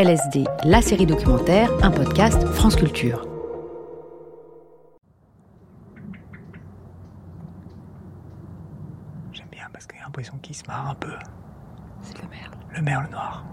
LSD, 0.00 0.44
la 0.64 0.80
série 0.80 1.04
documentaire, 1.04 1.70
un 1.82 1.90
podcast 1.90 2.46
France 2.46 2.74
Culture. 2.74 3.28
J'aime 9.30 9.48
bien 9.52 9.66
parce 9.70 9.86
qu'il 9.86 9.98
y 9.98 10.00
a 10.00 10.04
l'impression 10.04 10.38
qu'il 10.40 10.56
se 10.56 10.64
marre 10.66 10.88
un 10.88 10.94
peu. 10.94 11.12
C'est 12.00 12.16
le 12.22 12.28
merle. 12.30 12.54
Le 12.74 12.80
merle 12.80 13.10
noir. 13.10 13.44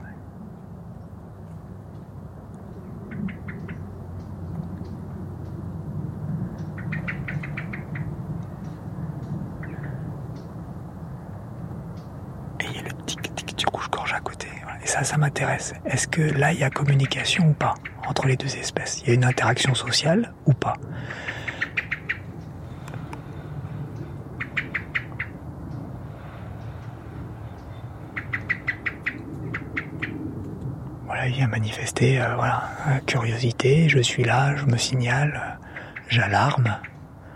Et 12.62 12.66
il 12.70 12.76
y 12.76 12.80
a 12.80 12.84
le 12.84 12.94
tic-tic 13.06 13.54
du 13.58 13.66
rouge-gorge 13.68 14.14
à 14.14 14.22
côté. 14.22 14.48
voilà. 14.64 14.82
Et 14.82 14.87
ça, 14.98 15.04
ça 15.04 15.18
m'intéresse. 15.18 15.74
Est-ce 15.86 16.08
que 16.08 16.22
là, 16.22 16.54
il 16.54 16.60
y 16.60 16.64
a 16.64 16.70
communication 16.70 17.50
ou 17.50 17.54
pas 17.54 17.76
entre 18.08 18.26
les 18.26 18.36
deux 18.36 18.56
espèces? 18.56 19.02
Il 19.02 19.10
y 19.10 19.12
a 19.12 19.14
une 19.14 19.26
interaction 19.26 19.76
sociale 19.76 20.34
ou 20.46 20.54
pas? 20.54 20.74
Voilà, 31.06 31.28
il 31.28 31.34
vient 31.34 31.48
manifester, 31.48 32.20
euh, 32.20 32.36
voilà, 32.36 32.64
euh, 32.88 33.00
curiosité, 33.06 33.88
je 33.90 34.00
suis 34.00 34.24
là, 34.24 34.56
je 34.56 34.66
me 34.66 34.78
signale, 34.78 35.40
euh, 35.42 35.66
j'alarme. 36.10 36.78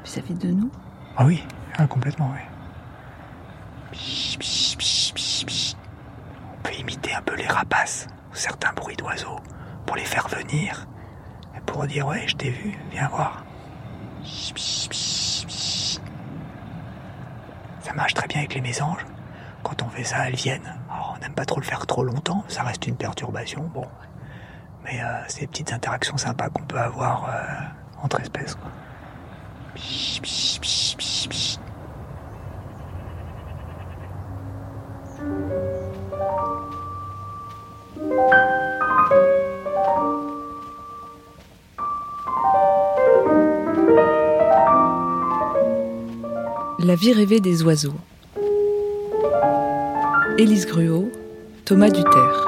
Vis-à-vis 0.04 0.34
de 0.34 0.52
nous? 0.52 0.72
Ah 1.16 1.26
oui, 1.26 1.44
ah, 1.78 1.86
complètement, 1.88 2.32
oui. 2.34 2.42
Psh, 3.92 4.38
psh, 4.40 4.78
psh, 4.78 5.14
psh, 5.14 5.46
psh. 5.46 5.76
On 6.54 6.62
peut 6.64 6.74
imiter 6.74 7.14
un 7.14 7.22
peu 7.22 7.31
les 7.42 7.48
rapaces, 7.48 8.08
certains 8.34 8.72
bruits 8.74 8.96
d'oiseaux, 8.96 9.40
pour 9.86 9.96
les 9.96 10.06
faire 10.06 10.28
venir, 10.28 10.88
pour 11.66 11.86
dire 11.88 12.08
ouais, 12.08 12.24
je 12.28 12.36
t'ai 12.36 12.52
vu, 12.52 12.78
viens 12.92 13.08
voir. 13.08 13.44
Ça 17.80 17.94
marche 17.96 18.14
très 18.14 18.28
bien 18.28 18.40
avec 18.40 18.54
les 18.54 18.62
mésanges. 18.62 19.06
Quand 19.64 19.82
on 19.82 19.90
fait 19.90 20.04
ça, 20.04 20.28
elles 20.28 20.36
viennent. 20.36 20.76
On 20.90 21.18
n'aime 21.20 21.34
pas 21.34 21.46
trop 21.46 21.60
le 21.60 21.66
faire 21.66 21.86
trop 21.88 22.04
longtemps, 22.04 22.44
ça 22.48 22.64
reste 22.64 22.86
une 22.88 22.96
perturbation, 22.96 23.64
bon. 23.74 23.88
Mais 24.84 25.02
euh, 25.02 25.06
c'est 25.28 25.42
des 25.42 25.48
petites 25.48 25.74
interactions 25.74 26.18
sympas 26.18 26.50
qu'on 26.50 26.64
peut 26.64 26.80
avoir 26.80 27.30
euh, 27.30 28.04
entre 28.04 28.20
espèces. 28.20 28.58
La 46.84 46.96
vie 46.96 47.14
rêvée 47.14 47.40
des 47.40 47.62
oiseaux. 47.62 47.94
Élise 50.40 50.66
Gruau, 50.66 51.12
Thomas 51.64 51.90
Duterre. 51.90 52.46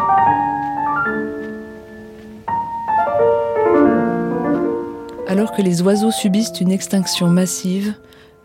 Alors 5.27 5.51
que 5.51 5.61
les 5.61 5.83
oiseaux 5.83 6.09
subissent 6.09 6.59
une 6.59 6.71
extinction 6.71 7.27
massive, 7.27 7.93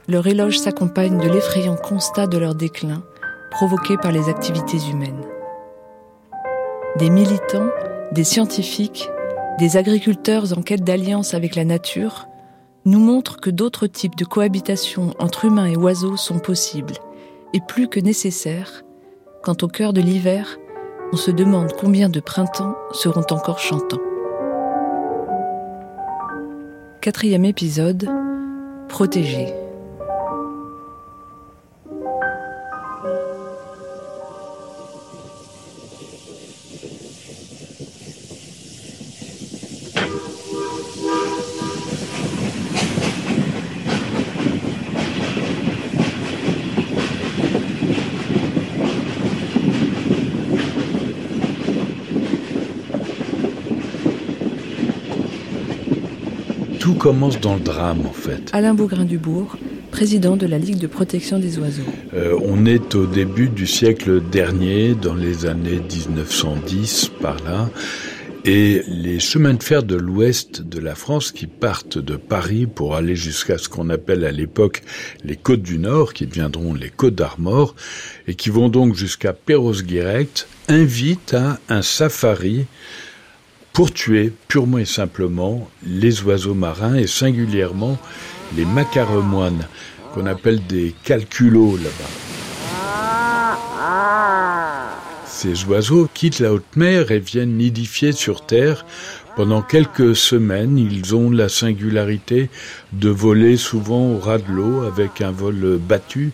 leur 0.08 0.26
éloge 0.26 0.58
s'accompagne 0.58 1.18
de 1.18 1.28
l'effrayant 1.28 1.76
constat 1.76 2.26
de 2.26 2.36
leur 2.36 2.54
déclin 2.54 3.02
provoqué 3.50 3.96
par 3.96 4.12
les 4.12 4.28
activités 4.28 4.78
humaines. 4.90 5.24
Des 6.98 7.08
militants, 7.08 7.70
des 8.12 8.24
scientifiques, 8.24 9.08
des 9.58 9.78
agriculteurs 9.78 10.52
en 10.58 10.60
quête 10.60 10.84
d'alliance 10.84 11.32
avec 11.32 11.54
la 11.54 11.64
nature 11.64 12.27
nous 12.88 13.00
montrent 13.00 13.36
que 13.36 13.50
d'autres 13.50 13.86
types 13.86 14.16
de 14.16 14.24
cohabitation 14.24 15.12
entre 15.18 15.44
humains 15.44 15.66
et 15.66 15.76
oiseaux 15.76 16.16
sont 16.16 16.38
possibles 16.38 16.94
et 17.52 17.60
plus 17.60 17.86
que 17.86 18.00
nécessaires 18.00 18.82
quand 19.42 19.62
au 19.62 19.68
cœur 19.68 19.92
de 19.92 20.00
l'hiver, 20.00 20.58
on 21.12 21.16
se 21.16 21.30
demande 21.30 21.72
combien 21.78 22.08
de 22.08 22.20
printemps 22.20 22.74
seront 22.92 23.26
encore 23.30 23.58
chantants. 23.58 24.00
Quatrième 27.00 27.44
épisode, 27.44 28.08
protégé. 28.88 29.54
Commence 56.98 57.40
dans 57.40 57.54
le 57.54 57.60
drame 57.60 58.04
en 58.06 58.12
fait. 58.12 58.50
Alain 58.52 58.74
Bougrain-Dubourg, 58.74 59.56
président 59.90 60.36
de 60.36 60.46
la 60.46 60.58
Ligue 60.58 60.78
de 60.78 60.86
protection 60.86 61.38
des 61.38 61.58
oiseaux. 61.58 61.82
Euh, 62.14 62.38
on 62.44 62.66
est 62.66 62.94
au 62.94 63.06
début 63.06 63.48
du 63.48 63.66
siècle 63.66 64.20
dernier, 64.20 64.94
dans 64.94 65.14
les 65.14 65.46
années 65.46 65.80
1910 65.80 67.12
par 67.20 67.36
là, 67.44 67.70
et 68.44 68.82
les 68.88 69.20
chemins 69.20 69.54
de 69.54 69.62
fer 69.62 69.82
de 69.82 69.94
l'ouest 69.94 70.62
de 70.62 70.80
la 70.80 70.94
France 70.94 71.32
qui 71.32 71.46
partent 71.46 71.98
de 71.98 72.16
Paris 72.16 72.66
pour 72.66 72.96
aller 72.96 73.14
jusqu'à 73.14 73.58
ce 73.58 73.68
qu'on 73.68 73.90
appelle 73.90 74.24
à 74.24 74.32
l'époque 74.32 74.82
les 75.24 75.36
côtes 75.36 75.62
du 75.62 75.78
Nord, 75.78 76.14
qui 76.14 76.26
deviendront 76.26 76.74
les 76.74 76.90
côtes 76.90 77.14
d'Armor, 77.14 77.74
et 78.26 78.34
qui 78.34 78.50
vont 78.50 78.68
donc 78.68 78.94
jusqu'à 78.94 79.32
Perros-Guirec, 79.32 80.46
invitent 80.68 81.34
à 81.34 81.58
un 81.68 81.82
safari 81.82 82.66
pour 83.78 83.92
tuer 83.92 84.32
purement 84.48 84.78
et 84.78 84.84
simplement 84.84 85.70
les 85.86 86.24
oiseaux 86.24 86.54
marins 86.54 86.96
et 86.96 87.06
singulièrement 87.06 87.96
les 88.56 88.64
macaremoines, 88.64 89.68
qu'on 90.12 90.26
appelle 90.26 90.66
des 90.66 90.96
calculos 91.04 91.76
là-bas. 91.76 92.10
Ces 95.26 95.64
oiseaux 95.66 96.08
quittent 96.12 96.40
la 96.40 96.52
haute 96.52 96.74
mer 96.74 97.12
et 97.12 97.20
viennent 97.20 97.56
nidifier 97.56 98.10
sur 98.10 98.44
terre. 98.44 98.84
Pendant 99.36 99.62
quelques 99.62 100.16
semaines, 100.16 100.76
ils 100.76 101.14
ont 101.14 101.30
la 101.30 101.48
singularité 101.48 102.50
de 102.92 103.10
voler 103.10 103.56
souvent 103.56 104.10
au 104.10 104.18
ras 104.18 104.38
de 104.38 104.50
l'eau 104.50 104.82
avec 104.82 105.20
un 105.20 105.30
vol 105.30 105.78
battu 105.78 106.32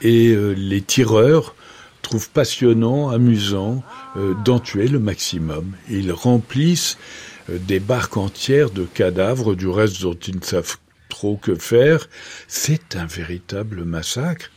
et 0.00 0.28
euh, 0.28 0.54
les 0.56 0.80
tireurs 0.80 1.54
trouvent 2.06 2.30
passionnant, 2.30 3.10
amusant 3.10 3.82
euh, 4.16 4.34
d'en 4.44 4.60
tuer 4.60 4.86
le 4.86 5.00
maximum. 5.00 5.72
Ils 5.90 6.12
remplissent 6.12 6.98
euh, 7.50 7.58
des 7.58 7.80
barques 7.80 8.16
entières 8.16 8.70
de 8.70 8.84
cadavres 8.84 9.56
du 9.56 9.66
reste 9.66 10.02
dont 10.02 10.14
ils 10.14 10.36
ne 10.36 10.44
savent 10.44 10.76
trop 11.08 11.36
que 11.36 11.56
faire. 11.56 12.08
C'est 12.46 12.94
un 12.94 13.06
véritable 13.06 13.82
massacre. 13.84 14.52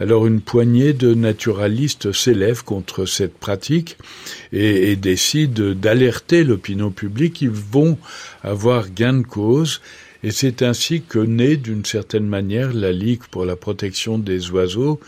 Alors 0.00 0.26
une 0.26 0.40
poignée 0.40 0.94
de 0.94 1.12
naturalistes 1.12 2.12
s'élève 2.12 2.64
contre 2.64 3.04
cette 3.04 3.36
pratique 3.36 3.98
et, 4.52 4.90
et 4.90 4.96
décide 4.96 5.78
d'alerter 5.78 6.44
l'opinion 6.44 6.90
publique. 6.90 7.42
Ils 7.42 7.50
vont 7.50 7.98
avoir 8.42 8.88
gain 8.88 9.14
de 9.14 9.22
cause. 9.22 9.82
Et 10.22 10.30
c'est 10.30 10.62
ainsi 10.62 11.02
que 11.02 11.18
naît 11.18 11.56
d'une 11.56 11.84
certaine 11.84 12.26
manière 12.26 12.72
la 12.72 12.92
Ligue 12.92 13.22
pour 13.30 13.44
la 13.44 13.56
protection 13.56 14.18
des 14.18 14.50
oiseaux, 14.50 15.00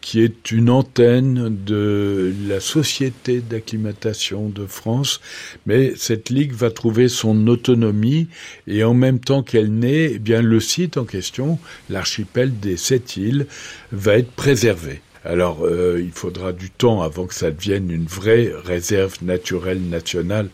qui 0.00 0.20
est 0.22 0.50
une 0.50 0.70
antenne 0.70 1.56
de 1.64 2.32
la 2.48 2.60
Société 2.60 3.40
d'acclimatation 3.40 4.48
de 4.48 4.66
France. 4.66 5.20
Mais 5.66 5.94
cette 5.96 6.30
Ligue 6.30 6.52
va 6.52 6.70
trouver 6.70 7.08
son 7.08 7.46
autonomie 7.46 8.28
et 8.66 8.84
en 8.84 8.94
même 8.94 9.20
temps 9.20 9.42
qu'elle 9.42 9.72
naît, 9.72 10.12
eh 10.14 10.18
bien 10.18 10.42
le 10.42 10.60
site 10.60 10.96
en 10.96 11.04
question, 11.04 11.58
l'archipel 11.90 12.58
des 12.58 12.76
sept 12.76 13.16
îles, 13.16 13.46
va 13.92 14.18
être 14.18 14.32
préservé. 14.32 15.00
Alors, 15.26 15.64
euh, 15.64 16.00
il 16.00 16.12
faudra 16.12 16.52
du 16.52 16.70
temps 16.70 17.02
avant 17.02 17.26
que 17.26 17.34
ça 17.34 17.50
devienne 17.50 17.90
une 17.90 18.06
vraie 18.06 18.52
réserve 18.64 19.16
naturelle 19.22 19.82
nationale, 19.82 20.50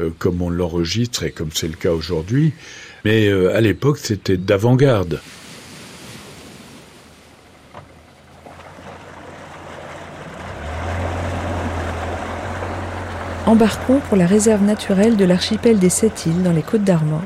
euh, 0.00 0.10
comme 0.18 0.42
on 0.42 0.50
l'enregistre 0.50 1.22
et 1.22 1.30
comme 1.30 1.50
c'est 1.54 1.68
le 1.68 1.76
cas 1.76 1.92
aujourd'hui. 1.92 2.52
Mais 3.06 3.28
euh, 3.28 3.54
à 3.54 3.60
l'époque, 3.60 3.98
c'était 3.98 4.36
d'avant-garde. 4.36 5.20
Embarquons 13.46 14.00
pour 14.08 14.16
la 14.16 14.26
réserve 14.26 14.64
naturelle 14.64 15.16
de 15.16 15.24
l'archipel 15.24 15.78
des 15.78 15.88
Sept 15.88 16.26
îles 16.26 16.42
dans 16.42 16.50
les 16.50 16.62
Côtes 16.62 16.82
d'Armor, 16.82 17.22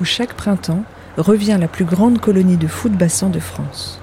où 0.00 0.04
chaque 0.04 0.34
printemps 0.34 0.82
revient 1.16 1.56
la 1.60 1.68
plus 1.68 1.84
grande 1.84 2.18
colonie 2.18 2.56
de 2.56 2.66
fous 2.66 2.88
de 2.88 2.96
bassin 2.96 3.28
de 3.28 3.38
France. 3.38 4.00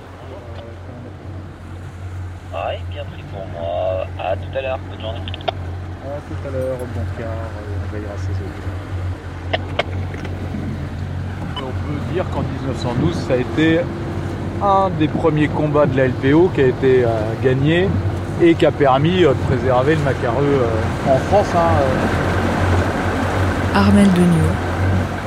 Ouais, 2.54 2.80
bien 2.92 3.04
pris 3.04 3.24
pour 3.30 3.46
moi. 3.48 4.08
À 4.18 4.38
tout 4.38 4.58
à 4.58 4.62
l'heure, 4.62 4.80
bonne 4.90 5.02
journée. 5.02 5.20
tout 5.26 6.48
à 6.48 6.52
l'heure, 6.52 6.78
bon 6.78 7.02
car, 7.20 7.28
on 7.28 7.94
veillera 7.94 8.16
ses 8.16 8.32
On 11.66 11.72
peut 11.72 11.94
dire 12.14 12.26
qu'en 12.32 12.42
1912, 12.42 13.16
ça 13.28 13.34
a 13.34 13.38
été 13.38 13.80
un 14.62 14.90
des 15.00 15.08
premiers 15.08 15.48
combats 15.48 15.86
de 15.86 15.98
la 15.98 16.08
LPO 16.08 16.52
qui 16.54 16.62
a 16.62 16.68
été 16.68 17.06
gagné 17.44 17.90
et 18.42 18.56
qui 18.56 18.66
a 18.66 18.72
permis 18.72 19.22
de 19.22 19.34
préserver 19.48 19.96
le 19.96 20.02
macareux 20.04 20.62
en 21.08 21.18
France. 21.18 21.48
Hein, 21.56 21.84
Armel 23.76 24.06
Degnaud, 24.14 24.54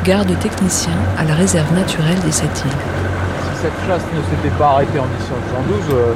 garde 0.05 0.39
technicien 0.39 0.93
à 1.19 1.25
la 1.25 1.35
réserve 1.35 1.73
naturelle 1.75 2.19
des 2.25 2.31
Sept 2.31 2.65
îles. 2.65 2.71
Si 2.71 3.63
cette 3.63 3.89
chasse 3.89 4.05
ne 4.15 4.23
s'était 4.31 4.57
pas 4.57 4.69
arrêtée 4.69 5.01
en 5.01 5.07
1912, 5.07 5.77
euh, 5.91 6.13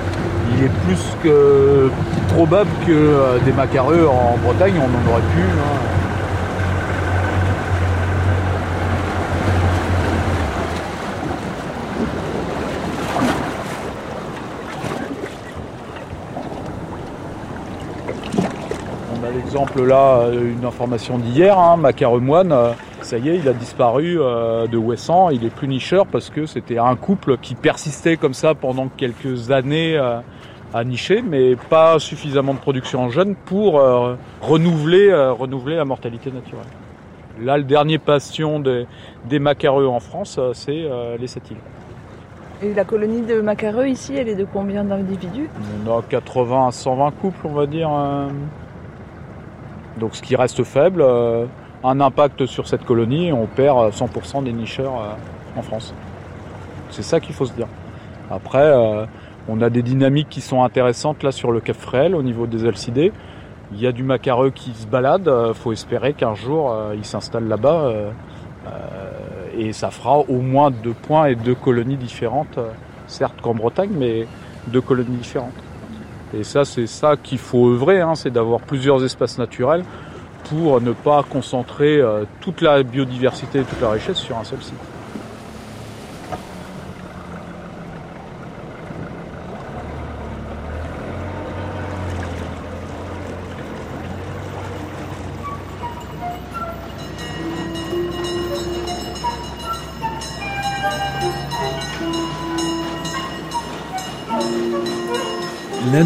il 0.54 0.64
est 0.64 0.72
plus 0.86 1.16
que 1.24 1.90
probable 2.32 2.70
que 2.86 2.92
euh, 2.92 3.38
des 3.44 3.52
macareux 3.52 4.06
en 4.06 4.38
Bretagne, 4.44 4.74
on 4.78 4.84
en 4.84 5.12
aurait 5.12 5.22
pu. 5.22 5.42
Hein. 5.42 6.09
Exemple 19.50 19.84
là, 19.84 20.28
une 20.30 20.64
information 20.64 21.18
d'hier, 21.18 21.58
hein, 21.58 21.76
Macaremoine, 21.76 22.52
euh, 22.52 22.70
ça 23.02 23.18
y 23.18 23.30
est, 23.30 23.36
il 23.36 23.48
a 23.48 23.52
disparu 23.52 24.16
euh, 24.20 24.68
de 24.68 24.76
Ouessant, 24.76 25.30
il 25.30 25.44
est 25.44 25.50
plus 25.50 25.66
nicheur 25.66 26.06
parce 26.06 26.30
que 26.30 26.46
c'était 26.46 26.78
un 26.78 26.94
couple 26.94 27.36
qui 27.36 27.56
persistait 27.56 28.16
comme 28.16 28.32
ça 28.32 28.54
pendant 28.54 28.86
quelques 28.86 29.50
années 29.50 29.96
euh, 29.96 30.20
à 30.72 30.84
nicher, 30.84 31.20
mais 31.20 31.56
pas 31.56 31.98
suffisamment 31.98 32.54
de 32.54 32.60
production 32.60 33.02
en 33.02 33.10
jeunes 33.10 33.34
pour 33.34 33.82
renouveler, 34.40 35.12
renouveler 35.36 35.74
la 35.74 35.84
mortalité 35.84 36.30
naturelle. 36.30 36.62
Là, 37.42 37.58
le 37.58 37.64
dernier 37.64 37.98
passion 37.98 38.60
des, 38.60 38.86
des 39.28 39.40
macareux 39.40 39.88
en 39.88 39.98
France, 39.98 40.38
c'est 40.52 40.84
les 41.18 41.26
sept 41.26 41.50
îles. 41.50 41.56
Et 42.62 42.72
la 42.72 42.84
colonie 42.84 43.22
de 43.22 43.40
macareux 43.40 43.88
ici, 43.88 44.14
elle 44.14 44.28
est 44.28 44.36
de 44.36 44.44
combien 44.44 44.84
d'individus? 44.84 45.48
On 45.84 45.98
a 45.98 46.02
80 46.08 46.68
à 46.68 46.70
120 46.70 47.10
couples, 47.20 47.46
on 47.48 47.52
va 47.52 47.66
dire. 47.66 47.90
Donc 49.98 50.14
ce 50.14 50.22
qui 50.22 50.36
reste 50.36 50.62
faible, 50.64 51.02
euh, 51.02 51.46
un 51.82 52.00
impact 52.00 52.46
sur 52.46 52.68
cette 52.68 52.84
colonie 52.84 53.32
on 53.32 53.46
perd 53.46 53.92
100% 53.92 54.44
des 54.44 54.52
nicheurs 54.52 54.94
euh, 54.94 55.58
en 55.58 55.62
France. 55.62 55.94
C'est 56.90 57.02
ça 57.02 57.20
qu'il 57.20 57.34
faut 57.34 57.46
se 57.46 57.52
dire. 57.52 57.68
Après, 58.30 58.58
euh, 58.58 59.06
on 59.48 59.60
a 59.60 59.70
des 59.70 59.82
dynamiques 59.82 60.28
qui 60.28 60.40
sont 60.40 60.62
intéressantes 60.62 61.22
là 61.22 61.32
sur 61.32 61.50
le 61.52 61.60
Cap 61.60 61.76
Frêle 61.76 62.14
au 62.14 62.22
niveau 62.22 62.46
des 62.46 62.66
alcidés. 62.66 63.12
Il 63.72 63.80
y 63.80 63.86
a 63.86 63.92
du 63.92 64.02
macareux 64.02 64.50
qui 64.50 64.72
se 64.72 64.86
balade, 64.86 65.30
il 65.48 65.54
faut 65.54 65.72
espérer 65.72 66.12
qu'un 66.12 66.34
jour 66.34 66.74
il 66.92 67.04
s'installe 67.04 67.46
là-bas 67.46 67.92
et 69.56 69.72
ça 69.72 69.92
fera 69.92 70.18
au 70.18 70.40
moins 70.40 70.72
deux 70.72 70.92
points 70.92 71.26
et 71.26 71.36
deux 71.36 71.54
colonies 71.54 71.96
différentes, 71.96 72.58
certes 73.06 73.40
qu'en 73.40 73.54
Bretagne, 73.54 73.90
mais 73.96 74.26
deux 74.66 74.80
colonies 74.80 75.18
différentes. 75.18 75.54
Et 76.34 76.44
ça, 76.44 76.64
c'est 76.64 76.86
ça 76.86 77.16
qu'il 77.16 77.38
faut 77.38 77.70
œuvrer, 77.70 78.00
hein, 78.00 78.14
c'est 78.14 78.30
d'avoir 78.30 78.60
plusieurs 78.60 79.04
espaces 79.04 79.38
naturels 79.38 79.84
pour 80.44 80.80
ne 80.80 80.92
pas 80.92 81.22
concentrer 81.22 81.98
euh, 81.98 82.24
toute 82.40 82.60
la 82.60 82.82
biodiversité 82.82 83.60
et 83.60 83.64
toute 83.64 83.80
la 83.80 83.90
richesse 83.90 84.18
sur 84.18 84.38
un 84.38 84.44
seul 84.44 84.62
site. 84.62 84.99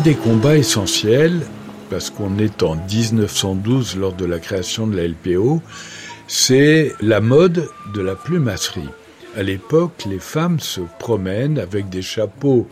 Des 0.04 0.14
combats 0.14 0.58
essentiels, 0.58 1.40
parce 1.88 2.10
qu'on 2.10 2.36
est 2.36 2.62
en 2.62 2.76
1912 2.76 3.96
lors 3.96 4.12
de 4.12 4.26
la 4.26 4.38
création 4.38 4.86
de 4.86 4.94
la 4.98 5.08
LPO, 5.08 5.62
c'est 6.26 6.92
la 7.00 7.22
mode 7.22 7.70
de 7.94 8.02
la 8.02 8.14
plumasserie. 8.14 8.90
À 9.34 9.42
l'époque, 9.42 10.04
les 10.06 10.18
femmes 10.18 10.60
se 10.60 10.82
promènent 10.98 11.58
avec 11.58 11.88
des 11.88 12.02
chapeaux 12.02 12.68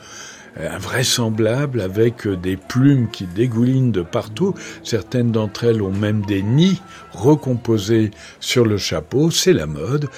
invraisemblables, 0.61 1.81
avec 1.81 2.29
des 2.29 2.58
plumes 2.58 3.08
qui 3.11 3.25
dégoulinent 3.25 3.93
de 3.93 4.02
partout. 4.02 4.55
Certaines 4.82 5.32
d'entre 5.32 5.64
elles 5.64 5.81
ont 5.81 5.90
même 5.90 6.26
des 6.26 6.43
nids 6.43 6.82
recomposés 7.12 8.11
sur 8.40 8.67
le 8.67 8.76
chapeau. 8.76 9.31
C'est 9.31 9.55
la 9.55 9.67
mode. 9.67 10.11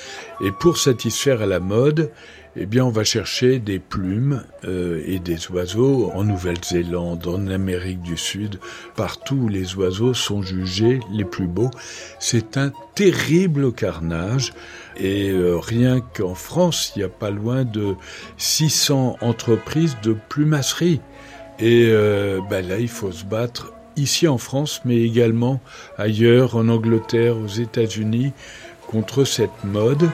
Et 0.45 0.51
pour 0.51 0.79
satisfaire 0.79 1.43
à 1.43 1.47
la 1.47 1.61
mode, 1.61 2.11
eh 2.57 2.67
bien, 2.67 2.85
on 2.85 2.91
va 2.91 3.03
chercher 3.03 3.59
des 3.59 3.81
plumes 3.81 4.45
euh, 4.65 5.03
et 5.07 5.19
des 5.19 5.51
oiseaux 5.51 6.13
en 6.15 6.23
Nouvelle-Zélande, 6.23 7.27
en 7.27 7.49
Amérique 7.49 8.01
du 8.01 8.17
Sud, 8.17 8.61
partout 8.95 9.35
où 9.35 9.49
les 9.49 9.75
oiseaux 9.75 10.15
sont 10.15 10.41
jugés 10.41 11.01
les 11.11 11.25
plus 11.25 11.49
beaux. 11.49 11.71
C'est 12.21 12.57
un 12.57 12.73
terrible 12.95 13.73
carnage. 13.73 14.53
Et 14.97 15.31
euh, 15.31 15.59
rien 15.59 16.01
qu'en 16.01 16.37
France, 16.37 16.93
il 16.95 17.01
n'y 17.01 17.05
a 17.05 17.09
pas 17.09 17.31
loin 17.31 17.65
de 17.65 17.97
600 18.37 19.17
entreprises 19.21 19.97
de 20.05 20.17
plumasserie. 20.29 21.01
Et 21.59 21.89
euh, 21.89 22.41
ben 22.49 22.67
là, 22.67 22.79
il 22.79 22.89
faut 22.89 23.11
se 23.11 23.25
battre 23.25 23.73
ici 23.97 24.29
en 24.29 24.39
France, 24.39 24.81
mais 24.85 25.01
également 25.01 25.61
ailleurs, 25.99 26.55
en 26.55 26.69
Angleterre, 26.69 27.37
aux 27.37 27.49
États-Unis, 27.49 28.33
contre 28.87 29.25
cette 29.25 29.65
mode 29.65 30.09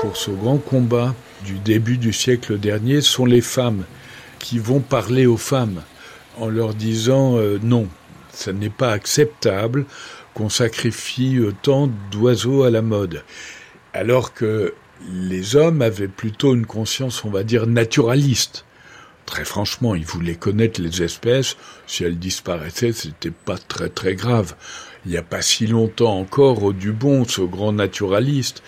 pour 0.00 0.16
ce 0.16 0.30
grand 0.30 0.56
combat 0.56 1.14
du 1.44 1.58
début 1.58 1.98
du 1.98 2.14
siècle 2.14 2.58
dernier 2.58 3.02
sont 3.02 3.26
les 3.26 3.42
femmes 3.42 3.84
qui 4.38 4.58
vont 4.58 4.80
parler 4.80 5.26
aux 5.26 5.36
femmes 5.36 5.82
en 6.38 6.48
leur 6.48 6.72
disant 6.72 7.36
euh, 7.36 7.58
non, 7.62 7.86
ce 8.32 8.50
n'est 8.50 8.70
pas 8.70 8.92
acceptable 8.92 9.84
qu'on 10.32 10.48
sacrifie 10.48 11.38
autant 11.38 11.90
d'oiseaux 12.10 12.62
à 12.62 12.70
la 12.70 12.80
mode. 12.80 13.24
Alors 13.92 14.32
que 14.32 14.72
les 15.12 15.54
hommes 15.54 15.82
avaient 15.82 16.08
plutôt 16.08 16.54
une 16.54 16.66
conscience, 16.66 17.22
on 17.26 17.30
va 17.30 17.42
dire, 17.42 17.66
naturaliste. 17.66 18.64
Très 19.26 19.44
franchement, 19.44 19.94
ils 19.94 20.06
voulaient 20.06 20.34
connaître 20.34 20.80
les 20.80 21.02
espèces. 21.02 21.56
Si 21.86 22.04
elles 22.04 22.18
disparaissaient, 22.18 22.92
c'était 22.92 23.30
pas 23.30 23.58
très 23.58 23.90
très 23.90 24.14
grave. 24.14 24.54
Il 25.04 25.10
n'y 25.12 25.18
a 25.18 25.22
pas 25.22 25.42
si 25.42 25.66
longtemps 25.66 26.18
encore, 26.18 26.62
Audubon, 26.62 27.24
ce 27.24 27.42
grand 27.42 27.72
naturaliste, 27.72 28.62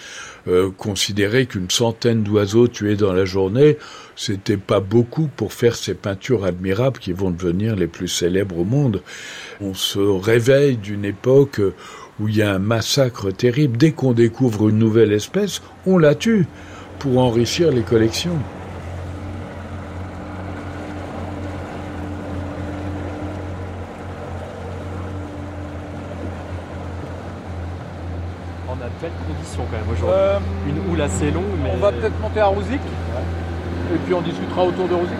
euh, 0.48 0.70
considérer 0.76 1.46
qu'une 1.46 1.70
centaine 1.70 2.22
d'oiseaux 2.22 2.68
tués 2.68 2.96
dans 2.96 3.12
la 3.12 3.24
journée, 3.24 3.78
c'était 4.16 4.56
pas 4.56 4.80
beaucoup 4.80 5.28
pour 5.36 5.52
faire 5.52 5.76
ces 5.76 5.94
peintures 5.94 6.44
admirables 6.44 6.98
qui 6.98 7.12
vont 7.12 7.30
devenir 7.30 7.76
les 7.76 7.86
plus 7.86 8.08
célèbres 8.08 8.58
au 8.58 8.64
monde. 8.64 9.02
On 9.60 9.74
se 9.74 10.00
réveille 10.00 10.76
d'une 10.76 11.04
époque 11.04 11.60
où 12.20 12.28
il 12.28 12.36
y 12.36 12.42
a 12.42 12.52
un 12.52 12.58
massacre 12.58 13.30
terrible. 13.30 13.76
Dès 13.76 13.92
qu'on 13.92 14.12
découvre 14.12 14.68
une 14.68 14.78
nouvelle 14.78 15.12
espèce, 15.12 15.62
on 15.86 15.98
la 15.98 16.14
tue 16.14 16.46
pour 16.98 17.18
enrichir 17.18 17.70
les 17.70 17.82
collections. 17.82 18.38
Euh, 30.04 30.38
une 30.66 30.90
houle 30.90 31.00
assez 31.00 31.30
longue. 31.30 31.44
Mais... 31.62 31.70
On 31.74 31.78
va 31.78 31.92
peut-être 31.92 32.18
monter 32.20 32.40
à 32.40 32.46
Rouzic. 32.46 32.80
Et 33.94 33.98
puis 34.04 34.14
on 34.14 34.22
discutera 34.22 34.64
autour 34.64 34.88
de 34.88 34.94
Rouzic. 34.94 35.12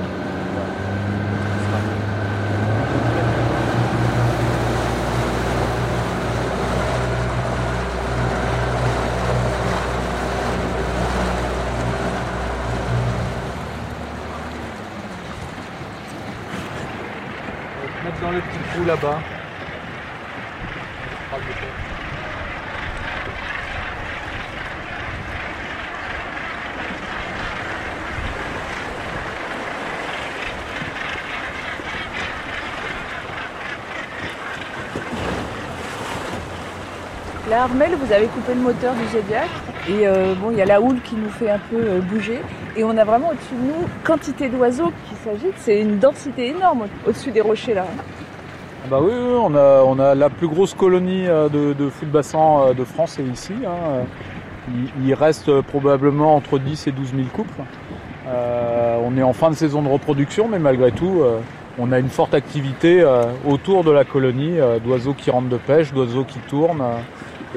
On 17.75 17.87
va 17.87 17.93
te 17.93 18.05
mettre 18.05 18.21
dans 18.21 18.31
le 18.31 18.41
petit 18.41 18.59
trou 18.73 18.85
là-bas. 18.87 19.32
Armel, 37.63 37.93
vous 37.95 38.13
avez 38.13 38.27
coupé 38.27 38.55
le 38.55 38.61
moteur 38.61 38.93
du 38.95 39.07
Zodiac. 39.17 39.49
Et 39.89 40.09
euh, 40.09 40.35
bon, 40.35 40.51
il 40.51 40.59
y 40.59 40.63
a 40.63 40.65
la 40.65 40.81
houle 40.81 41.01
qui 41.01 41.15
nous 41.15 41.29
fait 41.31 41.49
un 41.49 41.61
peu 41.71 41.77
euh, 41.77 42.01
bouger. 42.01 42.41
Et 42.77 42.83
on 42.83 42.97
a 42.97 43.05
vraiment 43.05 43.29
au-dessus 43.29 43.55
de 43.55 43.69
nous 43.69 43.89
quantité 44.03 44.49
d'oiseaux 44.49 44.91
qui 45.09 45.15
s'agitent. 45.23 45.55
C'est 45.59 45.81
une 45.81 46.01
densité 46.01 46.49
énorme 46.49 46.89
au-dessus 47.07 47.31
des 47.31 47.41
rochers 47.41 47.75
là. 47.75 47.87
Bah 48.91 48.99
oui, 49.01 49.13
on, 49.15 49.55
a, 49.55 50.15
la 50.17 50.29
plus 50.29 50.49
grosse 50.49 50.75
colonie 50.75 51.29
euh, 51.29 51.49
de, 51.49 51.73
de 51.73 51.89
fou 51.89 52.05
de 52.05 52.11
bassin 52.11 52.75
de 52.77 52.83
France 52.83 53.21
est 53.21 53.33
ici. 53.33 53.53
hein. 53.65 54.07
Il, 55.05 55.15
reste 55.15 55.61
probablement 55.61 56.35
entre 56.35 56.59
10 56.59 56.89
et 56.89 56.93
12 56.93 57.11
000 57.15 57.23
couples. 57.33 57.63
On 58.27 59.17
est 59.17 59.23
en 59.23 59.33
fin 59.33 59.51
de 59.51 59.57
saison 59.57 59.83
de 59.83 59.89
reproduction, 59.89 60.49
mais 60.49 60.61
malgré 60.61 60.93
tout, 60.93 61.21
on 61.81 61.91
a 61.91 61.99
une 61.99 62.09
forte 62.09 62.33
activité 62.33 63.05
autour 63.45 63.83
de 63.83 63.91
la 63.91 64.05
colonie 64.05 64.59
d'oiseaux 64.85 65.15
qui 65.15 65.33
rentrent 65.33 65.49
de 65.49 65.57
pêche, 65.57 65.93
d'oiseaux 65.93 66.23
qui 66.23 66.39
tournent 66.39 66.85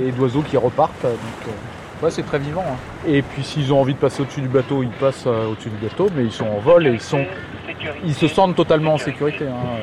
et 0.02 0.12
d'oiseaux 0.12 0.42
qui 0.42 0.58
repartent. 0.58 1.02
Donc, 1.04 1.14
euh, 1.48 2.06
ouais, 2.06 2.12
c'est 2.12 2.24
très 2.26 2.40
vivant. 2.40 2.64
hein. 2.68 2.76
Et 3.08 3.22
puis 3.22 3.44
s'ils 3.44 3.72
ont 3.74 3.80
envie 3.82 3.94
de 3.94 4.00
passer 4.00 4.22
au-dessus 4.22 4.42
du 4.42 4.48
bateau, 4.48 4.84
ils 4.84 4.90
passent 4.90 5.26
euh, 5.28 5.48
au-dessus 5.52 5.70
du 5.70 5.78
bateau, 5.88 6.10
mais 6.16 6.24
ils 6.24 6.32
sont 6.32 6.48
en 6.48 6.60
vol 6.60 6.88
et 6.88 6.92
ils, 6.92 7.02
sont, 7.02 7.26
ils 8.06 8.14
se 8.16 8.28
sentent 8.28 8.56
totalement 8.56 8.94
en 8.94 8.98
sécurité. 8.98 9.46
hein. 9.48 9.78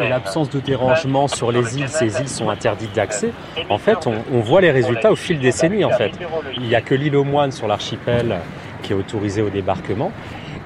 Et 0.00 0.08
l'absence 0.08 0.48
de 0.50 0.60
dérangement 0.60 1.28
sur 1.28 1.52
les 1.52 1.78
îles, 1.78 1.88
ces 1.88 2.20
îles 2.20 2.28
sont 2.28 2.48
interdites 2.48 2.94
d'accès. 2.94 3.32
En 3.68 3.78
fait, 3.78 4.06
on, 4.06 4.14
on 4.32 4.40
voit 4.40 4.60
les 4.60 4.70
résultats 4.70 5.12
au 5.12 5.16
fil 5.16 5.36
des 5.38 5.48
décennies. 5.48 5.84
En 5.84 5.90
fait, 5.90 6.12
il 6.56 6.62
n'y 6.62 6.74
a 6.74 6.80
que 6.80 6.94
l'île 6.94 7.16
aux 7.16 7.24
moines 7.24 7.52
sur 7.52 7.66
l'archipel 7.68 8.36
qui 8.82 8.92
est 8.92 8.96
autorisée 8.96 9.42
au 9.42 9.50
débarquement. 9.50 10.12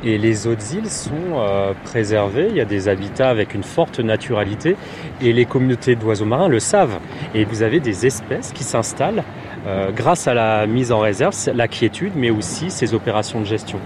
Et 0.04 0.18
les 0.18 0.46
autres 0.46 0.74
îles 0.74 0.90
sont 0.90 1.12
euh, 1.36 1.72
préservées, 1.84 2.48
il 2.50 2.56
y 2.56 2.60
a 2.60 2.64
des 2.64 2.88
habitats 2.88 3.28
avec 3.28 3.54
une 3.54 3.62
forte 3.62 4.00
naturalité 4.00 4.76
et 5.20 5.32
les 5.32 5.44
communautés 5.44 5.94
d'oiseaux 5.94 6.24
marins 6.24 6.48
le 6.48 6.58
savent. 6.58 6.98
Et 7.34 7.44
vous 7.44 7.62
avez 7.62 7.78
des 7.78 8.04
espèces 8.04 8.52
qui 8.52 8.64
s'installent 8.64 9.22
euh, 9.66 9.92
grâce 9.92 10.26
à 10.26 10.34
la 10.34 10.66
mise 10.66 10.90
en 10.90 10.98
réserve, 10.98 11.36
la 11.54 11.68
quiétude, 11.68 12.12
mais 12.16 12.30
aussi 12.30 12.70
ces 12.70 12.94
opérations 12.94 13.40
de 13.40 13.46
gestion. 13.46 13.78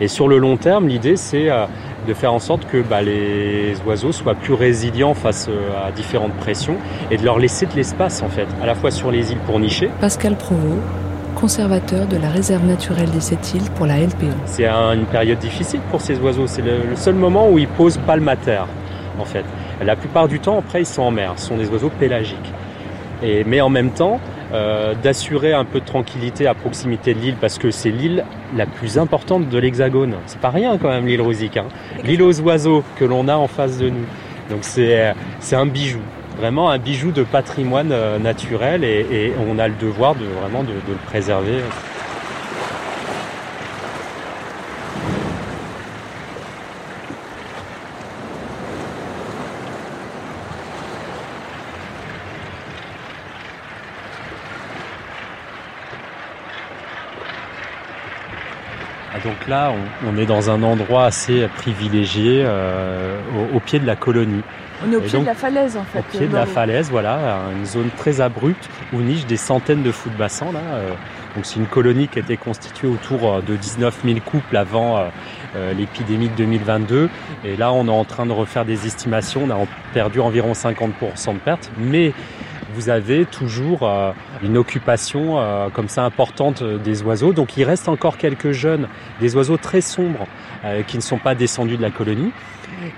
Et 0.00 0.06
sur 0.06 0.28
le 0.28 0.38
long 0.38 0.56
terme, 0.56 0.86
l'idée 0.86 1.16
c'est 1.16 1.50
euh, 1.50 1.66
de 2.06 2.14
faire 2.14 2.32
en 2.32 2.38
sorte 2.38 2.66
que 2.66 2.80
bah, 2.80 3.02
les 3.02 3.74
oiseaux 3.84 4.12
soient 4.12 4.36
plus 4.36 4.54
résilients 4.54 5.14
face 5.14 5.48
à 5.84 5.90
différentes 5.90 6.34
pressions 6.34 6.76
et 7.10 7.16
de 7.16 7.24
leur 7.24 7.38
laisser 7.38 7.66
de 7.66 7.74
l'espace 7.74 8.22
en 8.22 8.28
fait, 8.28 8.46
à 8.62 8.66
la 8.66 8.74
fois 8.74 8.92
sur 8.92 9.10
les 9.10 9.32
îles 9.32 9.38
pour 9.46 9.58
nicher. 9.58 9.90
Pascal 10.00 10.36
Provost, 10.36 10.78
conservateur 11.44 12.06
de 12.06 12.16
la 12.16 12.30
réserve 12.30 12.64
naturelle 12.64 13.10
des 13.10 13.20
sept 13.20 13.52
îles 13.54 13.70
pour 13.76 13.84
la 13.84 13.98
LPO. 14.00 14.28
C'est 14.46 14.66
un- 14.66 14.94
une 14.94 15.04
période 15.04 15.38
difficile 15.40 15.80
pour 15.90 16.00
ces 16.00 16.18
oiseaux. 16.20 16.46
C'est 16.46 16.62
le, 16.62 16.76
le 16.88 16.96
seul 16.96 17.14
moment 17.16 17.50
où 17.50 17.58
ils 17.58 17.68
posent 17.68 17.98
palmataire, 17.98 18.66
en 19.18 19.26
fait. 19.26 19.44
La 19.84 19.94
plupart 19.94 20.26
du 20.26 20.40
temps, 20.40 20.56
après, 20.58 20.80
ils 20.80 20.86
sont 20.86 21.02
en 21.02 21.10
mer. 21.10 21.34
Ce 21.36 21.48
sont 21.48 21.58
des 21.58 21.68
oiseaux 21.68 21.90
pélagiques. 22.00 22.50
Et, 23.22 23.44
mais 23.44 23.60
en 23.60 23.68
même 23.68 23.90
temps, 23.90 24.20
euh, 24.54 24.94
d'assurer 25.02 25.52
un 25.52 25.66
peu 25.66 25.80
de 25.80 25.84
tranquillité 25.84 26.46
à 26.46 26.54
proximité 26.54 27.12
de 27.12 27.18
l'île, 27.20 27.36
parce 27.38 27.58
que 27.58 27.70
c'est 27.70 27.90
l'île 27.90 28.24
la 28.56 28.64
plus 28.64 28.96
importante 28.96 29.50
de 29.50 29.58
l'Hexagone. 29.58 30.14
C'est 30.24 30.40
pas 30.40 30.48
rien 30.50 30.78
quand 30.78 30.88
même 30.88 31.06
l'île 31.06 31.20
Rosique. 31.20 31.58
Hein. 31.58 31.66
L'île 32.04 32.22
aux 32.22 32.40
oiseaux 32.40 32.82
que 32.96 33.04
l'on 33.04 33.28
a 33.28 33.36
en 33.36 33.48
face 33.48 33.76
de 33.76 33.90
nous. 33.90 34.06
Donc 34.48 34.60
c'est 34.62 35.12
c'est 35.40 35.56
un 35.56 35.66
bijou. 35.66 36.00
Vraiment 36.36 36.68
un 36.68 36.78
bijou 36.78 37.12
de 37.12 37.22
patrimoine 37.22 37.92
euh, 37.92 38.18
naturel 38.18 38.82
et, 38.82 39.32
on 39.38 39.58
a 39.58 39.68
le 39.68 39.74
devoir 39.74 40.16
de 40.16 40.24
vraiment 40.24 40.64
de, 40.64 40.72
le 40.72 40.94
préserver. 41.06 41.60
Ah, 59.14 59.20
donc 59.22 59.46
là, 59.46 59.72
on, 60.04 60.18
est 60.18 60.26
dans 60.26 60.50
un 60.50 60.64
endroit 60.64 61.04
assez 61.04 61.46
privilégié 61.56 62.42
euh, 62.44 63.20
au 63.54 63.60
pied 63.60 63.78
de 63.78 63.86
la 63.86 63.94
colonie. 63.94 64.42
On 64.82 64.92
est 64.92 64.96
au 64.96 65.00
Et 65.00 65.04
pied 65.04 65.12
donc, 65.12 65.22
de 65.22 65.26
la 65.26 65.34
falaise 65.34 65.76
en 65.76 65.84
fait. 65.84 65.98
Au 65.98 66.02
pied 66.02 66.26
de 66.26 66.34
la 66.34 66.46
falaise, 66.46 66.90
voilà, 66.90 67.40
une 67.56 67.64
zone 67.64 67.90
très 67.96 68.20
abrupte 68.20 68.68
où 68.92 69.00
nichent 69.00 69.26
des 69.26 69.36
centaines 69.36 69.82
de 69.82 69.92
fous 69.92 70.10
de 70.10 70.16
bassin. 70.16 70.52
Là. 70.52 70.60
euh. 70.74 70.90
Donc 71.34 71.46
c'est 71.46 71.56
une 71.56 71.66
colonie 71.66 72.06
qui 72.08 72.18
a 72.18 72.22
été 72.22 72.36
constituée 72.36 72.86
autour 72.86 73.28
euh, 73.28 73.40
de 73.40 73.56
19 73.56 74.02
000 74.04 74.20
couples 74.24 74.56
avant 74.56 75.04
euh, 75.56 75.72
l'épidémie 75.74 76.28
de 76.28 76.34
2022. 76.34 77.08
Et 77.44 77.56
là, 77.56 77.72
on 77.72 77.86
est 77.86 77.90
en 77.90 78.04
train 78.04 78.26
de 78.26 78.32
refaire 78.32 78.64
des 78.64 78.86
estimations. 78.86 79.42
On 79.44 79.50
a 79.50 79.66
perdu 79.92 80.20
environ 80.20 80.52
50% 80.52 81.34
de 81.34 81.38
pertes, 81.38 81.70
mais 81.78 82.12
vous 82.74 82.88
avez 82.88 83.24
toujours 83.24 83.82
euh, 83.82 84.12
une 84.42 84.56
occupation 84.56 85.38
euh, 85.38 85.68
comme 85.70 85.88
ça 85.88 86.04
importante 86.04 86.62
euh, 86.62 86.78
des 86.78 87.02
oiseaux. 87.02 87.32
Donc 87.32 87.56
il 87.56 87.64
reste 87.64 87.88
encore 87.88 88.18
quelques 88.18 88.52
jeunes, 88.52 88.88
des 89.20 89.36
oiseaux 89.36 89.56
très 89.56 89.80
sombres 89.80 90.26
qui 90.86 90.96
ne 90.96 91.02
sont 91.02 91.18
pas 91.18 91.34
descendus 91.34 91.76
de 91.76 91.82
la 91.82 91.90
colonie. 91.90 92.32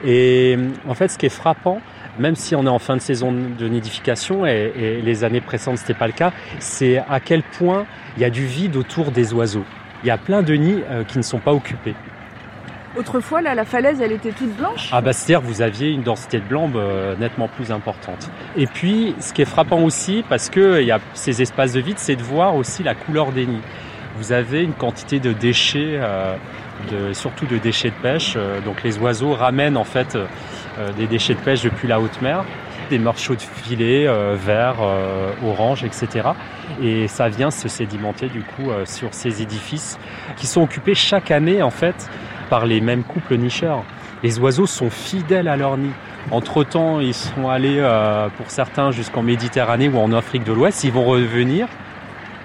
Et 0.05 0.57
en 0.87 0.95
fait, 0.95 1.09
ce 1.09 1.19
qui 1.19 1.27
est 1.27 1.31
frappant, 1.31 1.81
même 2.17 2.37
si 2.37 2.55
on 2.55 2.65
est 2.65 2.69
en 2.69 2.79
fin 2.79 2.95
de 2.95 3.01
saison 3.01 3.33
de 3.33 3.69
nidification 3.69 4.47
et, 4.47 5.01
les 5.03 5.25
années 5.25 5.41
précédentes 5.41 5.79
c'était 5.79 5.99
pas 5.99 6.07
le 6.07 6.13
cas, 6.13 6.33
c'est 6.61 6.99
à 6.99 7.19
quel 7.19 7.43
point 7.43 7.85
il 8.17 8.23
y 8.23 8.25
a 8.25 8.31
du 8.31 8.47
vide 8.47 8.77
autour 8.77 9.11
des 9.11 9.35
oiseaux. 9.35 9.65
Il 10.05 10.07
y 10.07 10.11
a 10.11 10.17
plein 10.17 10.43
de 10.43 10.55
nids 10.55 10.83
qui 11.09 11.19
ne 11.19 11.25
sont 11.25 11.41
pas 11.41 11.53
occupés. 11.53 11.97
Autrefois, 12.97 13.43
là, 13.43 13.55
la 13.55 13.65
falaise, 13.65 14.01
elle 14.01 14.13
était 14.13 14.33
toute 14.33 14.57
blanche. 14.57 14.89
Ah 14.93 15.01
bah 15.01 15.13
c'est-à-dire 15.13 15.47
vous 15.47 15.61
aviez 15.63 15.91
une 15.91 16.03
densité 16.03 16.39
de 16.39 16.45
blanc 16.45 16.71
euh, 16.75 17.15
nettement 17.17 17.49
plus 17.49 17.71
importante. 17.71 18.31
Et 18.57 18.67
puis, 18.67 19.15
ce 19.21 19.33
qui 19.33 19.43
est 19.43 19.47
frappant 19.47 19.81
aussi, 19.83 20.25
parce 20.29 20.49
que 20.49 20.81
il 20.81 20.87
y 20.87 20.93
a 20.93 20.99
ces 21.15 21.43
espaces 21.43 21.73
de 21.73 21.81
vide, 21.81 21.99
c'est 21.99 22.17
de 22.17 22.23
voir 22.23 22.57
aussi 22.57 22.83
la 22.83 22.95
couleur 22.95 23.33
des 23.33 23.47
nids. 23.47 23.61
Vous 24.17 24.33
avez 24.33 24.63
une 24.63 24.73
quantité 24.73 25.21
de 25.21 25.33
déchets, 25.33 26.01
euh, 26.01 26.37
surtout 27.13 27.47
de 27.47 27.59
déchets 27.59 27.91
de 27.91 28.03
pêche. 28.03 28.35
euh, 28.37 28.61
donc 28.61 28.83
les 28.83 28.99
oiseaux 28.99 29.35
ramènent 29.35 29.77
en 29.77 29.85
fait 29.85 30.17
des 30.99 31.07
déchets 31.07 31.35
de 31.35 31.41
pêche 31.41 31.63
depuis 31.63 31.89
la 31.89 32.01
haute 32.01 32.21
mer, 32.21 32.45
des 32.91 32.99
morceaux 32.99 33.35
de 33.35 33.41
filet 33.41 34.07
euh, 34.07 34.37
verts, 34.39 34.77
euh, 34.83 35.31
orange, 35.45 35.85
etc. 35.85 36.29
Et 36.83 37.09
ça 37.09 37.29
vient 37.29 37.51
se 37.51 37.69
sédimenter 37.69 38.29
du 38.29 38.43
coup 38.43 38.71
sur 38.85 39.15
ces 39.15 39.41
édifices 39.43 39.99
qui 40.37 40.47
sont 40.47 40.63
occupés 40.63 40.95
chaque 40.95 41.31
année 41.31 41.63
en 41.63 41.71
fait 41.71 42.09
par 42.49 42.67
les 42.67 42.81
mêmes 42.81 43.03
couples 43.03 43.37
nicheurs. 43.37 43.83
Les 44.23 44.39
oiseaux 44.39 44.67
sont 44.67 44.91
fidèles 44.91 45.49
à 45.49 45.57
leur 45.57 45.77
nid. 45.77 45.93
Entre-temps, 46.31 47.01
ils 47.01 47.15
sont 47.15 47.49
allés, 47.49 47.79
euh, 47.79 48.29
pour 48.37 48.51
certains, 48.51 48.91
jusqu'en 48.91 49.23
Méditerranée 49.23 49.89
ou 49.89 49.99
en 49.99 50.13
Afrique 50.13 50.45
de 50.45 50.53
l'Ouest. 50.53 50.83
Ils 50.85 50.93
vont 50.93 51.05
revenir 51.05 51.69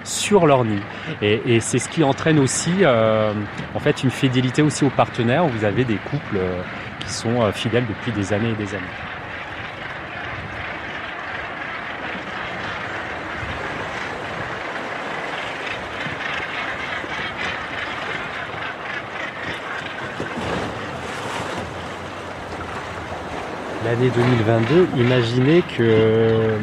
sur 0.04 0.46
leur 0.46 0.64
nid. 0.64 0.80
Et, 1.20 1.60
c'est 1.60 1.78
ce 1.78 1.88
qui 1.88 2.04
entraîne 2.04 2.38
aussi, 2.38 2.72
euh, 2.82 3.32
en 3.74 3.78
fait, 3.78 4.02
une 4.02 4.10
fidélité 4.10 4.62
aussi 4.62 4.84
aux 4.84 4.90
partenaires. 4.90 5.46
Vous 5.46 5.64
avez 5.64 5.84
des 5.84 5.96
couples 5.96 6.36
euh, 6.36 6.60
qui 7.00 7.12
sont 7.12 7.50
fidèles 7.52 7.86
depuis 7.88 8.12
des 8.12 8.32
années 8.32 8.50
et 8.50 8.54
des 8.54 8.74
années. 8.74 9.11
L'année 23.92 24.10
2022, 24.16 24.88
imaginez 24.96 25.60
que 25.60 25.82
euh, 25.82 26.56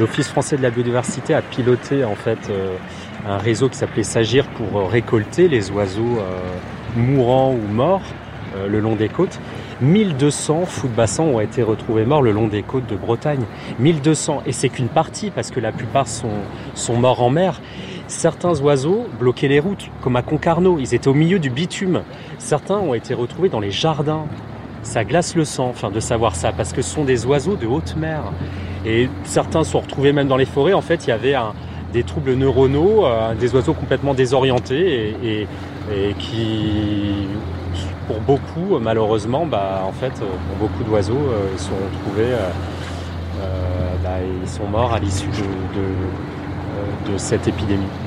l'Office 0.00 0.26
français 0.26 0.56
de 0.56 0.62
la 0.62 0.70
biodiversité 0.70 1.32
a 1.32 1.40
piloté 1.40 2.04
en 2.04 2.16
fait 2.16 2.50
euh, 2.50 2.74
un 3.24 3.38
réseau 3.38 3.68
qui 3.68 3.76
s'appelait 3.76 4.02
Sagir 4.02 4.48
pour 4.48 4.80
euh, 4.80 4.84
récolter 4.86 5.46
les 5.46 5.70
oiseaux 5.70 6.18
mourants 6.96 7.52
ou 7.52 7.72
morts 7.72 8.02
le 8.68 8.80
long 8.80 8.96
des 8.96 9.08
côtes. 9.08 9.38
1200 9.80 10.64
fous 10.66 10.88
de 10.88 10.92
bassin 10.92 11.22
ont 11.22 11.38
été 11.38 11.62
retrouvés 11.62 12.04
morts 12.04 12.22
le 12.22 12.32
long 12.32 12.48
des 12.48 12.64
côtes 12.64 12.88
de 12.88 12.96
Bretagne. 12.96 13.44
1200 13.78 14.42
et 14.44 14.50
c'est 14.50 14.68
qu'une 14.68 14.88
partie 14.88 15.30
parce 15.30 15.52
que 15.52 15.60
la 15.60 15.70
plupart 15.70 16.08
sont, 16.08 16.30
sont 16.74 16.96
morts 16.96 17.22
en 17.22 17.30
mer. 17.30 17.60
Certains 18.08 18.58
oiseaux 18.60 19.06
bloquaient 19.20 19.46
les 19.46 19.60
routes, 19.60 19.88
comme 20.00 20.16
à 20.16 20.22
Concarneau, 20.22 20.78
ils 20.80 20.94
étaient 20.96 21.06
au 21.06 21.14
milieu 21.14 21.38
du 21.38 21.50
bitume. 21.50 22.02
Certains 22.38 22.78
ont 22.78 22.94
été 22.94 23.14
retrouvés 23.14 23.50
dans 23.50 23.60
les 23.60 23.70
jardins 23.70 24.26
ça 24.86 25.04
glace 25.04 25.34
le 25.34 25.44
sang, 25.44 25.74
de 25.92 26.00
savoir 26.00 26.34
ça, 26.34 26.52
parce 26.52 26.72
que 26.72 26.80
ce 26.80 26.94
sont 26.94 27.04
des 27.04 27.26
oiseaux 27.26 27.56
de 27.56 27.66
haute 27.66 27.96
mer. 27.96 28.22
Et 28.86 29.08
certains 29.24 29.64
sont 29.64 29.80
retrouvés 29.80 30.12
même 30.12 30.28
dans 30.28 30.36
les 30.36 30.46
forêts. 30.46 30.72
En 30.72 30.80
fait, 30.80 31.06
il 31.06 31.10
y 31.10 31.12
avait 31.12 31.34
des 31.92 32.04
troubles 32.04 32.34
neuronaux, 32.34 33.04
euh, 33.04 33.34
des 33.34 33.54
oiseaux 33.54 33.74
complètement 33.74 34.14
désorientés 34.14 35.16
et, 35.22 35.46
qui, 36.18 37.26
pour 38.06 38.20
beaucoup, 38.20 38.78
malheureusement, 38.80 39.44
bah, 39.44 39.82
en 39.86 39.92
fait, 39.92 40.12
pour 40.12 40.68
beaucoup 40.68 40.84
d'oiseaux, 40.84 41.14
euh, 41.14 41.58
sont 41.58 41.74
retrouvés, 41.92 42.32
euh, 42.32 43.44
bah, 44.02 44.68
morts 44.70 44.94
à 44.94 45.00
l'issue 45.00 45.28
de 45.28 47.18
cette 47.18 47.46
épidémie. 47.48 48.05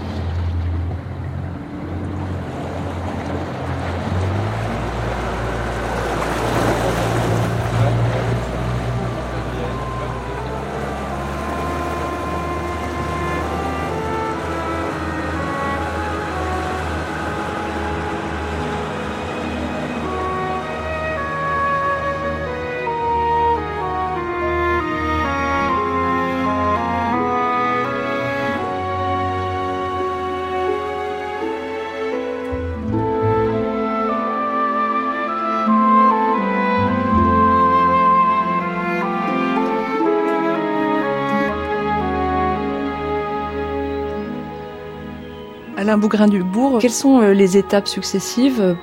Alain 45.89 45.97
Bougrain-Dubourg, 45.97 46.77
quelles 46.79 46.91
sont 46.91 47.19
euh, 47.19 47.33
les 47.33 47.57
étapes 47.57 47.87
successives 47.87 48.61
euh, 48.61 48.75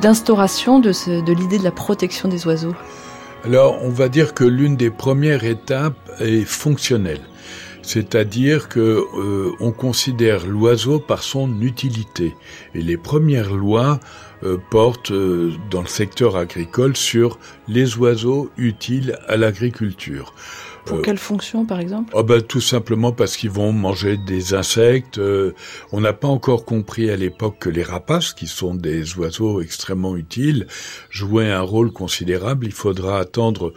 d'instauration 0.00 0.80
de, 0.80 0.90
l'idée 1.32 1.58
de 1.58 1.62
la 1.62 1.70
protection 1.70 2.28
des 2.28 2.44
oiseaux? 2.44 2.74
Alors, 3.44 3.78
on 3.84 3.88
va 3.88 4.08
dire 4.08 4.34
que 4.34 4.42
l'une 4.42 4.74
des 4.74 4.90
premières 4.90 5.44
étapes 5.44 5.94
est 6.18 6.44
fonctionnelle. 6.44 7.20
C'est-à-dire 7.82 8.68
que 8.68 8.80
euh, 8.80 9.52
on 9.60 9.70
considère 9.70 10.44
l'oiseau 10.44 10.98
par 10.98 11.22
son 11.22 11.60
utilité. 11.60 12.34
Et 12.74 12.82
les 12.82 12.96
premières 12.96 13.54
lois 13.54 14.00
portent 14.70 15.12
dans 15.70 15.82
le 15.82 15.86
secteur 15.86 16.34
agricole 16.34 16.96
sur 16.96 17.38
les 17.68 17.98
oiseaux 17.98 18.50
utiles 18.56 19.18
à 19.28 19.36
l'agriculture. 19.36 20.32
Pour 20.90 20.98
Euh, 20.98 21.02
quelle 21.02 21.18
fonction, 21.18 21.64
par 21.64 21.80
exemple? 21.80 22.12
Oh 22.14 22.22
ben, 22.22 22.42
tout 22.42 22.60
simplement 22.60 23.12
parce 23.12 23.36
qu'ils 23.36 23.50
vont 23.50 23.72
manger 23.72 24.16
des 24.16 24.54
insectes. 24.54 25.18
Euh, 25.18 25.54
on 25.92 26.00
n'a 26.00 26.12
pas 26.12 26.28
encore 26.28 26.64
compris 26.64 27.10
à 27.10 27.16
l'époque 27.16 27.56
que 27.60 27.70
les 27.70 27.82
rapaces, 27.82 28.32
qui 28.34 28.46
sont 28.46 28.74
des 28.74 29.16
oiseaux 29.16 29.60
extrêmement 29.60 30.16
utiles, 30.16 30.66
jouaient 31.08 31.50
un 31.50 31.62
rôle 31.62 31.92
considérable. 31.92 32.66
Il 32.66 32.72
faudra 32.72 33.18
attendre 33.18 33.72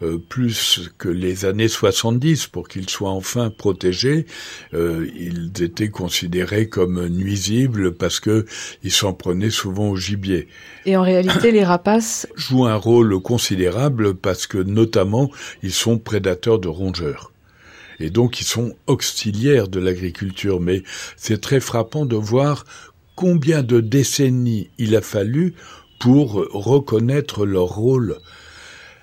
euh, 0.00 0.18
plus 0.18 0.90
que 0.96 1.08
les 1.08 1.44
années 1.44 1.66
70 1.66 2.46
pour 2.46 2.68
qu'ils 2.68 2.88
soient 2.88 3.10
enfin 3.10 3.50
protégés. 3.50 4.26
Euh, 4.72 5.08
ils 5.16 5.50
étaient 5.60 5.88
considérés 5.88 6.68
comme 6.68 7.08
nuisibles 7.08 7.94
parce 7.94 8.20
que 8.20 8.46
ils 8.84 8.92
s'en 8.92 9.12
prenaient 9.12 9.50
souvent 9.50 9.88
au 9.88 9.96
gibier 9.96 10.46
Et 10.86 10.96
en 10.96 11.02
réalité, 11.02 11.50
les 11.50 11.64
rapaces, 11.64 12.28
jouent 12.36 12.66
un 12.66 12.76
rôle 12.76 13.20
considérable 13.20 14.14
parce 14.14 14.46
que 14.46 14.58
notamment 14.58 15.32
ils 15.64 15.72
sont 15.72 15.98
prédateurs 15.98 16.60
de 16.60 16.68
rongeurs. 16.68 17.32
Et 17.98 18.10
donc 18.10 18.40
ils 18.40 18.46
sont 18.46 18.76
auxiliaires 18.86 19.66
de 19.66 19.80
l'agriculture. 19.80 20.60
Mais 20.60 20.84
c'est 21.16 21.40
très 21.40 21.58
frappant 21.58 22.06
de 22.06 22.14
voir 22.14 22.64
combien 23.16 23.64
de 23.64 23.80
décennies 23.80 24.70
il 24.78 24.94
a 24.94 25.02
fallu 25.02 25.54
pour 25.98 26.34
reconnaître 26.52 27.44
leur 27.44 27.66
rôle. 27.66 28.18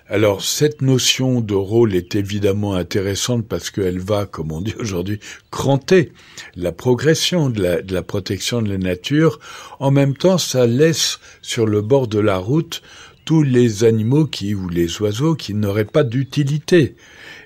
Alors 0.08 0.44
cette 0.44 0.84
notion 0.84 1.42
de 1.42 1.56
rôle 1.56 1.96
est 1.96 2.14
évidemment 2.14 2.76
intéressante 2.76 3.48
parce 3.48 3.72
qu'elle 3.72 3.98
va, 3.98 4.28
comme 4.28 4.52
on 4.52 4.62
dit 4.62 4.76
aujourd'hui, 4.80 5.20
cranter 5.50 6.12
la 6.56 6.72
progression 6.72 7.50
de 7.50 7.82
la, 7.90 8.04
protection 8.04 8.62
de 8.62 8.70
la 8.70 8.78
nature. 8.78 9.40
En 9.80 9.90
même 9.90 10.16
temps, 10.16 10.38
ça 10.38 10.68
laisse 10.68 11.20
sur 11.42 11.66
le 11.66 11.82
bord 11.82 12.08
de 12.08 12.20
la 12.20 12.38
route 12.38 12.84
tous 13.26 13.42
les 13.42 13.84
animaux 13.84 14.26
qui 14.26 14.54
ou 14.54 14.70
les 14.70 15.02
oiseaux 15.02 15.34
qui 15.34 15.56
n'auraient 15.56 15.86
pas 15.86 16.04
d'utilité 16.04 16.96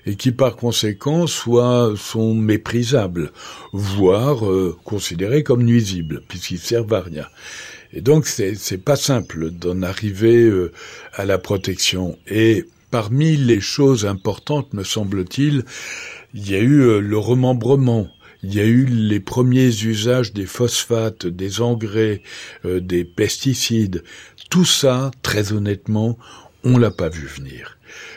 et 0.04 0.16
qui 0.16 0.30
par 0.30 0.56
conséquent 0.56 1.26
soit 1.26 1.94
sont 1.96 2.34
méprisables, 2.34 3.32
voire 3.72 4.46
euh, 4.46 4.76
considérés 4.84 5.42
comme 5.42 5.62
nuisibles 5.62 6.22
puisqu'ils 6.28 6.58
servent 6.58 6.92
à 6.92 7.00
rien. 7.00 7.26
Et 7.92 8.00
donc 8.00 8.26
c'est 8.26 8.84
pas 8.84 8.96
simple 8.96 9.50
d'en 9.50 9.82
arriver 9.82 10.44
euh, 10.44 10.72
à 11.14 11.24
la 11.24 11.38
protection. 11.38 12.16
Et 12.28 12.64
parmi 12.90 13.36
les 13.36 13.60
choses 13.60 14.06
importantes, 14.06 14.72
me 14.74 14.84
semble-t-il, 14.84 15.64
il 16.34 16.50
y 16.50 16.54
a 16.54 16.60
eu 16.60 16.80
euh, 16.82 17.00
le 17.00 17.18
remembrement. 17.18 18.08
Il 18.42 18.54
y 18.54 18.60
a 18.60 18.64
eu 18.64 18.86
les 18.86 19.20
premiers 19.20 19.68
usages 19.84 20.32
des 20.32 20.46
phosphates, 20.46 21.26
des 21.26 21.60
engrais, 21.60 22.22
euh, 22.64 22.80
des 22.80 23.04
pesticides. 23.04 24.02
Tout 24.48 24.64
ça, 24.64 25.10
très 25.22 25.52
honnêtement, 25.52 26.16
on 26.64 26.78
l'a 26.78 26.90
pas 26.90 27.08
vu 27.08 27.26
venir. 27.26 27.76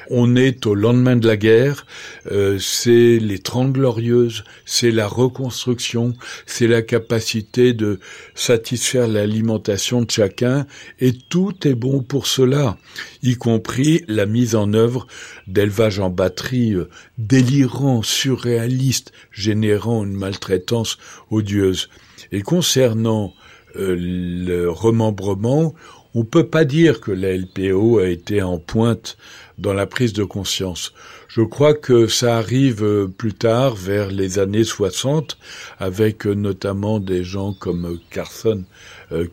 On 0.10 0.36
est 0.36 0.66
au 0.66 0.76
lendemain 0.76 1.16
de 1.16 1.28
la 1.28 1.38
guerre, 1.38 1.86
euh, 2.32 2.58
c'est 2.60 3.20
les 3.20 3.40
Trente 3.40 3.74
Glorieuses, 3.74 4.44
c'est 4.66 4.92
la 4.92 5.08
reconstruction, 5.08 6.14
c'est 6.46 6.68
la 6.68 6.82
capacité 6.82 7.74
de 7.74 8.00
satisfaire 8.36 9.08
l'alimentation 9.08 10.02
de 10.02 10.12
chacun, 10.12 10.66
et 11.00 11.14
tout 11.14 11.68
est 11.68 11.76
bon 11.76 12.02
pour 12.02 12.28
cela, 12.28 12.78
y 13.22 13.36
compris 13.36 14.04
la 14.08 14.26
mise 14.26 14.56
en 14.56 14.74
œuvre 14.74 15.08
d'élevage 15.48 16.00
en 16.00 16.10
batterie 16.10 16.74
euh, 16.74 16.90
délirant, 17.18 18.02
surréaliste, 18.02 19.12
générant 19.32 20.04
une 20.04 20.14
maltraitance 20.16 20.98
odieuse. 21.32 21.90
Et 22.32 22.42
concernant 22.42 23.34
euh, 23.76 23.96
le 23.98 24.70
remembrement, 24.70 25.74
on 26.16 26.24
peut 26.24 26.48
pas 26.48 26.64
dire 26.64 27.02
que 27.02 27.12
la 27.12 27.36
LPO 27.36 28.00
a 28.00 28.08
été 28.08 28.42
en 28.42 28.60
pointe 28.60 29.18
dans 29.64 29.74
la 29.74 29.88
prise 29.88 30.14
de 30.14 30.24
conscience. 30.24 30.94
Je 31.30 31.42
crois 31.42 31.74
que 31.74 32.06
ça 32.06 32.38
arrive 32.38 32.84
euh, 32.84 33.08
plus 33.08 33.34
tard, 33.34 33.74
vers 33.76 34.12
les 34.12 34.38
années 34.38 34.66
60, 34.66 35.38
avec 35.80 36.28
euh, 36.28 36.36
notamment 36.36 37.00
des 37.00 37.24
gens 37.24 37.54
comme 37.54 37.86
euh, 37.86 38.00
Carson, 38.12 38.64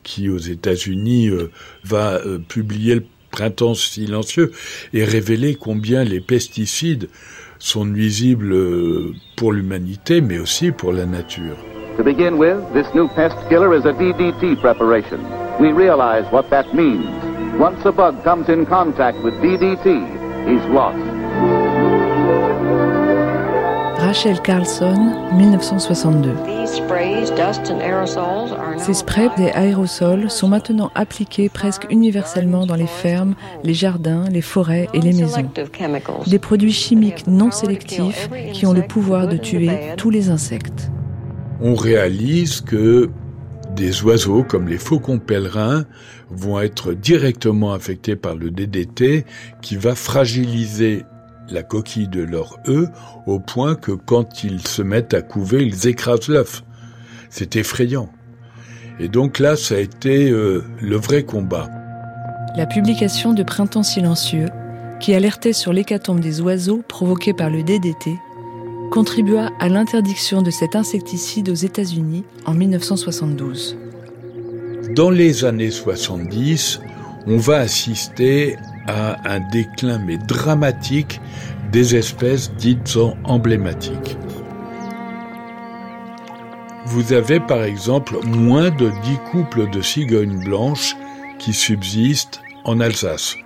qui 0.03 0.29
aux 0.29 0.39
États-Unis 0.39 1.31
va 1.85 2.21
publier 2.49 2.97
le 2.97 3.05
Printemps 3.31 3.75
silencieux 3.75 4.53
et 4.93 5.05
révéler 5.05 5.55
combien 5.55 6.05
les 6.05 6.21
pesticides 6.21 7.09
sont 7.59 7.87
nuisibles 7.87 8.55
pour 9.37 9.55
l'humanité, 9.55 10.21
mais 10.21 10.39
aussi 10.39 10.71
pour 10.71 10.93
la 10.93 11.07
nature. 11.07 11.57
To 11.97 12.05
begin 12.05 12.37
with, 12.37 12.59
this 12.75 12.93
new 12.95 13.09
pest 13.09 13.37
killer 13.49 13.75
is 13.75 13.87
a 13.87 13.93
DDT 13.95 14.61
preparation. 14.61 15.21
We 15.59 15.73
realize 15.73 16.31
what 16.31 16.51
that 16.51 16.75
means. 16.75 17.09
Once 17.59 17.85
a 17.87 17.93
bug 17.93 18.23
comes 18.23 18.51
in 18.51 18.67
contact 18.67 19.23
with 19.23 19.35
DDT, 19.35 20.20
lost. 20.47 20.97
Rachel 23.99 24.41
Carlson, 24.41 25.15
1962. 25.35 26.35
Ces 28.79 28.95
sprays 28.95 29.29
des 29.37 29.51
aérosols 29.51 30.31
sont 30.31 30.49
maintenant 30.49 30.91
appliqués 30.95 31.49
presque 31.49 31.87
universellement 31.91 32.67
dans 32.67 32.75
les 32.75 32.87
fermes, 32.87 33.35
les 33.63 33.75
jardins, 33.75 34.25
les 34.31 34.41
forêts 34.41 34.89
et 34.95 35.01
les 35.01 35.13
maisons. 35.13 35.49
Des 36.27 36.39
produits 36.39 36.73
chimiques 36.73 37.27
non 37.27 37.51
sélectifs 37.51 38.29
qui 38.53 38.67
ont 38.67 38.73
le 38.73 38.83
pouvoir 38.83 39.29
de 39.29 39.37
tuer 39.37 39.71
tous 39.97 40.11
les 40.11 40.31
insectes. 40.31 40.91
On 41.61 41.75
réalise 41.75 42.63
que 42.63 43.11
des 43.81 44.03
oiseaux 44.03 44.45
comme 44.45 44.69
les 44.69 44.77
faucons 44.77 45.19
pèlerins 45.19 45.87
vont 46.29 46.61
être 46.61 46.93
directement 46.93 47.73
affectés 47.73 48.15
par 48.15 48.35
le 48.35 48.51
DDT 48.51 49.25
qui 49.63 49.77
va 49.77 49.95
fragiliser 49.95 51.07
la 51.49 51.63
coquille 51.63 52.07
de 52.07 52.23
leur 52.23 52.59
œuf 52.69 52.91
au 53.27 53.41
point 53.41 53.77
que 53.77 53.93
quand 53.93 54.45
ils 54.45 54.67
se 54.67 54.83
mettent 54.83 55.15
à 55.15 55.23
couver, 55.23 55.65
ils 55.65 55.89
écrasent 55.89 56.29
l'œuf. 56.29 56.63
C'est 57.31 57.57
effrayant. 57.57 58.11
Et 58.99 59.09
donc 59.09 59.39
là, 59.39 59.57
ça 59.57 59.77
a 59.77 59.79
été 59.79 60.31
euh, 60.31 60.63
le 60.83 60.97
vrai 60.97 61.23
combat. 61.23 61.71
La 62.57 62.67
publication 62.67 63.33
de 63.33 63.43
Printemps 63.43 63.83
silencieux, 63.83 64.51
qui 65.01 65.15
alertait 65.15 65.55
sur 65.55 65.73
l'hécatombe 65.73 66.21
des 66.21 66.43
oiseaux 66.43 66.83
provoquée 66.87 67.33
par 67.33 67.49
le 67.49 67.63
DDT, 67.63 68.19
contribua 68.91 69.51
à 69.61 69.69
l'interdiction 69.69 70.43
de 70.43 70.51
cet 70.51 70.75
insecticide 70.77 71.49
aux 71.49 71.55
États-Unis 71.55 72.25
en 72.45 72.55
1972. 72.55 73.77
Dans 74.95 75.11
les 75.11 75.45
années 75.45 75.71
70, 75.71 76.81
on 77.27 77.37
va 77.37 77.59
assister 77.59 78.57
à 78.87 79.33
un 79.33 79.41
déclin 79.51 79.99
mais 79.99 80.19
dramatique 80.19 81.21
des 81.71 81.95
espèces 81.95 82.53
dites 82.55 82.99
emblématiques. 83.25 84.17
Vous 86.87 87.13
avez 87.13 87.39
par 87.39 87.63
exemple 87.63 88.19
moins 88.27 88.71
de 88.71 88.89
10 88.89 89.19
couples 89.31 89.71
de 89.71 89.81
cigognes 89.81 90.43
blanches 90.43 90.97
qui 91.39 91.53
subsistent 91.53 92.41
en 92.65 92.81
Alsace. 92.81 93.37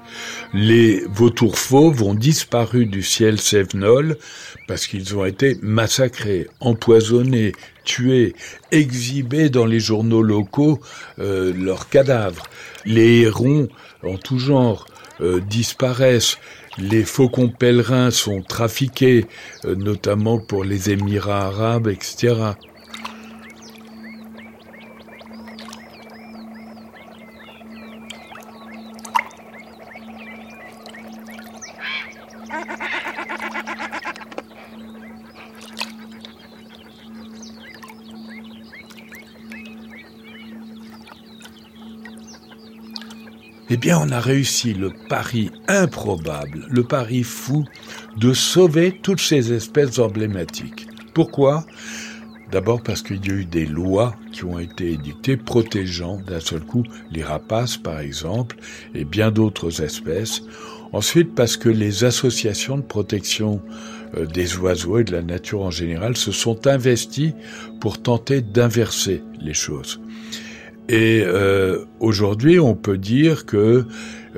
Les 0.56 1.02
vautours 1.08 1.58
fauves 1.58 2.04
ont 2.04 2.14
disparu 2.14 2.86
du 2.86 3.02
ciel 3.02 3.40
cévenol 3.40 4.16
parce 4.68 4.86
qu'ils 4.86 5.16
ont 5.16 5.24
été 5.24 5.58
massacrés, 5.62 6.46
empoisonnés, 6.60 7.50
tués, 7.84 8.36
exhibés 8.70 9.50
dans 9.50 9.66
les 9.66 9.80
journaux 9.80 10.22
locaux 10.22 10.78
euh, 11.18 11.52
leurs 11.52 11.88
cadavres. 11.88 12.44
Les 12.84 13.22
hérons 13.22 13.66
en 14.04 14.16
tout 14.16 14.38
genre 14.38 14.86
euh, 15.20 15.40
disparaissent. 15.40 16.38
Les 16.78 17.02
faucons 17.02 17.48
pèlerins 17.48 18.12
sont 18.12 18.40
trafiqués, 18.40 19.26
euh, 19.64 19.74
notamment 19.74 20.38
pour 20.38 20.62
les 20.62 20.88
Émirats 20.90 21.46
arabes, 21.46 21.88
etc. 21.88 22.52
Eh 43.70 43.79
bien, 43.79 43.98
on 43.98 44.11
a 44.11 44.20
réussi 44.20 44.74
le 44.74 44.92
pari 45.09 45.50
improbable, 45.68 46.66
le 46.68 46.85
pari 46.85 47.22
fou 47.22 47.64
de 48.18 48.35
sauver 48.35 49.00
toutes 49.03 49.20
ces 49.20 49.55
espèces 49.55 49.98
emblématiques. 49.98 50.87
Pourquoi? 51.14 51.64
D'abord 52.53 52.83
parce 52.83 53.00
qu'il 53.03 53.27
y 53.27 53.31
a 53.31 53.35
eu 53.35 53.44
des 53.46 53.64
lois 53.64 54.14
qui 54.33 54.44
ont 54.44 54.59
été 54.59 54.92
édictées 54.92 55.38
protégeant 55.38 56.18
d'un 56.18 56.40
seul 56.40 56.61
coup 56.61 56.85
les 57.11 57.24
rapaces, 57.24 57.79
par 57.79 58.00
exemple, 58.00 58.57
et 58.94 59.05
bien 59.05 59.31
d'autres 59.31 59.83
espèces. 59.83 60.42
Ensuite, 60.92 61.35
parce 61.35 61.57
que 61.57 61.70
les 61.70 62.05
associations 62.05 62.77
de 62.77 62.83
protection 62.83 63.62
euh, 64.16 64.27
des 64.27 64.57
oiseaux 64.59 64.98
et 64.98 65.05
de 65.05 65.12
la 65.12 65.22
nature 65.22 65.62
en 65.62 65.70
général 65.70 66.16
se 66.16 66.33
sont 66.33 66.66
investies 66.66 67.33
pour 67.81 68.00
tenter 68.00 68.42
d'inverser 68.42 69.22
les 69.40 69.55
choses. 69.55 70.00
Et 70.88 71.23
euh, 71.25 71.85
aujourd'hui, 72.01 72.59
on 72.59 72.75
peut 72.75 72.99
dire 72.99 73.47
que 73.47 73.87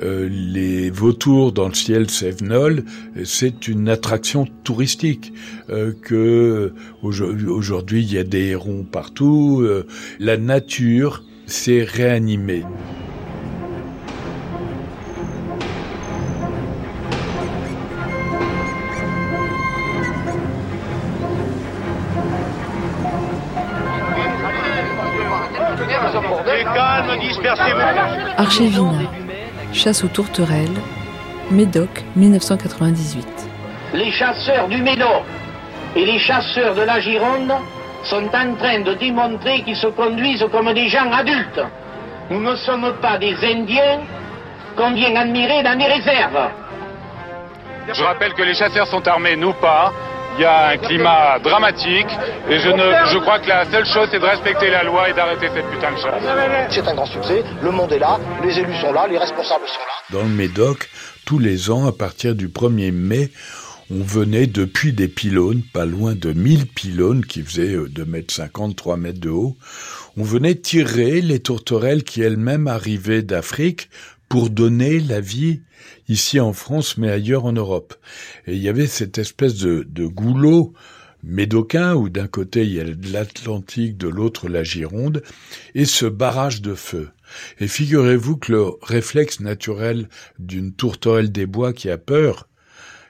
euh, 0.03 0.29
les 0.29 0.89
vautours 0.89 1.51
dans 1.51 1.67
le 1.67 1.73
ciel 1.73 2.09
Sévenol, 2.09 2.83
c'est 3.25 3.67
une 3.67 3.89
attraction 3.89 4.47
touristique. 4.63 5.33
Euh, 5.69 5.93
que 6.01 6.73
aujourd'hui, 7.03 8.03
il 8.03 8.13
y 8.13 8.17
a 8.17 8.23
des 8.23 8.47
hérons 8.47 8.83
partout. 8.83 9.61
Euh, 9.61 9.87
la 10.19 10.37
nature 10.37 11.23
s'est 11.47 11.83
réanimée. 11.83 12.63
Archevina, 28.47 29.11
chasse 29.73 30.05
aux 30.05 30.07
tourterelles, 30.07 30.79
Médoc, 31.51 32.05
1998. 32.15 33.27
Les 33.93 34.09
chasseurs 34.09 34.69
du 34.69 34.77
Médoc 34.77 35.25
et 35.97 36.05
les 36.05 36.17
chasseurs 36.17 36.73
de 36.73 36.83
la 36.83 37.01
Gironde 37.01 37.51
sont 38.05 38.23
en 38.23 38.55
train 38.55 38.79
de 38.79 38.93
démontrer 38.93 39.63
qu'ils 39.63 39.75
se 39.75 39.87
conduisent 39.87 40.45
comme 40.49 40.71
des 40.73 40.87
gens 40.87 41.11
adultes. 41.11 41.61
Nous 42.29 42.39
ne 42.39 42.55
sommes 42.55 42.93
pas 43.01 43.17
des 43.17 43.35
Indiens 43.43 43.99
qu'on 44.77 44.93
vient 44.93 45.13
admirer 45.17 45.61
dans 45.61 45.77
les 45.77 45.87
réserves. 45.87 46.49
Je 47.91 48.01
rappelle 48.01 48.33
que 48.33 48.43
les 48.43 48.53
chasseurs 48.53 48.87
sont 48.87 49.05
armés, 49.09 49.35
nous 49.35 49.53
pas. 49.55 49.91
Il 50.37 50.41
y 50.41 50.45
a 50.45 50.67
un 50.69 50.77
climat 50.77 51.39
dramatique 51.39 52.07
et 52.47 52.59
je, 52.59 52.69
ne, 52.69 53.11
je 53.11 53.17
crois 53.17 53.39
que 53.39 53.47
la 53.47 53.65
seule 53.65 53.85
chose 53.87 54.07
c'est 54.11 54.19
de 54.19 54.25
respecter 54.25 54.69
la 54.69 54.83
loi 54.83 55.09
et 55.09 55.13
d'arrêter 55.13 55.47
cette 55.51 55.65
putain 55.71 55.91
de 55.91 55.97
chasse. 55.97 56.23
C'est 56.69 56.87
un 56.87 56.93
grand 56.93 57.07
succès, 57.07 57.43
le 57.63 57.71
monde 57.71 57.91
est 57.91 57.97
là, 57.97 58.19
les 58.43 58.59
élus 58.59 58.75
sont 58.79 58.93
là, 58.93 59.07
les 59.07 59.17
responsables 59.17 59.65
sont 59.65 59.79
là. 59.79 60.19
Dans 60.19 60.23
le 60.23 60.29
Médoc, 60.29 60.89
tous 61.25 61.39
les 61.39 61.71
ans, 61.71 61.87
à 61.87 61.91
partir 61.91 62.35
du 62.35 62.49
1er 62.49 62.91
mai, 62.91 63.31
on 63.89 64.03
venait 64.03 64.47
depuis 64.47 64.93
des 64.93 65.07
pylônes, 65.07 65.63
pas 65.73 65.85
loin 65.85 66.13
de 66.13 66.33
1000 66.33 66.67
pylônes 66.67 67.25
qui 67.25 67.41
faisaient 67.41 67.75
2 67.89 68.05
mètres 68.05 68.33
50, 68.33 68.75
3 68.75 68.97
mètres 68.97 69.19
de 69.19 69.29
haut, 69.29 69.57
on 70.17 70.23
venait 70.23 70.55
tirer 70.55 71.21
les 71.21 71.39
tourterelles 71.39 72.03
qui 72.03 72.21
elles-mêmes 72.21 72.67
arrivaient 72.67 73.23
d'Afrique 73.23 73.89
pour 74.29 74.49
donner 74.49 74.99
la 74.99 75.21
vie 75.21 75.61
ici 76.09 76.39
en 76.39 76.53
France, 76.53 76.97
mais 76.97 77.09
ailleurs 77.09 77.45
en 77.45 77.53
Europe. 77.53 77.95
Et 78.45 78.55
il 78.55 78.61
y 78.61 78.69
avait 78.69 78.87
cette 78.87 79.17
espèce 79.17 79.55
de, 79.55 80.05
goulot 80.05 80.73
médocain, 81.23 81.95
où 81.95 82.09
d'un 82.09 82.27
côté 82.27 82.63
il 82.63 82.73
y 82.73 82.79
a 82.79 82.85
l'Atlantique, 83.11 83.97
de 83.97 84.07
l'autre 84.07 84.49
la 84.49 84.63
Gironde, 84.63 85.23
et 85.75 85.85
ce 85.85 86.05
barrage 86.05 86.61
de 86.61 86.75
feu. 86.75 87.09
Et 87.59 87.67
figurez-vous 87.67 88.37
que 88.37 88.51
le 88.51 88.65
réflexe 88.81 89.39
naturel 89.39 90.07
d'une 90.39 90.73
tourterelle 90.73 91.31
des 91.31 91.45
bois 91.45 91.73
qui 91.73 91.89
a 91.89 91.97
peur, 91.97 92.47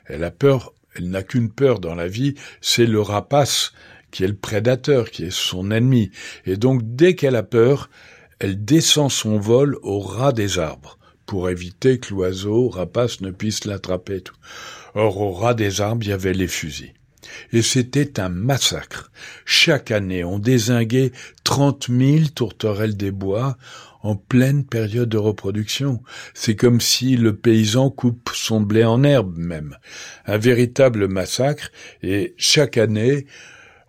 elle 0.06 0.24
a 0.24 0.32
peur, 0.32 0.74
elle 0.96 1.10
n'a 1.10 1.22
qu'une 1.22 1.52
peur 1.52 1.80
dans 1.80 1.96
la 1.96 2.08
vie, 2.08 2.36
c'est 2.62 2.86
le 2.88 3.02
rapace, 3.02 3.74
qui 4.10 4.24
est 4.24 4.28
le 4.28 4.36
prédateur, 4.36 5.12
qui 5.12 5.26
est 5.26 5.32
son 5.32 5.70
ennemi. 5.70 6.12
Et 6.46 6.58
donc 6.58 6.82
dès 6.84 7.14
qu'elle 7.14 7.36
a 7.36 7.44
peur, 7.44 7.90
elle 8.40 8.64
descend 8.64 9.12
son 9.12 9.38
vol 9.38 9.78
au 9.84 10.00
ras 10.00 10.32
des 10.32 10.60
arbres 10.60 10.97
pour 11.28 11.50
éviter 11.50 12.00
que 12.00 12.14
l'oiseau 12.14 12.70
rapace 12.70 13.22
ne 13.22 13.30
puisse 13.30 13.66
l'attraper. 13.66 14.24
Or, 14.96 15.22
au 15.22 15.32
ras 15.32 15.54
des 15.54 15.82
arbres, 15.82 16.04
il 16.04 16.10
y 16.10 16.14
avait 16.14 16.34
les 16.34 16.48
fusils. 16.48 16.94
Et 17.52 17.62
c'était 17.62 18.20
un 18.20 18.30
massacre. 18.30 19.12
Chaque 19.46 19.92
année, 19.92 20.24
on 20.24 20.40
désinguait 20.40 21.12
trente 21.44 21.90
mille 21.90 22.32
tourterelles 22.32 22.98
des 22.98 23.12
bois 23.12 23.58
en 24.02 24.16
pleine 24.16 24.64
période 24.64 25.10
de 25.10 25.18
reproduction. 25.18 26.02
C'est 26.34 26.56
comme 26.56 26.80
si 26.80 27.18
le 27.18 27.36
paysan 27.36 27.90
coupe 27.90 28.30
son 28.34 28.62
blé 28.62 28.86
en 28.86 29.04
herbe 29.04 29.38
même. 29.38 29.78
Un 30.26 30.38
véritable 30.38 31.08
massacre, 31.08 31.72
et 32.02 32.34
chaque 32.38 32.78
année, 32.78 33.26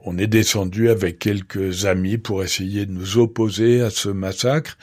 on 0.01 0.17
est 0.17 0.27
descendu 0.27 0.91
avec 0.91 1.19
quelques 1.19 1.87
amis 1.87 2.19
pour 2.19 2.43
essayer 2.43 2.87
de 2.87 2.93
nous 2.93 3.19
opposer 3.19 3.81
à 3.81 3.91
ce 3.91 4.09
massacre. 4.09 4.79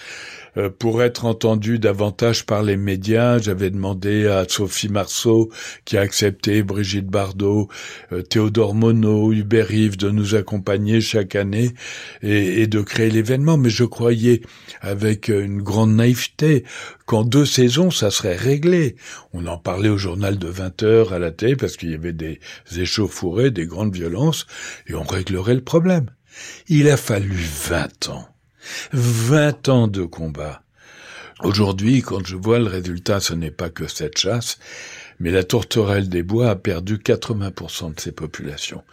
Euh, 0.57 0.69
pour 0.69 1.03
être 1.03 1.25
entendu 1.25 1.79
davantage 1.79 2.45
par 2.45 2.63
les 2.63 2.77
médias, 2.77 3.39
j'avais 3.39 3.69
demandé 3.69 4.27
à 4.27 4.45
Sophie 4.47 4.89
Marceau, 4.89 5.51
qui 5.85 5.97
a 5.97 6.01
accepté, 6.01 6.63
Brigitte 6.63 7.07
Bardot, 7.07 7.69
euh, 8.11 8.21
Théodore 8.21 8.73
Monod, 8.73 9.33
Hubert 9.35 9.67
Rive, 9.67 9.97
de 9.97 10.09
nous 10.09 10.35
accompagner 10.35 11.01
chaque 11.01 11.35
année 11.35 11.71
et, 12.21 12.61
et 12.61 12.67
de 12.67 12.81
créer 12.81 13.09
l'événement. 13.09 13.57
Mais 13.57 13.69
je 13.69 13.83
croyais, 13.83 14.41
avec 14.81 15.27
une 15.27 15.61
grande 15.61 15.95
naïveté, 15.95 16.63
qu'en 17.05 17.23
deux 17.23 17.45
saisons, 17.45 17.91
ça 17.91 18.11
serait 18.11 18.35
réglé. 18.35 18.95
On 19.33 19.45
en 19.47 19.57
parlait 19.57 19.89
au 19.89 19.97
journal 19.97 20.37
de 20.37 20.47
20 20.47 20.83
heures 20.83 21.13
à 21.13 21.19
la 21.19 21.31
télé 21.31 21.55
parce 21.55 21.77
qu'il 21.77 21.91
y 21.91 21.95
avait 21.95 22.13
des 22.13 22.39
échauffourées, 22.77 23.51
des 23.51 23.65
grandes 23.65 23.93
violences, 23.93 24.47
et 24.87 24.95
on 24.95 25.03
réglerait 25.03 25.55
le 25.55 25.63
problème. 25.63 26.07
Il 26.67 26.89
a 26.89 26.97
fallu 26.97 27.35
20 27.35 28.09
ans. 28.09 28.34
20 28.93 29.69
ans 29.69 29.87
de 29.87 30.03
combat. 30.03 30.61
Aujourd'hui, 31.43 32.01
quand 32.01 32.25
je 32.25 32.35
vois 32.35 32.59
le 32.59 32.67
résultat, 32.67 33.19
ce 33.19 33.33
n'est 33.33 33.51
pas 33.51 33.69
que 33.69 33.87
cette 33.87 34.17
chasse, 34.17 34.57
mais 35.19 35.31
la 35.31 35.43
tourterelle 35.43 36.09
des 36.09 36.23
bois 36.23 36.49
a 36.49 36.55
perdu 36.55 36.97
80% 36.97 37.95
de 37.95 37.99
ses 37.99 38.11
populations. 38.11 38.83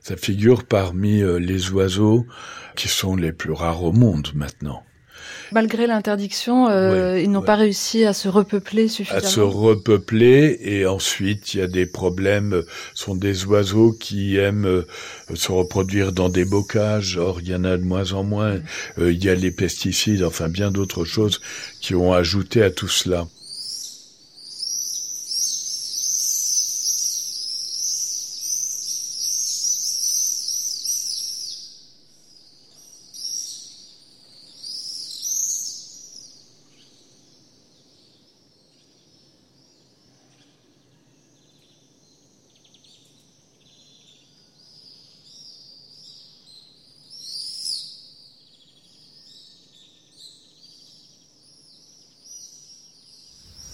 Ça 0.00 0.16
figure 0.16 0.64
parmi 0.64 1.20
euh, 1.22 1.38
les 1.38 1.70
oiseaux 1.70 2.26
qui 2.74 2.88
sont 2.88 3.16
les 3.16 3.32
plus 3.32 3.52
rares 3.52 3.82
au 3.82 3.92
monde 3.92 4.28
maintenant. 4.34 4.82
Malgré 5.52 5.86
l'interdiction, 5.86 6.68
euh, 6.68 7.14
Ouais, 7.14 7.24
ils 7.24 7.30
n'ont 7.30 7.40
ouais. 7.40 7.44
pas 7.44 7.56
réussi 7.56 8.04
à 8.04 8.12
se 8.12 8.28
repeupler 8.28 8.84
à 8.84 8.88
suffisamment. 8.88 9.26
se 9.28 9.40
repeupler 9.40 10.58
et 10.62 10.86
ensuite 10.86 11.54
il 11.54 11.60
y 11.60 11.62
a 11.62 11.66
des 11.66 11.86
problèmes 11.86 12.62
ce 12.94 13.04
sont 13.04 13.14
des 13.16 13.44
oiseaux 13.46 13.92
qui 13.92 14.36
aiment 14.36 14.66
euh, 14.66 14.86
se 15.34 15.50
reproduire 15.52 16.12
dans 16.12 16.28
des 16.28 16.44
bocages 16.44 17.16
or 17.16 17.40
il 17.40 17.48
y 17.48 17.54
en 17.54 17.64
a 17.64 17.76
de 17.76 17.84
moins 17.84 18.12
en 18.12 18.22
moins 18.24 18.58
Euh, 18.98 19.12
il 19.12 19.24
y 19.24 19.28
a 19.28 19.34
les 19.34 19.50
pesticides 19.50 20.22
enfin 20.22 20.48
bien 20.48 20.70
d'autres 20.70 21.04
choses 21.04 21.40
qui 21.80 21.94
ont 21.94 22.12
ajouté 22.12 22.62
à 22.62 22.70
tout 22.70 22.88
cela 22.88 23.26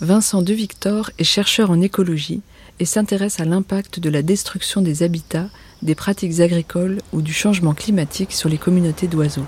Vincent 0.06 0.40
De 0.40 0.52
Victor 0.52 1.10
est 1.18 1.24
chercheur 1.24 1.72
en 1.72 1.80
écologie 1.80 2.40
et 2.78 2.84
s'intéresse 2.84 3.40
à 3.40 3.44
l'impact 3.44 3.98
de 3.98 4.08
la 4.08 4.22
destruction 4.22 4.80
des 4.80 5.02
habitats, 5.02 5.48
des 5.82 5.96
pratiques 5.96 6.38
agricoles 6.38 6.98
ou 7.12 7.22
du 7.22 7.32
changement 7.32 7.74
climatique 7.74 8.30
sur 8.30 8.48
les 8.48 8.56
communautés 8.56 9.08
d'oiseaux. 9.08 9.46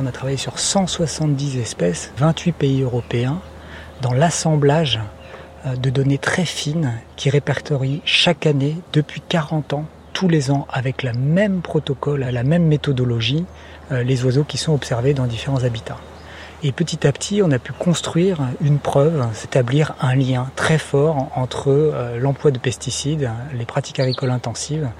On 0.00 0.06
a 0.06 0.10
travaillé 0.10 0.38
sur 0.38 0.58
170 0.58 1.56
espèces, 1.58 2.10
28 2.16 2.50
pays 2.50 2.82
européens, 2.82 3.40
dans 4.02 4.12
l'assemblage 4.12 4.98
euh, 5.66 5.76
de 5.76 5.90
données 5.90 6.18
très 6.18 6.46
fines 6.46 6.98
qui 7.14 7.30
répertorient 7.30 8.02
chaque 8.04 8.46
année, 8.46 8.76
depuis 8.92 9.20
40 9.20 9.74
ans, 9.74 9.84
tous 10.20 10.28
les 10.28 10.50
ans, 10.50 10.66
avec 10.70 11.02
le 11.02 11.14
même 11.14 11.62
protocole, 11.62 12.20
la 12.30 12.42
même 12.42 12.66
méthodologie, 12.66 13.46
euh, 13.90 14.02
les 14.02 14.22
oiseaux 14.22 14.44
qui 14.44 14.58
sont 14.58 14.74
observés 14.74 15.14
dans 15.14 15.24
différents 15.24 15.64
habitats. 15.64 15.96
Et 16.62 16.72
petit 16.72 17.06
à 17.06 17.12
petit, 17.12 17.40
on 17.42 17.50
a 17.50 17.58
pu 17.58 17.72
construire 17.72 18.38
une 18.60 18.80
preuve, 18.80 19.26
s'établir 19.32 19.94
un 19.98 20.14
lien 20.14 20.50
très 20.56 20.76
fort 20.76 21.30
entre 21.36 21.68
euh, 21.68 22.18
l'emploi 22.18 22.50
de 22.50 22.58
pesticides, 22.58 23.30
les 23.54 23.64
pratiques 23.64 23.98
agricoles 23.98 24.30
intensives, 24.30 24.90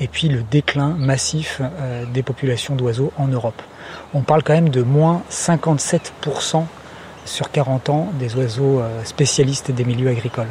et 0.00 0.08
puis 0.08 0.26
le 0.26 0.42
déclin 0.42 0.88
massif 0.98 1.60
euh, 1.60 2.04
des 2.12 2.24
populations 2.24 2.74
d'oiseaux 2.74 3.12
en 3.16 3.28
Europe. 3.28 3.62
On 4.12 4.22
parle 4.22 4.42
quand 4.42 4.54
même 4.54 4.70
de 4.70 4.82
moins 4.82 5.22
57% 5.30 6.64
sur 7.26 7.52
40 7.52 7.90
ans 7.90 8.08
des 8.18 8.34
oiseaux 8.34 8.82
spécialistes 9.04 9.70
des 9.70 9.84
milieux 9.84 10.08
agricoles. 10.08 10.50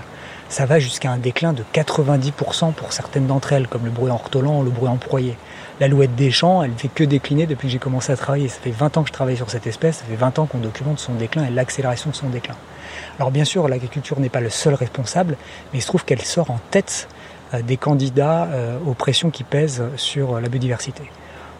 Ça 0.53 0.67
va 0.67 0.77
jusqu'à 0.77 1.09
un 1.09 1.17
déclin 1.17 1.51
de 1.51 1.63
90% 1.73 2.73
pour 2.73 2.93
certaines 2.93 3.25
d'entre 3.25 3.53
elles, 3.53 3.67
comme 3.67 3.85
le 3.85 3.89
bruit 3.89 4.11
ortolan 4.11 4.59
ou 4.59 4.63
le 4.63 4.69
bruit 4.69 4.87
proyer. 4.99 5.35
L'alouette 5.79 6.13
des 6.13 6.29
champs, 6.29 6.61
elle 6.61 6.73
ne 6.73 6.77
fait 6.77 6.89
que 6.89 7.03
décliner 7.03 7.47
depuis 7.47 7.67
que 7.67 7.71
j'ai 7.71 7.79
commencé 7.79 8.11
à 8.11 8.15
travailler. 8.15 8.49
Ça 8.49 8.59
fait 8.61 8.69
20 8.69 8.97
ans 8.97 9.01
que 9.01 9.07
je 9.07 9.13
travaille 9.13 9.35
sur 9.35 9.49
cette 9.49 9.65
espèce, 9.65 9.97
ça 9.97 10.03
fait 10.05 10.15
20 10.15 10.37
ans 10.37 10.45
qu'on 10.45 10.59
documente 10.59 10.99
son 10.99 11.15
déclin 11.15 11.43
et 11.45 11.49
l'accélération 11.49 12.11
de 12.11 12.15
son 12.15 12.29
déclin. 12.29 12.53
Alors 13.17 13.31
bien 13.31 13.45
sûr, 13.45 13.67
l'agriculture 13.67 14.19
n'est 14.19 14.29
pas 14.29 14.41
le 14.41 14.51
seul 14.51 14.75
responsable, 14.75 15.37
mais 15.71 15.79
il 15.79 15.81
se 15.81 15.87
trouve 15.87 16.05
qu'elle 16.05 16.21
sort 16.21 16.51
en 16.51 16.59
tête 16.69 17.07
euh, 17.55 17.63
des 17.63 17.77
candidats 17.77 18.43
euh, 18.43 18.77
aux 18.85 18.93
pressions 18.93 19.31
qui 19.31 19.43
pèsent 19.43 19.81
sur 19.95 20.39
la 20.39 20.49
biodiversité. 20.49 21.01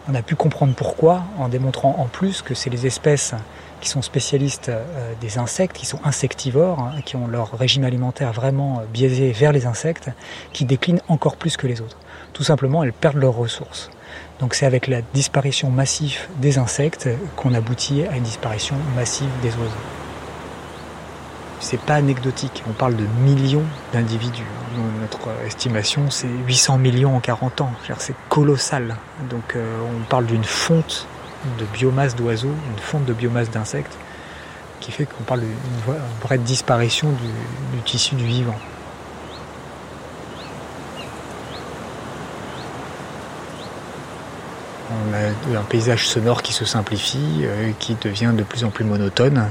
On 0.08 0.14
a 0.14 0.22
pu 0.22 0.36
comprendre 0.36 0.74
pourquoi 0.74 1.24
en 1.40 1.48
démontrant 1.48 1.96
en 1.98 2.04
plus 2.04 2.42
que 2.42 2.54
c'est 2.54 2.70
les 2.70 2.86
espèces 2.86 3.34
qui 3.84 3.90
sont 3.90 4.02
spécialistes 4.02 4.70
euh, 4.70 5.12
des 5.20 5.36
insectes, 5.38 5.76
qui 5.76 5.84
sont 5.84 6.00
insectivores, 6.04 6.80
hein, 6.80 7.02
qui 7.04 7.16
ont 7.16 7.26
leur 7.26 7.52
régime 7.52 7.84
alimentaire 7.84 8.32
vraiment 8.32 8.82
biaisé 8.92 9.30
vers 9.32 9.52
les 9.52 9.66
insectes, 9.66 10.10
qui 10.54 10.64
déclinent 10.64 11.02
encore 11.08 11.36
plus 11.36 11.58
que 11.58 11.66
les 11.66 11.82
autres. 11.82 11.98
Tout 12.32 12.44
simplement, 12.44 12.82
elles 12.82 12.94
perdent 12.94 13.18
leurs 13.18 13.36
ressources. 13.36 13.90
Donc 14.40 14.54
c'est 14.54 14.66
avec 14.66 14.86
la 14.86 15.02
disparition 15.12 15.70
massive 15.70 16.18
des 16.38 16.56
insectes 16.58 17.08
qu'on 17.36 17.52
aboutit 17.52 18.04
à 18.04 18.16
une 18.16 18.22
disparition 18.22 18.76
massive 18.96 19.28
des 19.42 19.50
oiseaux 19.50 19.84
c'est 21.64 21.80
pas 21.80 21.94
anecdotique. 21.94 22.62
On 22.68 22.72
parle 22.72 22.94
de 22.94 23.06
millions 23.24 23.62
d'individus. 23.94 24.44
Notre 25.00 25.30
estimation, 25.46 26.10
c'est 26.10 26.28
800 26.46 26.76
millions 26.76 27.16
en 27.16 27.20
40 27.20 27.62
ans. 27.62 27.72
C'est 27.98 28.14
colossal. 28.28 28.96
Donc 29.30 29.56
euh, 29.56 29.78
on 29.82 30.04
parle 30.04 30.26
d'une 30.26 30.44
fonte 30.44 31.08
de 31.58 31.64
biomasse 31.66 32.16
d'oiseaux, 32.16 32.54
une 32.72 32.78
fonte 32.78 33.04
de 33.04 33.12
biomasse 33.12 33.50
d'insectes, 33.50 33.96
qui 34.80 34.92
fait 34.92 35.06
qu'on 35.06 35.22
parle 35.24 35.40
d'une 35.40 35.94
vraie 36.22 36.38
disparition 36.38 37.10
du, 37.10 37.80
tissu 37.82 38.14
du 38.14 38.24
vivant. 38.24 38.56
On 44.90 45.54
a 45.54 45.58
un 45.58 45.62
paysage 45.64 46.06
sonore 46.06 46.42
qui 46.42 46.52
se 46.52 46.64
simplifie, 46.64 47.42
euh, 47.42 47.72
qui 47.78 47.96
devient 48.00 48.32
de 48.36 48.42
plus 48.42 48.64
en 48.64 48.70
plus 48.70 48.84
monotone. 48.84 49.50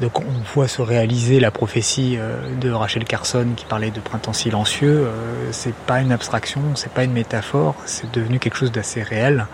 Donc 0.00 0.20
on 0.20 0.54
voit 0.54 0.68
se 0.68 0.80
réaliser 0.80 1.40
la 1.40 1.50
prophétie 1.50 2.16
euh, 2.18 2.36
de 2.58 2.70
Rachel 2.70 3.04
Carson 3.04 3.48
qui 3.54 3.66
parlait 3.66 3.90
de 3.90 4.00
printemps 4.00 4.32
silencieux. 4.32 5.06
Euh, 5.06 5.48
c'est 5.52 5.74
pas 5.74 6.00
une 6.00 6.12
abstraction, 6.12 6.62
c'est 6.74 6.92
pas 6.92 7.04
une 7.04 7.12
métaphore, 7.12 7.74
c'est 7.84 8.10
devenu 8.10 8.38
quelque 8.38 8.56
chose 8.56 8.72
d'assez 8.72 9.02
réel, 9.02 9.46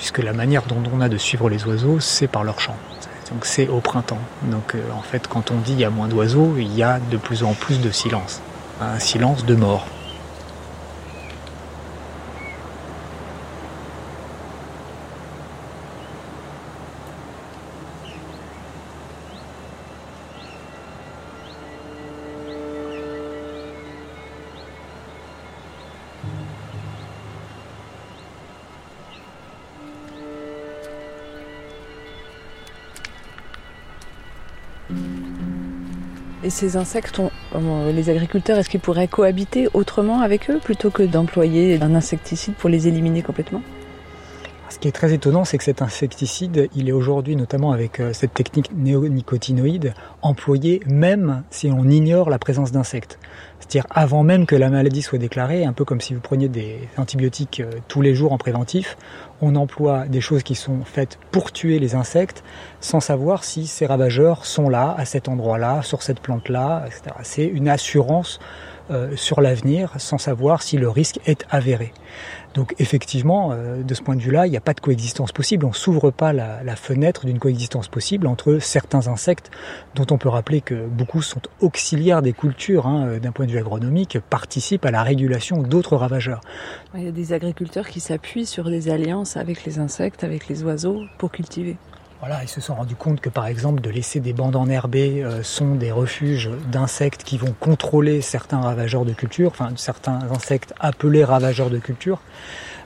puisque 0.00 0.20
la 0.20 0.32
manière 0.32 0.62
dont 0.62 0.82
on 0.94 1.02
a 1.02 1.10
de 1.10 1.18
suivre 1.18 1.50
les 1.50 1.62
oiseaux, 1.66 2.00
c'est 2.00 2.26
par 2.26 2.42
leur 2.42 2.58
chant. 2.58 2.74
Donc 3.30 3.44
c'est 3.44 3.68
au 3.68 3.80
printemps. 3.80 4.18
Donc 4.44 4.74
euh, 4.74 4.80
en 4.96 5.02
fait, 5.02 5.28
quand 5.28 5.50
on 5.50 5.58
dit 5.58 5.72
il 5.72 5.78
y 5.78 5.84
a 5.84 5.90
moins 5.90 6.08
d'oiseaux, 6.08 6.54
il 6.56 6.74
y 6.74 6.82
a 6.82 6.98
de 7.10 7.18
plus 7.18 7.44
en 7.44 7.52
plus 7.52 7.82
de 7.82 7.90
silence. 7.90 8.40
Un 8.80 8.98
silence 8.98 9.44
de 9.44 9.54
mort. 9.54 9.86
Et 36.50 36.52
ces 36.52 36.76
insectes, 36.76 37.22
les 37.94 38.10
agriculteurs, 38.10 38.58
est-ce 38.58 38.68
qu'ils 38.68 38.80
pourraient 38.80 39.06
cohabiter 39.06 39.68
autrement 39.72 40.20
avec 40.20 40.50
eux 40.50 40.58
plutôt 40.58 40.90
que 40.90 41.04
d'employer 41.04 41.78
un 41.80 41.94
insecticide 41.94 42.54
pour 42.54 42.68
les 42.68 42.88
éliminer 42.88 43.22
complètement? 43.22 43.62
Ce 44.70 44.78
qui 44.78 44.86
est 44.86 44.92
très 44.92 45.12
étonnant, 45.12 45.44
c'est 45.44 45.58
que 45.58 45.64
cet 45.64 45.82
insecticide, 45.82 46.68
il 46.76 46.88
est 46.88 46.92
aujourd'hui, 46.92 47.34
notamment 47.34 47.72
avec 47.72 47.98
euh, 47.98 48.12
cette 48.12 48.32
technique 48.32 48.70
néonicotinoïde, 48.72 49.94
employé 50.22 50.80
même 50.86 51.42
si 51.50 51.70
on 51.70 51.84
ignore 51.88 52.30
la 52.30 52.38
présence 52.38 52.70
d'insectes. 52.70 53.18
C'est-à-dire 53.58 53.86
avant 53.90 54.22
même 54.22 54.46
que 54.46 54.54
la 54.54 54.70
maladie 54.70 55.02
soit 55.02 55.18
déclarée, 55.18 55.64
un 55.64 55.72
peu 55.72 55.84
comme 55.84 56.00
si 56.00 56.14
vous 56.14 56.20
preniez 56.20 56.48
des 56.48 56.88
antibiotiques 56.96 57.60
euh, 57.60 57.70
tous 57.88 58.00
les 58.00 58.14
jours 58.14 58.32
en 58.32 58.38
préventif, 58.38 58.96
on 59.42 59.56
emploie 59.56 60.06
des 60.06 60.20
choses 60.20 60.44
qui 60.44 60.54
sont 60.54 60.84
faites 60.84 61.18
pour 61.32 61.50
tuer 61.50 61.80
les 61.80 61.96
insectes 61.96 62.44
sans 62.80 63.00
savoir 63.00 63.42
si 63.42 63.66
ces 63.66 63.86
ravageurs 63.86 64.46
sont 64.46 64.68
là, 64.68 64.94
à 64.96 65.04
cet 65.04 65.28
endroit-là, 65.28 65.82
sur 65.82 66.02
cette 66.02 66.20
plante-là, 66.20 66.84
etc. 66.86 67.16
C'est 67.22 67.46
une 67.46 67.68
assurance 67.68 68.38
euh, 68.90 69.14
sur 69.16 69.40
l'avenir 69.40 69.94
sans 69.98 70.18
savoir 70.18 70.62
si 70.62 70.76
le 70.76 70.88
risque 70.88 71.20
est 71.26 71.46
avéré. 71.50 71.92
Donc 72.54 72.74
effectivement, 72.78 73.50
euh, 73.52 73.82
de 73.82 73.94
ce 73.94 74.02
point 74.02 74.16
de 74.16 74.20
vue-là, 74.20 74.46
il 74.46 74.50
n'y 74.50 74.56
a 74.56 74.60
pas 74.60 74.74
de 74.74 74.80
coexistence 74.80 75.30
possible. 75.30 75.64
On 75.64 75.72
s'ouvre 75.72 76.10
pas 76.10 76.32
la, 76.32 76.76
fenêtre 76.76 77.26
d'une 77.26 77.38
coexistence 77.38 77.88
possible 77.88 78.26
entre 78.26 78.58
certains 78.58 79.06
insectes, 79.06 79.50
dont 79.94 80.06
on 80.10 80.18
peut 80.18 80.28
rappeler 80.28 80.60
que 80.60 80.86
beaucoup 80.86 81.22
sont 81.22 81.42
auxiliaires 81.60 82.22
des 82.22 82.32
cultures, 82.32 82.86
hein, 82.86 83.06
euh, 83.06 83.18
d'un 83.20 83.32
point 83.32 83.46
de 83.46 83.52
vue 83.52 83.58
agronomique, 83.58 84.18
participent 84.28 84.84
à 84.84 84.90
la 84.90 85.02
régulation 85.02 85.62
d'autres 85.62 85.96
ravageurs. 85.96 86.40
Il 86.94 87.04
y 87.04 87.08
a 87.08 87.12
des 87.12 87.32
agriculteurs 87.32 87.88
qui 87.88 88.00
s'appuient 88.00 88.46
sur 88.46 88.68
des 88.68 88.90
alliances 88.90 89.36
avec 89.36 89.64
les 89.64 89.78
insectes, 89.78 90.24
avec 90.24 90.48
les 90.48 90.64
oiseaux, 90.64 91.02
pour 91.18 91.30
cultiver. 91.30 91.76
Voilà, 92.20 92.42
ils 92.42 92.48
se 92.48 92.60
sont 92.60 92.74
rendus 92.74 92.96
compte 92.96 93.22
que 93.22 93.30
par 93.30 93.46
exemple 93.46 93.80
de 93.80 93.88
laisser 93.88 94.20
des 94.20 94.34
bandes 94.34 94.54
enherbées 94.54 95.24
euh, 95.24 95.42
sont 95.42 95.74
des 95.74 95.90
refuges 95.90 96.50
d'insectes 96.70 97.24
qui 97.24 97.38
vont 97.38 97.54
contrôler 97.58 98.20
certains 98.20 98.60
ravageurs 98.60 99.06
de 99.06 99.14
culture, 99.14 99.48
enfin 99.48 99.70
certains 99.76 100.18
insectes 100.30 100.74
appelés 100.78 101.24
ravageurs 101.24 101.70
de 101.70 101.78
culture. 101.78 102.20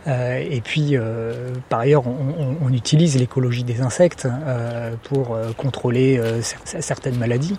Euh, 0.07 0.37
et 0.37 0.61
puis, 0.61 0.91
euh, 0.93 1.53
par 1.69 1.81
ailleurs, 1.81 2.05
on, 2.07 2.73
utilise 2.73 3.17
l'écologie 3.19 3.65
des 3.65 3.81
insectes 3.81 4.29
pour 5.05 5.39
contrôler 5.57 6.21
certaines 6.41 7.17
maladies. 7.17 7.57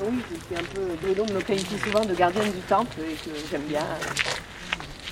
Oui, 0.00 0.20
c'est 0.48 0.56
un 0.56 0.64
peu 0.74 0.80
Bruno 1.00 1.24
me 1.32 1.40
qualifie 1.40 1.78
souvent 1.78 2.04
de 2.04 2.14
gardienne 2.14 2.50
du 2.52 2.60
temple 2.60 2.96
et 3.00 3.14
que 3.14 3.30
j'aime 3.50 3.62
bien 3.62 3.86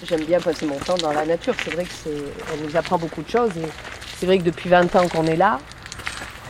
J'aime 0.08 0.24
bien 0.24 0.40
passer 0.40 0.66
mon 0.66 0.78
temps 0.78 0.96
dans 0.96 1.12
la 1.12 1.24
nature. 1.24 1.54
C'est 1.64 1.72
vrai 1.72 1.84
qu'elle 1.84 2.66
nous 2.66 2.76
apprend 2.76 2.98
beaucoup 2.98 3.22
de 3.22 3.28
choses. 3.28 3.50
Et 3.56 3.68
c'est 4.18 4.26
vrai 4.26 4.38
que 4.38 4.42
depuis 4.42 4.68
20 4.68 4.96
ans 4.96 5.06
qu'on 5.08 5.26
est 5.26 5.36
là, 5.36 5.60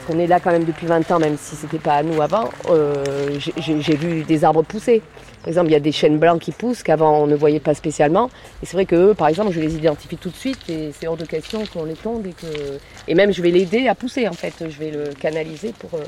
qu'on 0.06 0.18
est 0.18 0.26
là 0.26 0.40
quand 0.40 0.50
même 0.50 0.64
depuis 0.64 0.86
20 0.86 1.10
ans, 1.10 1.18
même 1.18 1.36
si 1.38 1.54
c'était 1.54 1.78
pas 1.78 1.96
à 1.96 2.02
nous 2.02 2.20
avant, 2.22 2.50
euh, 2.70 3.38
j'ai 3.58 3.96
vu 3.96 4.22
des 4.22 4.44
arbres 4.44 4.62
pousser. 4.62 5.02
Par 5.42 5.48
exemple, 5.48 5.70
il 5.70 5.72
y 5.72 5.76
a 5.76 5.80
des 5.80 5.92
chênes 5.92 6.18
blancs 6.18 6.40
qui 6.40 6.52
poussent 6.52 6.84
qu'avant 6.84 7.18
on 7.18 7.26
ne 7.26 7.34
voyait 7.34 7.60
pas 7.60 7.74
spécialement. 7.74 8.30
Et 8.62 8.66
c'est 8.66 8.74
vrai 8.74 8.86
que 8.86 8.94
eux, 8.94 9.14
par 9.14 9.26
exemple, 9.26 9.50
je 9.52 9.60
les 9.60 9.74
identifie 9.74 10.16
tout 10.16 10.30
de 10.30 10.36
suite 10.36 10.58
et 10.68 10.92
c'est 10.98 11.08
hors 11.08 11.16
de 11.16 11.24
question 11.24 11.64
qu'on 11.66 11.84
les 11.84 11.94
tombe 11.94 12.24
et 12.26 12.32
que 12.32 12.78
et 13.08 13.14
même 13.14 13.32
je 13.32 13.42
vais 13.42 13.50
l'aider 13.50 13.88
à 13.88 13.96
pousser 13.96 14.28
en 14.28 14.32
fait. 14.32 14.54
Je 14.60 14.78
vais 14.78 14.92
le 14.92 15.12
canaliser 15.14 15.74
pour 15.76 15.94
euh, 15.94 16.04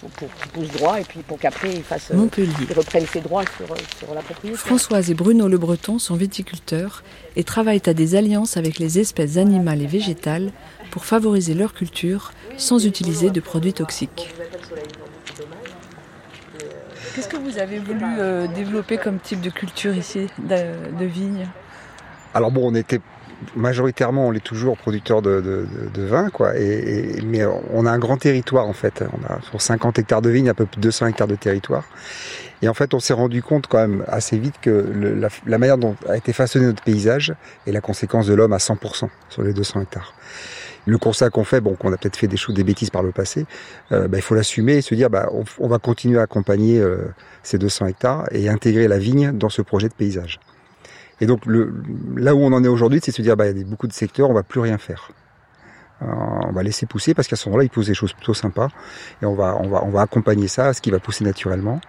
pour, 0.00 0.10
qu'il 0.16 0.50
pousse 0.52 0.68
droit 0.78 1.00
et 1.00 1.04
puis 1.04 1.20
pour 1.20 1.38
qu'après 1.38 1.70
il 1.70 1.82
fasse 1.82 2.10
euh, 2.12 2.26
il 2.38 2.72
reprenne 2.74 3.06
ses 3.06 3.20
droits 3.20 3.44
sur, 3.56 3.76
sur 3.98 4.14
la 4.14 4.22
propriété. 4.22 4.56
Françoise 4.56 5.10
et 5.10 5.14
Bruno 5.14 5.48
Le 5.48 5.58
Breton 5.58 5.98
sont 5.98 6.16
viticulteurs 6.16 7.02
et 7.36 7.44
travaillent 7.44 7.82
à 7.86 7.94
des 7.94 8.14
alliances 8.14 8.56
avec 8.56 8.78
les 8.78 8.98
espèces 8.98 9.36
animales 9.36 9.82
et 9.82 9.86
végétales 9.86 10.50
pour 10.90 11.04
favoriser 11.04 11.54
leur 11.54 11.74
culture 11.74 12.32
sans 12.56 12.86
utiliser 12.86 13.30
de 13.30 13.40
produits 13.40 13.72
toxiques. 13.72 14.32
Qu'est-ce 17.14 17.28
que 17.28 17.36
vous 17.36 17.58
avez 17.58 17.78
voulu 17.78 18.04
euh, 18.18 18.46
développer 18.46 18.96
comme 18.96 19.18
type 19.18 19.40
de 19.40 19.50
culture 19.50 19.94
ici, 19.94 20.28
de, 20.38 21.04
vigne? 21.04 21.46
Alors 22.32 22.50
bon, 22.50 22.70
on 22.70 22.74
était 22.74 23.00
majoritairement, 23.54 24.28
on 24.28 24.30
l'est 24.30 24.40
toujours 24.40 24.78
producteur 24.78 25.20
de, 25.20 25.66
vin, 25.96 26.30
quoi. 26.30 26.56
Et, 26.56 27.20
mais 27.24 27.42
on 27.72 27.84
a 27.84 27.90
un 27.90 27.98
grand 27.98 28.16
territoire 28.16 28.66
en 28.66 28.72
fait. 28.72 29.04
On 29.12 29.32
a 29.32 29.42
sur 29.42 29.60
50 29.60 29.98
hectares 29.98 30.22
de 30.22 30.30
vignes, 30.30 30.48
un 30.48 30.54
peu 30.54 30.64
plus 30.64 30.76
de 30.76 30.82
200 30.82 31.08
hectares 31.08 31.28
de 31.28 31.36
territoire. 31.36 31.84
Et 32.62 32.68
en 32.68 32.74
fait, 32.74 32.94
on 32.94 33.00
s'est 33.00 33.12
rendu 33.12 33.42
compte 33.42 33.66
quand 33.66 33.78
même 33.78 34.04
assez 34.06 34.38
vite 34.38 34.54
que 34.62 34.70
la, 35.20 35.28
la, 35.46 35.58
manière 35.58 35.78
dont 35.78 35.96
a 36.08 36.16
été 36.16 36.32
façonné 36.32 36.66
notre 36.66 36.82
paysage 36.82 37.34
est 37.66 37.72
la 37.72 37.80
conséquence 37.80 38.26
de 38.26 38.34
l'homme 38.34 38.52
à 38.52 38.58
100% 38.58 39.08
sur 39.28 39.42
les 39.42 39.52
200 39.52 39.82
hectares 39.82 40.14
le 40.86 40.98
constat 40.98 41.30
qu'on 41.30 41.44
fait, 41.44 41.60
bon, 41.60 41.74
qu'on 41.74 41.92
a 41.92 41.96
peut-être 41.96 42.16
fait 42.16 42.28
des 42.28 42.36
choses, 42.36 42.54
des 42.54 42.64
bêtises 42.64 42.90
par 42.90 43.02
le 43.02 43.12
passé, 43.12 43.46
euh, 43.92 44.08
bah, 44.08 44.18
il 44.18 44.22
faut 44.22 44.34
l'assumer 44.34 44.74
et 44.74 44.82
se 44.82 44.94
dire, 44.94 45.10
bah, 45.10 45.30
on, 45.58 45.68
va 45.68 45.78
continuer 45.78 46.18
à 46.18 46.22
accompagner 46.22 46.80
euh, 46.80 46.98
ces 47.42 47.58
200 47.58 47.86
hectares 47.86 48.26
et 48.32 48.48
intégrer 48.48 48.88
la 48.88 48.98
vigne 48.98 49.32
dans 49.32 49.48
ce 49.48 49.62
projet 49.62 49.88
de 49.88 49.94
paysage. 49.94 50.40
Et 51.20 51.26
donc, 51.26 51.42
là 52.16 52.34
où 52.34 52.40
on 52.40 52.52
en 52.52 52.64
est 52.64 52.68
aujourd'hui, 52.68 53.00
c'est 53.02 53.12
se 53.12 53.22
dire, 53.22 53.36
bah, 53.36 53.48
il 53.48 53.58
y 53.58 53.60
a 53.60 53.64
beaucoup 53.64 53.86
de 53.86 53.92
secteurs, 53.92 54.28
on 54.28 54.34
va 54.34 54.42
plus 54.42 54.60
rien 54.60 54.78
faire. 54.78 55.10
Euh, 56.02 56.06
on 56.08 56.52
va 56.52 56.64
laisser 56.64 56.86
pousser 56.86 57.14
parce 57.14 57.28
qu'à 57.28 57.36
ce 57.36 57.48
moment-là, 57.48 57.64
il 57.64 57.70
pousse 57.70 57.86
des 57.86 57.94
choses 57.94 58.12
plutôt 58.12 58.34
sympas 58.34 58.68
et 59.22 59.26
on 59.26 59.34
va, 59.34 59.56
on 59.60 59.68
va, 59.68 59.84
on 59.84 59.90
va 59.90 60.00
accompagner 60.00 60.48
ça, 60.48 60.72
ce 60.72 60.80
qui 60.80 60.90
va 60.90 60.98
pousser 60.98 61.22
naturellement. 61.24 61.80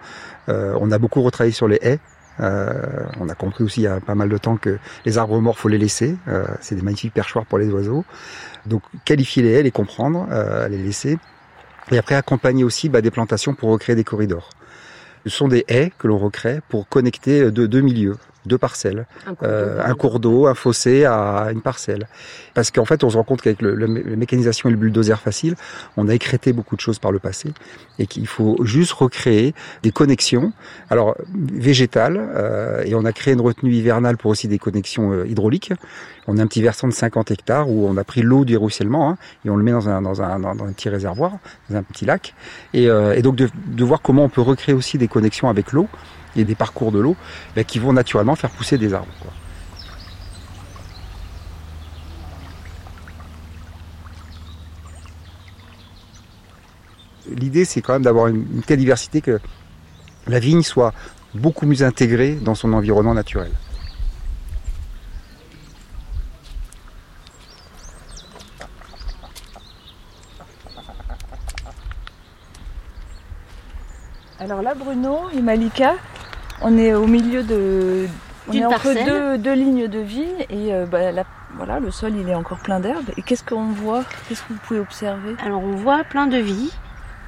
on 0.46 0.92
a 0.92 0.98
beaucoup 0.98 1.22
retravaillé 1.22 1.52
sur 1.52 1.66
les 1.66 1.78
haies 1.82 1.98
on 2.38 3.28
a 3.28 3.34
compris 3.34 3.64
aussi 3.64 3.80
il 3.80 3.84
y 3.84 3.88
a 3.88 4.00
pas 4.00 4.14
mal 4.14 4.28
de 4.28 4.38
temps 4.38 4.56
que 4.56 4.78
les 5.04 5.18
arbres 5.18 5.40
morts, 5.40 5.58
faut 5.58 5.68
les 5.68 5.78
laisser. 5.78 6.16
c'est 6.60 6.74
des 6.74 6.82
magnifiques 6.82 7.14
perchoirs 7.14 7.46
pour 7.46 7.58
les 7.58 7.68
oiseaux. 7.70 8.04
Donc 8.66 8.82
qualifier 9.04 9.42
les 9.42 9.52
haies, 9.52 9.62
les 9.62 9.70
comprendre, 9.70 10.26
les 10.68 10.78
laisser. 10.78 11.18
Et 11.90 11.98
après 11.98 12.14
accompagner 12.14 12.64
aussi 12.64 12.88
bah, 12.88 13.02
des 13.02 13.10
plantations 13.10 13.54
pour 13.54 13.70
recréer 13.70 13.94
des 13.94 14.04
corridors. 14.04 14.50
Ce 15.26 15.30
sont 15.30 15.48
des 15.48 15.64
haies 15.68 15.92
que 15.98 16.06
l'on 16.06 16.18
recrée 16.18 16.60
pour 16.68 16.88
connecter 16.88 17.50
deux 17.50 17.80
milieux 17.80 18.16
deux 18.46 18.58
parcelles, 18.58 19.06
un 19.42 19.94
cours 19.94 20.20
d'eau, 20.20 20.46
un, 20.46 20.54
fossé 20.54 21.04
à 21.04 21.48
une 21.52 21.62
parcelle. 21.62 22.06
Parce 22.54 22.70
qu'en 22.70 22.84
fait, 22.84 23.04
on 23.04 23.10
se 23.10 23.16
rend 23.16 23.24
compte 23.24 23.42
qu'avec 23.42 23.60
le, 23.62 23.74
la 23.74 23.86
mécanisation 23.86 24.68
et 24.68 24.72
le 24.72 24.78
bulldozer 24.78 25.20
facile, 25.20 25.56
on 25.96 26.08
a 26.08 26.14
écrété 26.14 26.52
beaucoup 26.52 26.76
de 26.76 26.80
choses 26.80 26.98
par 26.98 27.12
le 27.12 27.18
passé 27.18 27.52
et 27.98 28.06
qu'il 28.06 28.26
faut 28.26 28.56
juste 28.64 28.92
recréer 28.92 29.54
des 29.82 29.90
connexions, 29.90 30.52
alors 30.90 31.16
végétales, 31.34 32.18
euh, 32.34 32.82
et 32.84 32.94
on 32.94 33.04
a 33.04 33.12
créé 33.12 33.34
une 33.34 33.40
retenue 33.40 33.72
hivernale 33.72 34.16
pour 34.16 34.30
aussi 34.30 34.48
des 34.48 34.58
connexions 34.58 35.12
euh, 35.12 35.26
hydrauliques. 35.26 35.72
On 36.26 36.38
a 36.38 36.42
un 36.42 36.46
petit 36.46 36.62
versant 36.62 36.88
de 36.88 36.92
50 36.92 37.30
hectares 37.30 37.68
où 37.68 37.86
on 37.86 37.96
a 37.96 38.04
pris 38.04 38.22
l'eau 38.22 38.44
du 38.44 38.56
ruissellement 38.56 39.10
hein, 39.10 39.18
et 39.44 39.50
on 39.50 39.56
le 39.56 39.62
met 39.62 39.72
dans 39.72 39.88
un, 39.88 40.02
dans 40.02 40.22
un, 40.22 40.38
dans 40.40 40.64
un 40.64 40.72
petit 40.72 40.88
réservoir, 40.88 41.32
dans 41.70 41.76
un 41.76 41.82
petit 41.82 42.04
lac. 42.04 42.34
Et, 42.72 42.88
euh, 42.88 43.14
et 43.14 43.22
donc 43.22 43.36
de, 43.36 43.48
de 43.66 43.84
voir 43.84 44.00
comment 44.00 44.24
on 44.24 44.28
peut 44.28 44.40
recréer 44.40 44.74
aussi 44.74 44.98
des 44.98 45.08
connexions 45.08 45.48
avec 45.48 45.72
l'eau 45.72 45.88
et 46.36 46.44
des 46.44 46.54
parcours 46.54 46.92
de 46.92 46.98
l'eau 46.98 47.16
ben, 47.54 47.64
qui 47.64 47.78
vont 47.78 47.92
naturellement 47.92 48.36
faire 48.36 48.50
pousser 48.50 48.78
des 48.78 48.94
arbres. 48.94 49.08
L'idée, 57.28 57.64
c'est 57.64 57.80
quand 57.80 57.94
même 57.94 58.02
d'avoir 58.02 58.28
une, 58.28 58.62
telle 58.62 58.78
diversité 58.78 59.20
que 59.20 59.40
la 60.26 60.38
vigne 60.38 60.62
soit 60.62 60.92
beaucoup 61.34 61.66
mieux 61.66 61.82
intégrée 61.82 62.34
dans 62.34 62.54
son 62.54 62.72
environnement 62.72 63.14
naturel. 63.14 63.50
Alors 74.38 74.60
là, 74.60 74.74
Bruno 74.74 75.30
et 75.32 75.40
Malika, 75.40 75.94
on 76.64 76.78
est 76.78 76.94
au 76.94 77.06
milieu 77.06 77.42
de. 77.42 78.08
On 78.48 78.52
est 78.52 78.64
entre 78.64 79.36
deux, 79.38 79.54
lignes 79.54 79.88
de 79.88 80.00
vignes 80.00 80.44
et 80.50 80.74
euh, 80.74 80.84
bah, 80.84 80.98
voilà, 81.56 81.80
le 81.80 81.90
sol 81.90 82.12
il 82.20 82.28
est 82.28 82.34
encore 82.34 82.58
plein 82.58 82.80
d'herbe. 82.80 83.06
Et 83.16 83.22
qu'est-ce 83.22 83.44
qu'on 83.44 83.68
voit? 83.68 84.04
Qu'est-ce 84.28 84.42
que 84.42 84.52
vous 84.52 84.58
pouvez 84.66 84.80
observer? 84.80 85.34
Alors 85.44 85.62
on 85.62 85.76
voit 85.76 86.04
plein 86.04 86.26
de 86.26 86.36
vie, 86.36 86.70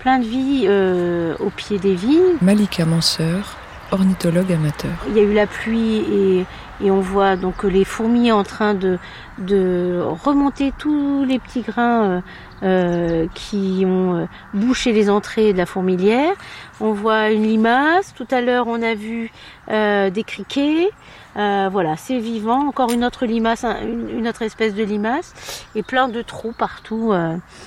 plein 0.00 0.18
de 0.18 0.24
vie 0.24 0.64
euh, 0.66 1.34
au 1.38 1.48
pied 1.50 1.78
des 1.78 1.94
vignes. 1.94 2.36
Malika 2.42 2.84
Manseur, 2.84 3.56
ornithologue 3.92 4.52
amateur. 4.52 4.90
Il 5.08 5.16
y 5.16 5.20
a 5.20 5.22
eu 5.22 5.32
la 5.32 5.46
pluie 5.46 6.04
et, 6.12 6.46
on 6.84 7.00
voit 7.00 7.36
donc 7.36 7.62
les 7.62 7.84
fourmis 7.84 8.30
en 8.32 8.44
train 8.44 8.74
de, 8.74 8.98
de 9.38 10.02
remonter 10.24 10.72
tous 10.78 11.24
les 11.24 11.38
petits 11.38 11.62
grains 11.62 12.04
euh, 12.04 12.20
euh, 12.62 13.26
qui 13.34 13.84
ont 13.86 14.16
euh, 14.16 14.26
bouché 14.54 14.92
les 14.92 15.10
entrées 15.10 15.52
de 15.52 15.58
la 15.58 15.66
fourmilière. 15.66 16.32
On 16.80 16.92
voit 16.92 17.30
une 17.30 17.42
limace. 17.42 18.14
Tout 18.14 18.26
à 18.30 18.40
l'heure, 18.40 18.66
on 18.66 18.80
a 18.80 18.94
vu 18.94 19.30
euh, 19.70 20.08
des 20.08 20.24
criquets. 20.24 20.88
voilà, 21.34 21.98
c'est 21.98 22.18
vivant. 22.18 22.66
Encore 22.66 22.90
une 22.92 23.04
autre 23.04 23.26
limace, 23.26 23.64
une, 23.64 24.26
autre 24.26 24.40
espèce 24.40 24.74
de 24.74 24.82
limace, 24.82 25.66
et 25.74 25.82
plein 25.82 26.08
de 26.08 26.22
trous 26.22 26.54
partout. 26.56 27.12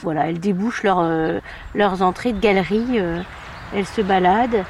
voilà, 0.02 0.28
elles 0.28 0.40
débouchent 0.40 0.84
leurs 0.84 2.02
entrées 2.02 2.34
de 2.34 2.40
galeries. 2.40 3.00
elles 3.76 3.86
se 3.86 4.02
baladent. 4.02 4.66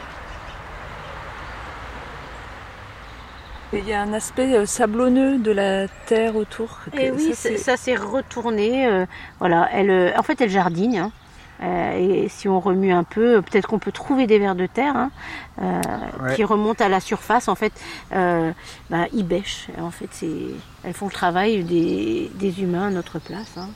Il 3.72 3.88
y 3.88 3.94
a 3.94 4.02
un 4.02 4.14
aspect 4.14 4.56
euh, 4.56 4.66
sablonneux 4.66 5.38
de 5.38 5.52
la 5.52 5.88
terre 6.08 6.36
autour. 6.36 6.80
Et 6.98 7.12
oui, 7.12 7.36
ça 7.36 7.78
s'est 7.78 7.96
retourné. 7.96 8.88
Euh, 8.88 9.06
voilà, 9.38 9.70
elle, 9.72 9.92
euh, 9.92 10.12
en 10.18 10.24
fait, 10.24 10.42
elle 10.42 10.50
jardine. 10.50 10.98
Hein. 10.98 11.12
et 11.96 12.30
si 12.30 12.48
on 12.48 12.60
remue 12.60 12.92
un 12.92 13.04
peu, 13.04 13.42
peut-être 13.42 13.68
qu'on 13.68 13.80
peut 13.80 13.92
trouver 13.92 14.26
des 14.26 14.40
vers 14.40 14.56
de 14.56 14.66
terre 14.66 14.96
hein, 14.96 15.12
qui 16.36 16.44
remontent 16.44 16.84
à 16.84 16.90
la 16.90 17.00
surface. 17.00 17.48
En 17.48 17.56
fait, 17.56 17.74
bah, 18.12 19.06
ils 19.14 19.26
bêchent. 19.26 19.68
En 19.80 19.92
fait, 19.92 20.10
elles 20.84 20.94
font 20.94 21.08
le 21.08 21.12
travail 21.12 21.64
des, 21.64 22.32
des 22.36 22.62
humains 22.64 22.88
à 22.88 22.92
notre 22.92 23.20
place. 23.20 23.58
Hein. 23.58 23.68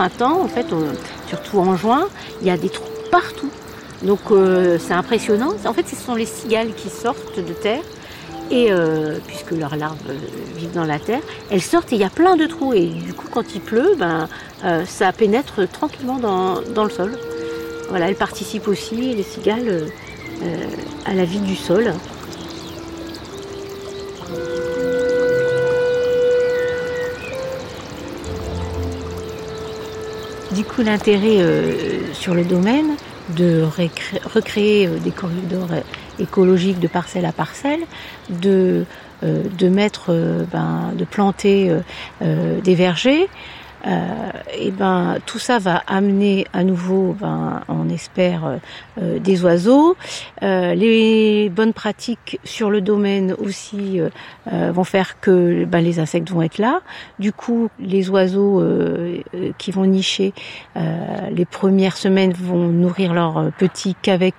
Printemps, 0.00 0.40
en 0.40 0.48
fait, 0.48 0.66
surtout 1.28 1.58
en 1.58 1.76
juin, 1.76 2.08
il 2.40 2.46
y 2.46 2.50
a 2.50 2.56
des 2.56 2.70
trous 2.70 2.88
partout. 3.10 3.50
Donc 4.02 4.20
euh, 4.30 4.78
c'est 4.78 4.94
impressionnant. 4.94 5.52
En 5.66 5.74
fait, 5.74 5.86
ce 5.86 5.94
sont 5.94 6.14
les 6.14 6.24
cigales 6.24 6.72
qui 6.74 6.88
sortent 6.88 7.38
de 7.38 7.52
terre. 7.52 7.82
Et 8.50 8.72
euh, 8.72 9.18
puisque 9.26 9.50
leurs 9.50 9.76
larves 9.76 9.98
euh, 10.08 10.14
vivent 10.56 10.72
dans 10.72 10.86
la 10.86 10.98
terre, 10.98 11.20
elles 11.50 11.60
sortent 11.60 11.92
et 11.92 11.96
il 11.96 12.00
y 12.00 12.04
a 12.04 12.10
plein 12.10 12.36
de 12.36 12.46
trous. 12.46 12.72
Et 12.72 12.86
du 12.86 13.12
coup, 13.12 13.26
quand 13.30 13.54
il 13.54 13.60
pleut, 13.60 13.94
ben, 13.98 14.26
ça 14.86 15.12
pénètre 15.12 15.68
tranquillement 15.68 16.18
dans, 16.18 16.62
dans, 16.74 16.84
le 16.84 16.90
sol. 16.90 17.18
Voilà, 17.90 18.08
elles 18.08 18.16
participent 18.16 18.68
aussi, 18.68 18.96
les 18.96 19.22
cigales, 19.22 19.86
à 21.04 21.12
la 21.12 21.24
vie 21.24 21.40
du 21.40 21.56
sol. 21.56 21.92
Du 30.54 30.64
coup, 30.64 30.82
l'intérêt 30.82 31.38
euh, 31.38 32.12
sur 32.12 32.34
le 32.34 32.44
domaine 32.44 32.96
de 33.36 33.62
recréer 33.62 34.88
euh, 34.88 34.98
des 34.98 35.12
corridors 35.12 35.70
euh, 35.70 35.80
écologiques 36.18 36.80
de 36.80 36.88
parcelle 36.88 37.24
à 37.24 37.30
parcelle, 37.30 37.80
de, 38.28 38.84
de 39.22 39.68
mettre, 39.68 40.14
ben, 40.50 40.92
de 40.94 41.04
planter 41.04 41.72
des 42.20 42.74
vergers, 42.74 43.22
euh, 43.22 43.26
et 43.84 44.70
ben 44.70 45.16
tout 45.26 45.38
ça 45.38 45.58
va 45.58 45.82
amener 45.86 46.46
à 46.52 46.64
nouveau, 46.64 47.16
ben, 47.18 47.62
on 47.68 47.88
espère, 47.88 48.44
euh, 48.44 48.56
euh, 49.00 49.18
des 49.18 49.44
oiseaux. 49.44 49.96
les 50.42 51.50
bonnes 51.54 51.72
pratiques 51.72 52.38
sur 52.44 52.70
le 52.70 52.80
domaine 52.80 53.34
aussi 53.38 54.00
vont 54.46 54.84
faire 54.84 55.20
que 55.20 55.64
ben, 55.64 55.80
les 55.80 55.98
insectes 55.98 56.30
vont 56.30 56.42
être 56.42 56.58
là. 56.58 56.80
Du 57.18 57.32
coup, 57.32 57.68
les 57.78 58.10
oiseaux 58.10 58.62
qui 59.58 59.70
vont 59.70 59.84
nicher 59.84 60.32
les 61.30 61.44
premières 61.44 61.96
semaines 61.96 62.32
vont 62.32 62.68
nourrir 62.68 63.14
leurs 63.14 63.50
petits 63.58 63.96
qu'avec 64.00 64.34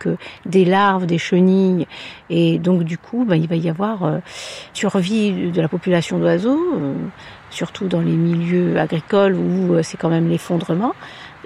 des 0.46 0.66
larves, 0.66 1.06
des 1.06 1.18
chenilles, 1.18 1.88
et 2.30 2.60
donc 2.60 2.84
du 2.84 2.98
coup, 2.98 3.26
ben, 3.26 3.36
il 3.36 3.48
va 3.48 3.56
y 3.56 3.70
avoir 3.70 4.20
survie 4.74 5.52
de 5.52 5.62
la 5.62 5.68
population 5.68 6.20
d'oiseaux 6.20 6.60
surtout 7.52 7.88
dans 7.88 8.00
les 8.00 8.14
milieux 8.14 8.80
agricoles 8.80 9.36
où 9.36 9.76
euh, 9.76 9.84
c'est 9.84 9.98
quand 9.98 10.10
même 10.10 10.30
l'effondrement. 10.30 10.94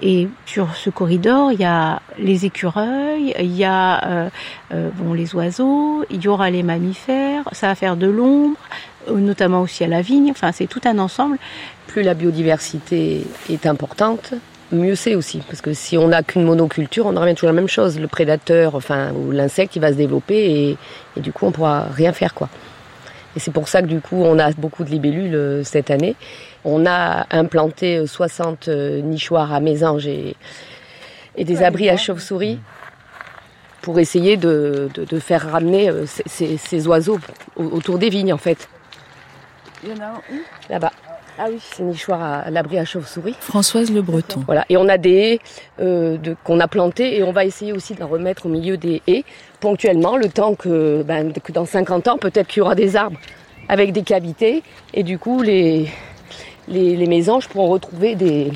Et 0.00 0.28
sur 0.44 0.76
ce 0.76 0.90
corridor, 0.90 1.52
il 1.52 1.60
y 1.60 1.64
a 1.64 2.00
les 2.18 2.44
écureuils, 2.44 3.34
il 3.38 3.56
y 3.56 3.64
a 3.64 4.04
euh, 4.04 4.28
euh, 4.72 4.90
bon 4.94 5.14
les 5.14 5.34
oiseaux, 5.34 6.04
il 6.10 6.22
y 6.22 6.28
aura 6.28 6.50
les 6.50 6.62
mammifères, 6.62 7.44
ça 7.52 7.68
va 7.68 7.74
faire 7.74 7.96
de 7.96 8.06
l'ombre, 8.06 8.58
notamment 9.10 9.62
aussi 9.62 9.84
à 9.84 9.86
la 9.86 10.02
vigne. 10.02 10.30
Enfin, 10.30 10.52
c'est 10.52 10.66
tout 10.66 10.82
un 10.84 10.98
ensemble. 10.98 11.38
Plus 11.86 12.02
la 12.02 12.12
biodiversité 12.12 13.26
est 13.48 13.64
importante, 13.64 14.34
mieux 14.70 14.96
c'est 14.96 15.14
aussi. 15.14 15.38
Parce 15.48 15.62
que 15.62 15.72
si 15.72 15.96
on 15.96 16.08
n'a 16.08 16.22
qu'une 16.22 16.44
monoculture, 16.44 17.06
on 17.06 17.18
revient 17.18 17.34
toujours 17.34 17.48
la 17.48 17.54
même 17.54 17.68
chose. 17.68 17.98
Le 17.98 18.08
prédateur, 18.08 18.74
enfin, 18.74 19.12
ou 19.12 19.30
l'insecte, 19.30 19.76
il 19.76 19.80
va 19.80 19.92
se 19.92 19.96
développer 19.96 20.44
et, 20.44 20.76
et 21.16 21.20
du 21.20 21.32
coup, 21.32 21.46
on 21.46 21.52
pourra 21.52 21.84
rien 21.84 22.12
faire, 22.12 22.34
quoi. 22.34 22.50
Et 23.36 23.38
c'est 23.38 23.50
pour 23.50 23.68
ça 23.68 23.82
que 23.82 23.86
du 23.86 24.00
coup, 24.00 24.16
on 24.16 24.38
a 24.38 24.50
beaucoup 24.52 24.82
de 24.82 24.88
libellules 24.90 25.34
euh, 25.34 25.62
cette 25.62 25.90
année. 25.90 26.16
On 26.64 26.86
a 26.86 27.26
implanté 27.30 28.06
60 28.06 28.68
euh, 28.68 28.72
euh, 28.72 29.00
nichoirs 29.02 29.52
à 29.52 29.60
mésanges 29.60 30.06
et, 30.06 30.34
et 31.36 31.44
des 31.44 31.62
abris 31.62 31.90
à 31.90 31.98
chauves-souris 31.98 32.58
pour 33.82 34.00
essayer 34.00 34.36
de, 34.36 34.88
faire 35.20 35.52
ramener 35.52 35.92
ces, 36.06 36.88
oiseaux 36.88 37.20
autour 37.54 37.98
des 37.98 38.08
vignes 38.08 38.32
en 38.32 38.38
fait. 38.38 38.68
Il 39.84 39.90
y 39.90 39.92
en 39.92 40.02
a 40.02 40.06
un 40.06 40.14
où? 40.16 40.40
Là-bas. 40.68 40.90
Ah 41.38 41.46
oui, 41.50 41.58
c'est 41.60 41.82
nichoir 41.82 42.22
à, 42.22 42.50
l'abri 42.50 42.78
à 42.78 42.84
chauve-souris. 42.84 43.34
Françoise 43.40 43.90
Le 43.90 44.02
Breton. 44.02 44.42
Voilà, 44.46 44.64
et 44.68 44.76
on 44.76 44.88
a 44.88 44.98
des 44.98 45.38
haies 45.78 46.18
qu'on 46.44 46.60
a 46.60 46.68
plantées 46.68 47.16
et 47.16 47.22
on 47.22 47.32
va 47.32 47.44
essayer 47.44 47.72
aussi 47.72 47.94
de 47.94 48.00
la 48.00 48.06
remettre 48.06 48.46
au 48.46 48.48
milieu 48.48 48.76
des 48.76 49.02
haies 49.06 49.24
ponctuellement, 49.60 50.16
le 50.16 50.28
temps 50.28 50.54
que, 50.54 51.02
ben, 51.02 51.32
que 51.32 51.52
dans 51.52 51.66
50 51.66 52.08
ans, 52.08 52.18
peut-être 52.18 52.46
qu'il 52.46 52.58
y 52.58 52.62
aura 52.62 52.74
des 52.74 52.96
arbres 52.96 53.18
avec 53.68 53.92
des 53.92 54.02
cavités 54.02 54.62
et 54.94 55.02
du 55.02 55.18
coup 55.18 55.42
les, 55.42 55.90
les, 56.68 56.96
les 56.96 57.06
mésanges 57.06 57.48
pourront 57.48 57.68
retrouver 57.68 58.14
des, 58.14 58.52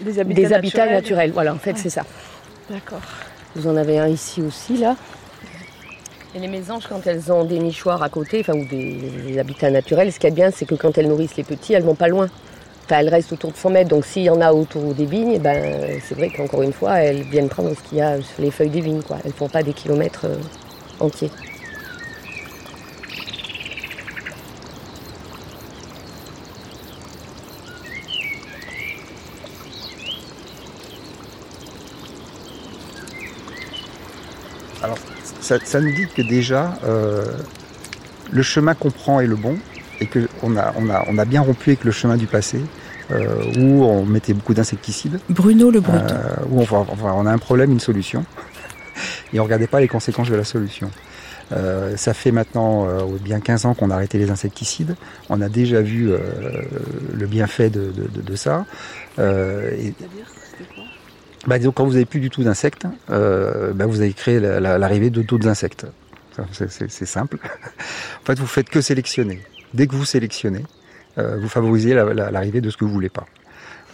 des 0.00 0.18
habitats, 0.18 0.86
naturels. 0.86 1.30
Voilà, 1.32 1.54
en 1.54 1.58
fait, 1.58 1.76
c'est 1.76 1.90
ça. 1.90 2.02
D'accord. 2.70 3.00
Vous 3.54 3.66
en 3.68 3.76
avez 3.76 3.98
un 3.98 4.08
ici 4.08 4.42
aussi, 4.42 4.76
là. 4.76 4.96
Et 6.36 6.38
les 6.38 6.48
mésanges, 6.48 6.84
quand 6.86 7.06
elles 7.06 7.32
ont 7.32 7.44
des 7.44 7.58
nichoirs 7.58 8.02
à 8.02 8.10
côté, 8.10 8.40
enfin, 8.40 8.52
ou 8.52 8.66
des, 8.66 9.38
habitats 9.38 9.70
naturels, 9.70 10.12
ce 10.12 10.18
qui 10.18 10.26
est 10.26 10.30
bien, 10.30 10.50
c'est 10.50 10.66
que 10.66 10.74
quand 10.74 10.98
elles 10.98 11.08
nourrissent 11.08 11.38
les 11.38 11.44
petits, 11.44 11.72
elles 11.72 11.82
vont 11.82 11.94
pas 11.94 12.08
loin. 12.08 12.28
Enfin, 12.84 12.98
elles 12.98 13.08
restent 13.08 13.32
autour 13.32 13.52
de 13.52 13.56
100 13.56 13.70
mètres. 13.70 13.88
Donc, 13.88 14.04
s'il 14.04 14.24
y 14.24 14.28
en 14.28 14.42
a 14.42 14.52
autour 14.52 14.92
des 14.92 15.06
vignes, 15.06 15.38
ben, 15.38 15.98
c'est 16.06 16.14
vrai 16.14 16.28
qu'encore 16.28 16.60
une 16.60 16.74
fois, 16.74 16.98
elles 16.98 17.22
viennent 17.22 17.48
prendre 17.48 17.70
ce 17.74 17.88
qu'il 17.88 17.96
y 17.96 18.02
a 18.02 18.20
sur 18.20 18.42
les 18.42 18.50
feuilles 18.50 18.68
des 18.68 18.82
vignes. 18.82 19.00
Elles 19.24 19.32
font 19.32 19.48
pas 19.48 19.62
des 19.62 19.72
kilomètres 19.72 20.26
euh, 20.26 20.36
entiers. 21.00 21.30
Ça, 35.46 35.80
nous 35.80 35.92
dit 35.92 36.08
que 36.08 36.22
déjà, 36.22 36.76
euh, 36.84 37.24
le 38.32 38.42
chemin 38.42 38.74
qu'on 38.74 38.90
prend 38.90 39.20
est 39.20 39.28
le 39.28 39.36
bon 39.36 39.56
et 40.00 40.06
qu'on 40.06 40.56
a, 40.56 40.74
on 40.76 40.90
a, 40.90 41.04
on 41.08 41.18
a 41.18 41.24
bien 41.24 41.40
rompu 41.40 41.70
avec 41.70 41.84
le 41.84 41.92
chemin 41.92 42.16
du 42.16 42.26
passé. 42.26 42.60
Euh, 43.12 43.52
où 43.56 43.84
on 43.84 44.04
mettait 44.04 44.34
beaucoup 44.34 44.52
d'insecticides. 44.52 45.20
Bruno 45.30 45.70
le 45.70 45.78
Breton. 45.78 46.12
Euh, 46.12 46.34
où 46.50 46.60
on, 46.60 46.86
on, 47.00 47.26
a 47.26 47.30
un 47.30 47.38
problème, 47.38 47.70
une 47.70 47.78
solution. 47.78 48.24
Et 49.32 49.38
on 49.38 49.42
ne 49.42 49.46
regardait 49.46 49.68
pas 49.68 49.78
les 49.78 49.86
conséquences 49.86 50.28
de 50.28 50.34
la 50.34 50.42
solution. 50.42 50.90
ça 51.94 52.14
fait 52.14 52.32
maintenant 52.32 52.88
bien 53.20 53.38
15 53.38 53.66
ans 53.66 53.74
qu'on 53.74 53.92
a 53.92 53.94
arrêté 53.94 54.18
les 54.18 54.30
insecticides. 54.30 54.96
On 55.28 55.40
a 55.40 55.48
déjà 55.48 55.82
vu 55.82 56.10
le 57.14 57.26
bienfait 57.26 57.70
de, 57.70 57.92
de, 57.92 58.34
ça. 58.34 58.66
Et, 59.20 59.94
bah, 61.46 61.58
disons, 61.58 61.72
quand 61.72 61.84
vous 61.84 61.92
n'avez 61.92 62.06
plus 62.06 62.20
du 62.20 62.30
tout 62.30 62.42
d'insectes, 62.42 62.86
euh, 63.10 63.72
bah, 63.72 63.86
vous 63.86 64.00
avez 64.00 64.12
créé 64.12 64.40
l'arrivée 64.40 65.10
de 65.10 65.22
d'autres 65.22 65.48
insectes. 65.48 65.86
C'est 66.52 67.06
simple. 67.06 67.38
en 68.22 68.24
fait, 68.24 68.38
vous 68.38 68.46
faites 68.46 68.68
que 68.68 68.80
sélectionner. 68.80 69.40
Dès 69.72 69.86
que 69.86 69.94
vous 69.94 70.04
sélectionnez, 70.04 70.64
euh, 71.18 71.38
vous 71.40 71.48
favorisez 71.48 71.94
l'arrivée 71.94 72.60
de 72.60 72.68
ce 72.68 72.76
que 72.76 72.84
vous 72.84 72.92
voulez 72.92 73.08
pas. 73.08 73.26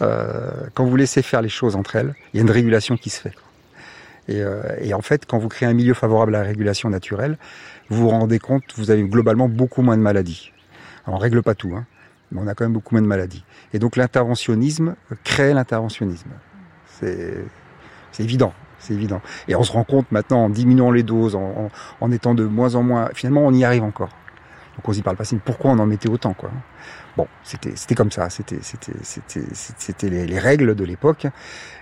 Euh, 0.01 0.49
quand 0.73 0.85
vous 0.85 0.95
laissez 0.95 1.21
faire 1.21 1.41
les 1.41 1.49
choses 1.49 1.75
entre 1.75 1.95
elles, 1.95 2.15
il 2.33 2.37
y 2.37 2.39
a 2.39 2.43
une 2.43 2.51
régulation 2.51 2.97
qui 2.97 3.09
se 3.09 3.21
fait. 3.21 3.33
Et, 4.27 4.41
et, 4.79 4.93
en 4.93 5.01
fait, 5.01 5.25
quand 5.25 5.37
vous 5.37 5.49
créez 5.49 5.67
un 5.67 5.73
milieu 5.73 5.93
favorable 5.93 6.33
à 6.35 6.39
la 6.39 6.47
régulation 6.47 6.89
naturelle, 6.89 7.37
vous 7.89 8.03
vous 8.03 8.09
rendez 8.09 8.39
compte, 8.39 8.63
vous 8.77 8.89
avez 8.89 9.03
globalement 9.03 9.49
beaucoup 9.49 9.81
moins 9.81 9.97
de 9.97 10.01
maladies. 10.01 10.53
Alors, 11.05 11.19
on 11.19 11.21
règle 11.21 11.43
pas 11.43 11.55
tout, 11.55 11.73
hein, 11.75 11.85
mais 12.31 12.39
on 12.41 12.47
a 12.47 12.55
quand 12.55 12.63
même 12.63 12.73
beaucoup 12.73 12.95
moins 12.95 13.01
de 13.01 13.07
maladies. 13.07 13.43
Et 13.73 13.79
donc 13.79 13.97
l'interventionnisme 13.97 14.95
crée 15.25 15.53
l'interventionnisme. 15.53 16.29
C'est 16.99 18.23
évident. 18.23 18.53
C'est 18.79 18.93
évident. 18.93 19.21
Et 19.47 19.55
on 19.55 19.63
se 19.63 19.71
rend 19.71 19.83
compte 19.83 20.11
maintenant 20.11 20.45
en 20.45 20.49
diminuant 20.49 20.91
les 20.91 21.03
doses, 21.03 21.35
en, 21.35 22.11
étant 22.11 22.33
de 22.35 22.43
moins 22.43 22.75
en 22.75 22.83
moins. 22.83 23.09
Finalement, 23.13 23.45
on 23.45 23.53
y 23.53 23.63
arrive 23.63 23.83
encore. 23.83 24.09
Donc 24.75 24.89
on 24.89 24.93
s'y 24.93 25.01
parle 25.01 25.15
pas. 25.15 25.23
Pourquoi 25.45 25.71
on 25.71 25.79
en 25.79 25.85
mettait 25.85 26.09
autant, 26.09 26.33
quoi? 26.33 26.49
Bon, 27.15 27.27
c'était 27.43 27.95
comme 27.95 28.11
ça. 28.11 28.29
C'était 28.29 28.57
c'était 28.61 29.43
c'était 29.53 30.09
les, 30.09 30.39
règles 30.39 30.75
de 30.75 30.83
l'époque. 30.83 31.27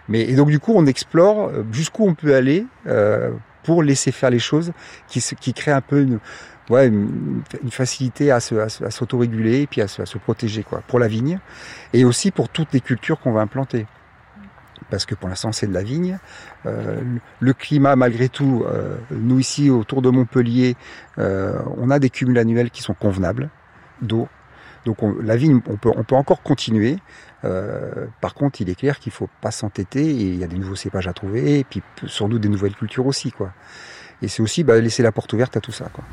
Mais 0.09 0.22
et 0.22 0.36
donc 0.36 0.49
du 0.49 0.59
coup, 0.59 0.74
on 0.76 0.86
explore 0.86 1.47
euh, 1.47 1.64
jusqu'où 1.72 2.05
on 2.05 2.14
peut 2.14 2.36
aller 2.36 2.66
euh, 2.88 3.32
pour 3.64 3.82
laisser 3.82 4.12
faire 4.12 4.30
les 4.30 4.39
choses, 4.39 4.74
qui 5.07 5.22
qui 5.39 5.53
un 5.70 5.82
peu 5.82 6.01
une 6.01 6.20
ouais, 6.70 6.88
une, 6.88 7.43
facilité 7.70 8.32
à, 8.32 8.39
se, 8.39 8.55
à, 8.55 8.91
s'autoréguler 8.91 9.62
et 9.62 9.68
puis 9.68 9.82
à 9.82 9.88
se, 9.88 10.01
à 10.01 10.05
se 10.05 10.18
protéger 10.18 10.64
quoi 10.64 10.82
pour 10.88 10.99
la 10.99 11.07
vigne 11.07 11.39
et 11.93 12.05
aussi 12.05 12.32
pour 12.32 12.49
toutes 12.49 12.74
les 12.74 12.82
cultures 12.82 13.20
qu'on 13.20 13.32
va 13.32 13.41
implanter 13.41 13.86
parce 14.92 15.08
que 15.08 15.16
pour 15.16 15.30
l'instant 15.30 15.52
c'est 15.52 15.66
de 15.66 15.74
la 15.74 15.82
vigne. 15.82 16.20
Euh, 16.68 17.02
le 17.39 17.54
climat, 17.54 17.96
malgré 17.96 18.30
tout, 18.30 18.64
euh, 18.68 18.98
nous 19.10 19.39
ici 19.39 19.72
autour 19.72 20.04
de 20.04 20.10
Montpellier, 20.10 20.76
euh, 21.18 21.60
on 21.78 21.89
a 21.89 21.98
des 21.98 22.12
cumuls 22.12 22.38
annuels 22.38 22.70
qui 22.70 22.84
sont 22.84 22.94
convenables 22.94 23.50
d'eau. 24.02 24.28
Donc 24.86 24.98
la 25.24 25.36
vigne, 25.36 25.62
on 25.68 25.78
peut, 25.78 25.92
encore 26.16 26.42
continuer. 26.42 26.98
par 28.20 28.34
contre, 28.34 28.62
il 28.62 28.70
est 28.70 28.76
clair 28.76 29.00
qu'il 29.00 29.12
faut 29.12 29.30
pas 29.39 29.52
s'entêter 29.52 30.04
et 30.04 30.24
il 30.30 30.38
y 30.38 30.44
a 30.44 30.48
des 30.48 30.58
nouveaux 30.58 30.76
cépages 30.76 31.08
à 31.08 31.14
trouver 31.14 31.60
et 31.60 31.64
puis 31.64 31.84
doute 32.02 32.42
des 32.42 32.50
nouvelles 32.50 32.76
cultures 32.76 33.06
aussi, 33.06 33.32
quoi. 33.32 33.54
Et 34.24 34.28
c'est 34.28 34.42
aussi 34.42 34.64
bah, 34.64 34.80
laisser 34.80 35.04
la 35.04 35.12
porte 35.12 35.34
ouverte 35.34 35.56
à 35.56 35.62
tout 35.62 35.72
ça, 35.72 35.86
quoi. 35.94 36.04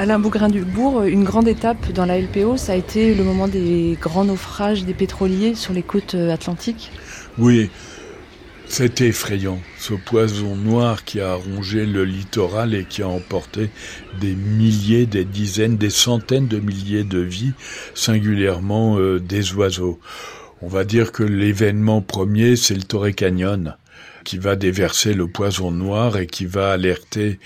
Alain 0.00 0.18
Bougrain-Dubourg, 0.18 1.02
une 1.02 1.24
grande 1.24 1.46
étape 1.46 1.92
dans 1.92 2.06
la 2.06 2.18
LPO, 2.18 2.56
ça 2.56 2.72
a 2.72 2.74
été 2.74 3.14
le 3.14 3.22
moment 3.22 3.48
des 3.48 3.98
grands 4.00 4.24
naufrages 4.24 4.86
des 4.86 4.94
pétroliers 4.94 5.54
sur 5.54 5.74
les 5.74 5.82
côtes 5.82 6.14
euh, 6.14 6.32
atlantiques? 6.32 6.90
Oui, 7.36 7.68
c'était 8.66 9.08
effrayant, 9.08 9.60
ce 9.78 9.92
poison 9.92 10.56
noir 10.56 11.04
qui 11.04 11.20
a 11.20 11.34
rongé 11.34 11.84
le 11.84 12.06
littoral 12.06 12.72
et 12.72 12.86
qui 12.86 13.02
a 13.02 13.08
emporté 13.08 13.68
des 14.22 14.34
milliers, 14.34 15.04
des 15.04 15.26
dizaines, 15.26 15.76
des 15.76 15.90
centaines 15.90 16.48
de 16.48 16.60
milliers 16.60 17.04
de 17.04 17.20
vies, 17.20 17.52
singulièrement 17.94 18.98
euh, 18.98 19.20
des 19.20 19.52
oiseaux. 19.52 20.00
On 20.62 20.68
va 20.68 20.84
dire 20.84 21.12
que 21.12 21.24
l'événement 21.24 22.00
premier, 22.00 22.56
c'est 22.56 22.74
le 22.74 22.84
Torrey 22.84 23.12
Canyon 23.12 23.76
qui 24.24 24.38
va 24.38 24.56
déverser 24.56 25.14
le 25.14 25.28
poison 25.28 25.70
noir 25.70 26.16
et 26.16 26.26
qui 26.26 26.46
va 26.46 26.72
alerter 26.72 27.38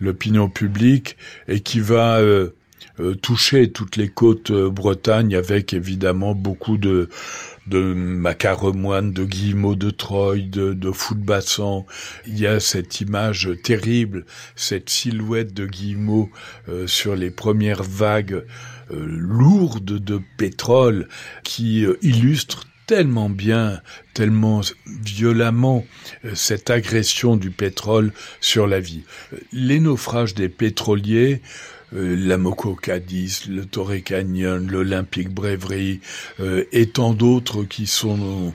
l'opinion 0.00 0.48
publique 0.48 1.16
et 1.48 1.60
qui 1.60 1.80
va 1.80 2.18
euh, 2.18 2.50
euh, 3.00 3.14
toucher 3.14 3.70
toutes 3.70 3.96
les 3.96 4.08
côtes 4.08 4.50
euh, 4.50 4.70
Bretagne 4.70 5.34
avec 5.34 5.72
évidemment 5.72 6.34
beaucoup 6.34 6.78
de 6.78 7.08
de 7.68 7.94
macaremoine, 7.94 9.12
de 9.12 9.24
guillemots 9.24 9.76
de 9.76 9.90
Troyes, 9.90 10.48
de, 10.50 10.72
de. 10.72 10.90
Il 12.26 12.40
y 12.40 12.46
a 12.48 12.58
cette 12.58 13.00
image 13.00 13.50
terrible, 13.62 14.26
cette 14.56 14.90
silhouette 14.90 15.54
de 15.54 15.66
guillemots 15.66 16.28
sur 16.86 17.14
les 17.14 17.30
premières 17.30 17.84
vagues 17.84 18.44
lourdes 18.90 19.84
de 19.84 20.20
pétrole 20.38 21.06
qui 21.44 21.86
illustre 22.02 22.64
tellement 22.86 23.28
bien, 23.28 23.80
tellement 24.14 24.60
violemment 24.86 25.86
euh, 26.24 26.34
cette 26.34 26.70
agression 26.70 27.36
du 27.36 27.50
pétrole 27.50 28.12
sur 28.40 28.66
la 28.66 28.80
vie. 28.80 29.02
Euh, 29.32 29.38
les 29.52 29.80
naufrages 29.80 30.34
des 30.34 30.48
pétroliers, 30.48 31.42
euh, 31.94 32.16
la 32.16 32.38
Moco 32.38 32.74
Cadiz, 32.74 33.46
le 33.48 33.64
Torrey 33.66 34.00
Canyon, 34.00 34.66
l'Olympique 34.66 35.30
Breverie 35.30 36.00
et 36.72 36.88
tant 36.88 37.12
d'autres 37.12 37.64
qui 37.64 37.86
sont 37.86 38.54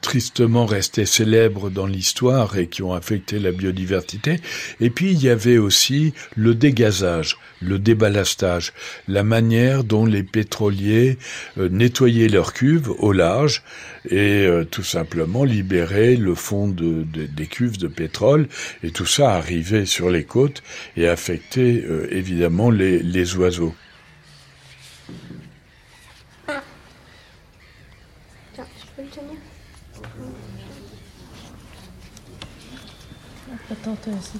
tristement 0.00 0.66
restés 0.66 1.06
célèbres 1.06 1.70
dans 1.70 1.86
l'histoire 1.86 2.56
et 2.58 2.66
qui 2.66 2.82
ont 2.82 2.94
affecté 2.94 3.38
la 3.38 3.52
biodiversité. 3.52 4.40
Et 4.80 4.90
puis 4.90 5.12
il 5.12 5.22
y 5.22 5.28
avait 5.28 5.58
aussi 5.58 6.12
le 6.36 6.54
dégazage, 6.54 7.38
le 7.60 7.78
déballastage, 7.78 8.72
la 9.06 9.22
manière 9.22 9.84
dont 9.84 10.06
les 10.06 10.22
pétroliers 10.22 11.18
euh, 11.58 11.68
nettoyaient 11.68 12.28
leurs 12.28 12.52
cuves 12.52 12.90
au 12.98 13.12
large 13.12 13.62
et 14.08 14.46
euh, 14.46 14.64
tout 14.64 14.82
simplement 14.82 15.44
libéraient 15.44 16.16
le 16.16 16.34
fond 16.34 16.68
de, 16.68 17.04
des 17.04 17.46
cuves 17.46 17.78
de 17.78 17.88
pétrole. 17.88 18.48
Et 18.82 18.90
tout 18.90 19.06
ça 19.06 19.32
arrivait 19.32 19.86
sur 19.86 20.10
les 20.10 20.24
côtes 20.24 20.62
et 20.96 21.08
affectait 21.08 21.84
euh, 21.86 22.08
évidemment 22.10 22.70
les, 22.70 23.02
les 23.02 23.36
oiseaux. 23.36 23.74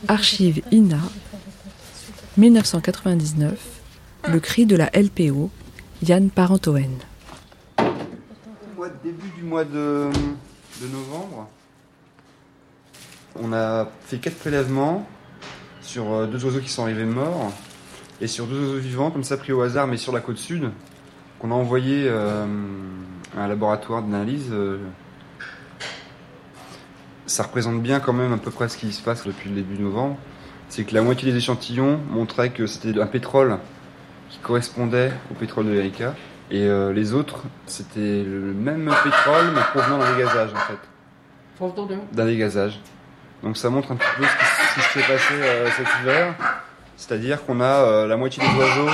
Archive 0.08 0.62
INA, 0.72 1.00
1999, 2.38 3.58
le 4.28 4.40
cri 4.40 4.64
de 4.64 4.74
la 4.74 4.90
LPO, 4.94 5.50
Yann 6.02 6.30
Parentoen. 6.30 6.96
Début 9.04 9.28
du 9.36 9.42
mois 9.42 9.64
de, 9.64 10.08
novembre, 10.80 11.48
on 13.40 13.52
a 13.52 13.88
fait 14.06 14.18
quatre 14.18 14.38
prélèvements 14.38 15.06
sur 15.82 16.12
euh, 16.12 16.26
deux 16.26 16.44
oiseaux 16.44 16.60
qui 16.60 16.70
sont 16.70 16.82
arrivés 16.82 17.04
morts 17.04 17.52
et 18.20 18.26
sur 18.26 18.46
deux 18.46 18.58
oiseaux 18.58 18.78
vivants, 18.78 19.10
comme 19.10 19.24
ça 19.24 19.36
pris 19.36 19.52
au 19.52 19.60
hasard, 19.60 19.86
mais 19.86 19.98
sur 19.98 20.12
la 20.12 20.20
côte 20.20 20.38
sud, 20.38 20.70
qu'on 21.38 21.50
a 21.50 21.54
envoyé 21.54 22.04
euh, 22.08 22.44
à 23.36 23.42
un 23.42 23.48
laboratoire 23.48 24.02
d'analyse 24.02 24.48
euh, 24.50 24.78
ça 27.28 27.42
représente 27.42 27.82
bien 27.82 28.00
quand 28.00 28.12
même 28.12 28.32
à 28.32 28.38
peu 28.38 28.50
près 28.50 28.68
ce 28.68 28.76
qui 28.76 28.92
se 28.92 29.02
passe 29.02 29.26
depuis 29.26 29.50
le 29.50 29.56
début 29.56 29.80
novembre. 29.80 30.16
C'est 30.68 30.84
que 30.84 30.94
la 30.94 31.02
moitié 31.02 31.30
des 31.30 31.36
échantillons 31.36 32.00
montraient 32.10 32.50
que 32.50 32.66
c'était 32.66 32.98
un 33.00 33.06
pétrole 33.06 33.58
qui 34.30 34.38
correspondait 34.38 35.12
au 35.30 35.34
pétrole 35.34 35.66
de 35.66 35.72
l'Erika. 35.72 36.14
Et 36.50 36.64
euh, 36.64 36.92
les 36.92 37.12
autres, 37.12 37.42
c'était 37.66 38.24
le 38.24 38.54
même 38.54 38.92
pétrole, 39.04 39.52
mais 39.54 39.60
provenant 39.72 39.98
d'un 39.98 40.14
dégazage 40.14 40.50
en 40.54 40.60
fait. 40.60 40.78
D'un 42.12 42.26
dégazage. 42.26 42.80
Donc 43.42 43.56
ça 43.56 43.70
montre 43.70 43.92
un 43.92 43.96
petit 43.96 44.08
peu 44.16 44.24
ce 44.24 44.74
qui, 44.74 44.80
s'est 44.98 45.12
passé 45.12 45.34
euh, 45.34 45.68
cet 45.76 45.86
hiver. 46.00 46.34
C'est-à-dire 46.96 47.44
qu'on 47.44 47.60
a 47.60 47.64
euh, 47.64 48.06
la 48.06 48.16
moitié 48.16 48.42
des 48.42 48.58
oiseaux 48.58 48.90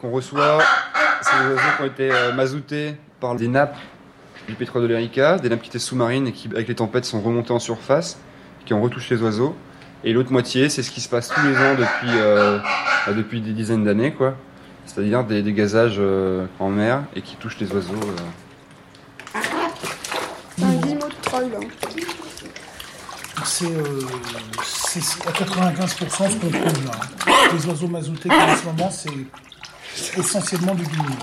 qu'on 0.00 0.10
reçoit, 0.10 0.58
c'est 1.20 1.38
des 1.38 1.54
oiseaux 1.54 1.68
qui 1.76 1.82
ont 1.82 1.86
été 1.86 2.10
mazoutés 2.34 2.96
par 3.20 3.34
des 3.34 3.48
nappes 3.48 3.76
du 4.48 4.54
pétrole 4.54 4.82
de 4.82 4.88
l'Erika, 4.88 5.38
des 5.38 5.48
étaient 5.52 5.78
sous-marines 5.78 6.28
et 6.28 6.32
qui, 6.32 6.48
avec 6.48 6.68
les 6.68 6.74
tempêtes, 6.74 7.04
sont 7.04 7.20
remontées 7.20 7.52
en 7.52 7.58
surface, 7.58 8.18
qui 8.64 8.74
ont 8.74 8.82
retouché 8.82 9.16
les 9.16 9.22
oiseaux. 9.22 9.54
Et 10.02 10.12
l'autre 10.12 10.32
moitié, 10.32 10.68
c'est 10.68 10.82
ce 10.82 10.90
qui 10.90 11.00
se 11.00 11.08
passe 11.08 11.28
tous 11.28 11.42
les 11.42 11.56
ans 11.56 11.74
depuis, 11.74 12.10
euh, 12.16 12.58
bah, 13.06 13.12
depuis 13.12 13.40
des 13.40 13.52
dizaines 13.52 13.84
d'années, 13.84 14.12
quoi. 14.12 14.34
C'est-à-dire 14.86 15.24
des, 15.24 15.42
des 15.42 15.52
gazages 15.52 15.96
euh, 15.98 16.46
en 16.58 16.70
mer 16.70 17.04
et 17.14 17.22
qui 17.22 17.36
touchent 17.36 17.58
les 17.60 17.70
oiseaux. 17.72 17.92
Euh. 17.94 19.38
C'est 20.56 20.64
un 20.64 20.74
guillemot 20.74 21.06
de 21.06 21.22
troll. 21.22 21.50
C'est 23.44 23.66
à 25.26 25.30
95% 25.30 26.30
ce 26.30 26.36
qu'on 26.36 26.50
trouve 26.50 26.84
là. 26.86 26.92
Les 27.52 27.66
oiseaux 27.66 27.88
mazoutés 27.88 28.30
en 28.30 28.56
ce 28.56 28.64
moment, 28.64 28.90
c'est 28.90 30.18
essentiellement 30.18 30.74
du 30.74 30.84
guillemot. 30.84 31.16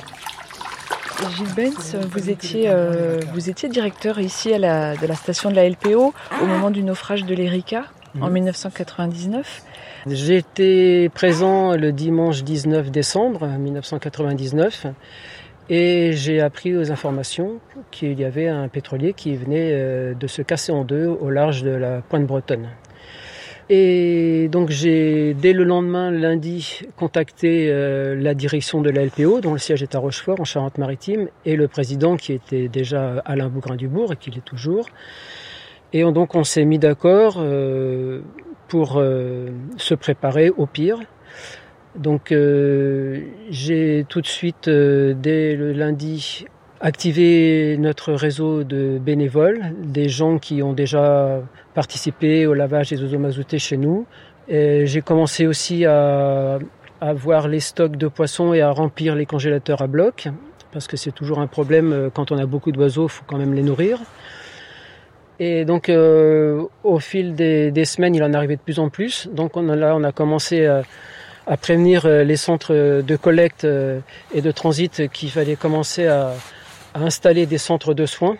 Gilles 1.25 1.53
Benz, 1.55 1.97
vous 2.11 2.29
étiez, 2.29 2.65
euh, 2.67 3.19
vous 3.33 3.49
étiez 3.49 3.69
directeur 3.69 4.19
ici 4.19 4.53
à 4.53 4.59
la, 4.59 4.95
de 4.95 5.07
la 5.07 5.15
station 5.15 5.49
de 5.49 5.55
la 5.55 5.67
LPO 5.67 6.13
au 6.41 6.45
moment 6.45 6.69
du 6.69 6.83
naufrage 6.83 7.25
de 7.25 7.33
l'Erika 7.33 7.85
en 8.21 8.29
1999. 8.29 9.63
J'étais 10.05 11.09
présent 11.13 11.75
le 11.75 11.91
dimanche 11.91 12.43
19 12.43 12.91
décembre 12.91 13.47
1999 13.47 14.87
et 15.69 16.11
j'ai 16.13 16.39
appris 16.39 16.77
aux 16.77 16.91
informations 16.91 17.59
qu'il 17.91 18.19
y 18.19 18.23
avait 18.23 18.47
un 18.47 18.67
pétrolier 18.67 19.13
qui 19.13 19.35
venait 19.35 19.71
euh, 19.73 20.13
de 20.13 20.27
se 20.27 20.41
casser 20.41 20.71
en 20.71 20.83
deux 20.83 21.07
au 21.07 21.29
large 21.29 21.63
de 21.63 21.71
la 21.71 22.01
pointe 22.01 22.25
bretonne. 22.25 22.69
Et 23.69 24.47
donc 24.49 24.69
j'ai 24.69 25.33
dès 25.33 25.51
le 25.51 25.65
lendemain, 25.65 26.09
lundi, 26.09 26.81
contacté 26.95 27.67
euh, 27.69 28.15
la 28.15 28.33
direction 28.33 28.81
de 28.81 28.89
la 28.89 29.05
LPO, 29.05 29.41
dont 29.41 29.51
le 29.51 29.59
siège 29.59 29.83
est 29.83 29.93
à 29.93 29.99
Rochefort, 29.99 30.39
en 30.39 30.45
Charente-Maritime, 30.45 31.27
et 31.43 31.57
le 31.57 31.67
président 31.67 32.15
qui 32.15 32.31
était 32.31 32.69
déjà 32.69 33.21
Alain 33.25 33.49
Bougrain-Dubourg 33.49 34.13
et 34.13 34.15
qui 34.15 34.31
l'est 34.31 34.45
toujours. 34.45 34.87
Et 35.91 36.03
donc 36.03 36.35
on 36.35 36.45
s'est 36.45 36.63
mis 36.63 36.79
d'accord 36.79 37.37
euh, 37.39 38.21
pour 38.69 38.97
euh, 38.97 39.49
se 39.75 39.95
préparer 39.95 40.49
au 40.49 40.65
pire. 40.65 40.99
Donc 41.97 42.31
j'ai 43.49 44.05
tout 44.07 44.21
de 44.21 44.27
suite, 44.27 44.69
dès 44.69 45.55
le 45.55 45.73
lundi, 45.73 46.45
activer 46.79 47.75
notre 47.79 48.13
réseau 48.13 48.63
de 48.63 48.99
bénévoles, 48.99 49.73
des 49.83 50.07
gens 50.07 50.37
qui 50.37 50.61
ont 50.61 50.73
déjà 50.73 51.41
participé 51.77 52.47
au 52.47 52.55
lavage 52.55 52.89
des 52.89 52.99
oiseaux 53.03 53.19
mazoutés 53.19 53.59
chez 53.59 53.77
nous. 53.77 54.07
J'ai 54.49 55.03
commencé 55.05 55.45
aussi 55.45 55.85
à, 55.85 56.57
voir 57.13 57.47
les 57.47 57.59
stocks 57.59 57.97
de 57.97 58.07
poissons 58.07 58.51
et 58.55 58.61
à 58.61 58.71
remplir 58.71 59.13
les 59.13 59.27
congélateurs 59.27 59.83
à 59.83 59.85
bloc, 59.85 60.27
parce 60.71 60.87
que 60.87 60.97
c'est 60.97 61.11
toujours 61.11 61.37
un 61.39 61.45
problème 61.45 61.93
euh, 61.93 62.09
quand 62.11 62.31
on 62.31 62.37
a 62.39 62.47
beaucoup 62.47 62.71
d'oiseaux, 62.71 63.05
il 63.05 63.11
faut 63.11 63.23
quand 63.27 63.37
même 63.37 63.53
les 63.53 63.61
nourrir. 63.61 63.99
Et 65.39 65.65
donc, 65.65 65.89
euh, 65.89 66.63
au 66.83 66.97
fil 66.97 67.35
des, 67.35 67.85
semaines, 67.85 68.15
il 68.15 68.23
en 68.23 68.33
arrivait 68.33 68.55
de 68.55 68.61
plus 68.61 68.79
en 68.79 68.89
plus. 68.89 69.29
Donc, 69.31 69.55
on 69.55 69.61
là, 69.61 69.95
on 69.95 70.03
a 70.03 70.11
commencé 70.11 70.65
à, 70.65 70.81
à 71.45 71.57
prévenir 71.57 72.07
euh, 72.07 72.23
les 72.23 72.37
centres 72.37 72.73
de 73.01 73.15
collecte 73.15 73.67
et 74.33 74.41
de 74.41 74.51
transit 74.51 75.11
qu'il 75.11 75.29
fallait 75.29 75.55
commencer 75.55 76.07
à, 76.07 76.33
installer 76.95 77.45
des 77.45 77.59
centres 77.59 77.93
de 77.93 78.07
soins. 78.07 78.35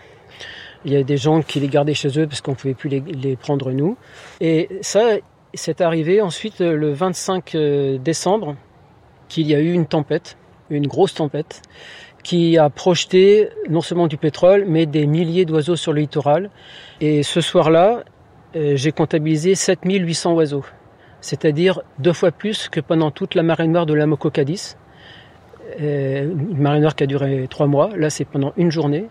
Il 0.84 0.92
y 0.92 0.96
a 0.96 1.02
des 1.02 1.16
gens 1.16 1.42
qui 1.42 1.60
les 1.60 1.68
gardaient 1.68 1.94
chez 1.94 2.18
eux 2.18 2.26
parce 2.26 2.40
qu'on 2.40 2.52
ne 2.52 2.56
pouvait 2.56 2.74
plus 2.74 2.88
les, 2.88 3.36
prendre 3.36 3.72
nous. 3.72 3.96
Et 4.40 4.68
ça, 4.80 5.16
c'est 5.54 5.80
arrivé 5.80 6.20
ensuite 6.20 6.60
le 6.60 6.92
25 6.92 7.54
euh, 7.54 7.98
décembre 7.98 8.56
qu'il 9.28 9.46
y 9.46 9.54
a 9.54 9.60
eu 9.60 9.72
une 9.72 9.86
tempête, 9.86 10.36
une 10.70 10.86
grosse 10.86 11.14
tempête, 11.14 11.62
qui 12.22 12.58
a 12.58 12.70
projeté 12.70 13.48
non 13.68 13.80
seulement 13.80 14.06
du 14.06 14.16
pétrole, 14.16 14.64
mais 14.66 14.86
des 14.86 15.06
milliers 15.06 15.44
d'oiseaux 15.44 15.76
sur 15.76 15.92
le 15.92 16.00
littoral. 16.00 16.50
Et 17.00 17.22
ce 17.22 17.40
soir-là, 17.40 18.04
euh, 18.56 18.76
j'ai 18.76 18.92
comptabilisé 18.92 19.54
7800 19.54 20.34
oiseaux, 20.34 20.64
c'est-à-dire 21.20 21.82
deux 21.98 22.12
fois 22.12 22.30
plus 22.30 22.68
que 22.68 22.80
pendant 22.80 23.10
toute 23.10 23.34
la 23.34 23.42
marée 23.42 23.66
noire 23.66 23.86
de 23.86 23.94
la 23.94 24.06
Mococadis. 24.06 24.76
Euh, 25.80 26.24
une 26.24 26.58
marée 26.58 26.80
noire 26.80 26.96
qui 26.96 27.04
a 27.04 27.06
duré 27.06 27.46
trois 27.48 27.66
mois. 27.66 27.90
Là, 27.96 28.10
c'est 28.10 28.24
pendant 28.24 28.52
une 28.56 28.70
journée. 28.70 29.06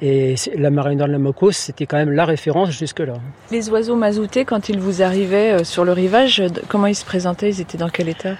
Et 0.00 0.36
la 0.56 0.70
marée 0.70 0.94
noire 0.94 1.08
de 1.08 1.12
la 1.12 1.18
Mocos, 1.18 1.52
c'était 1.52 1.86
quand 1.86 1.96
même 1.96 2.12
la 2.12 2.24
référence 2.24 2.70
jusque-là. 2.70 3.14
Les 3.50 3.68
oiseaux 3.68 3.96
mazoutés, 3.96 4.44
quand 4.44 4.68
ils 4.68 4.78
vous 4.78 5.02
arrivaient 5.02 5.60
euh, 5.60 5.64
sur 5.64 5.84
le 5.84 5.92
rivage, 5.92 6.42
comment 6.68 6.86
ils 6.86 6.94
se 6.94 7.04
présentaient? 7.04 7.50
Ils 7.50 7.60
étaient 7.60 7.78
dans 7.78 7.88
quel 7.88 8.08
état? 8.08 8.34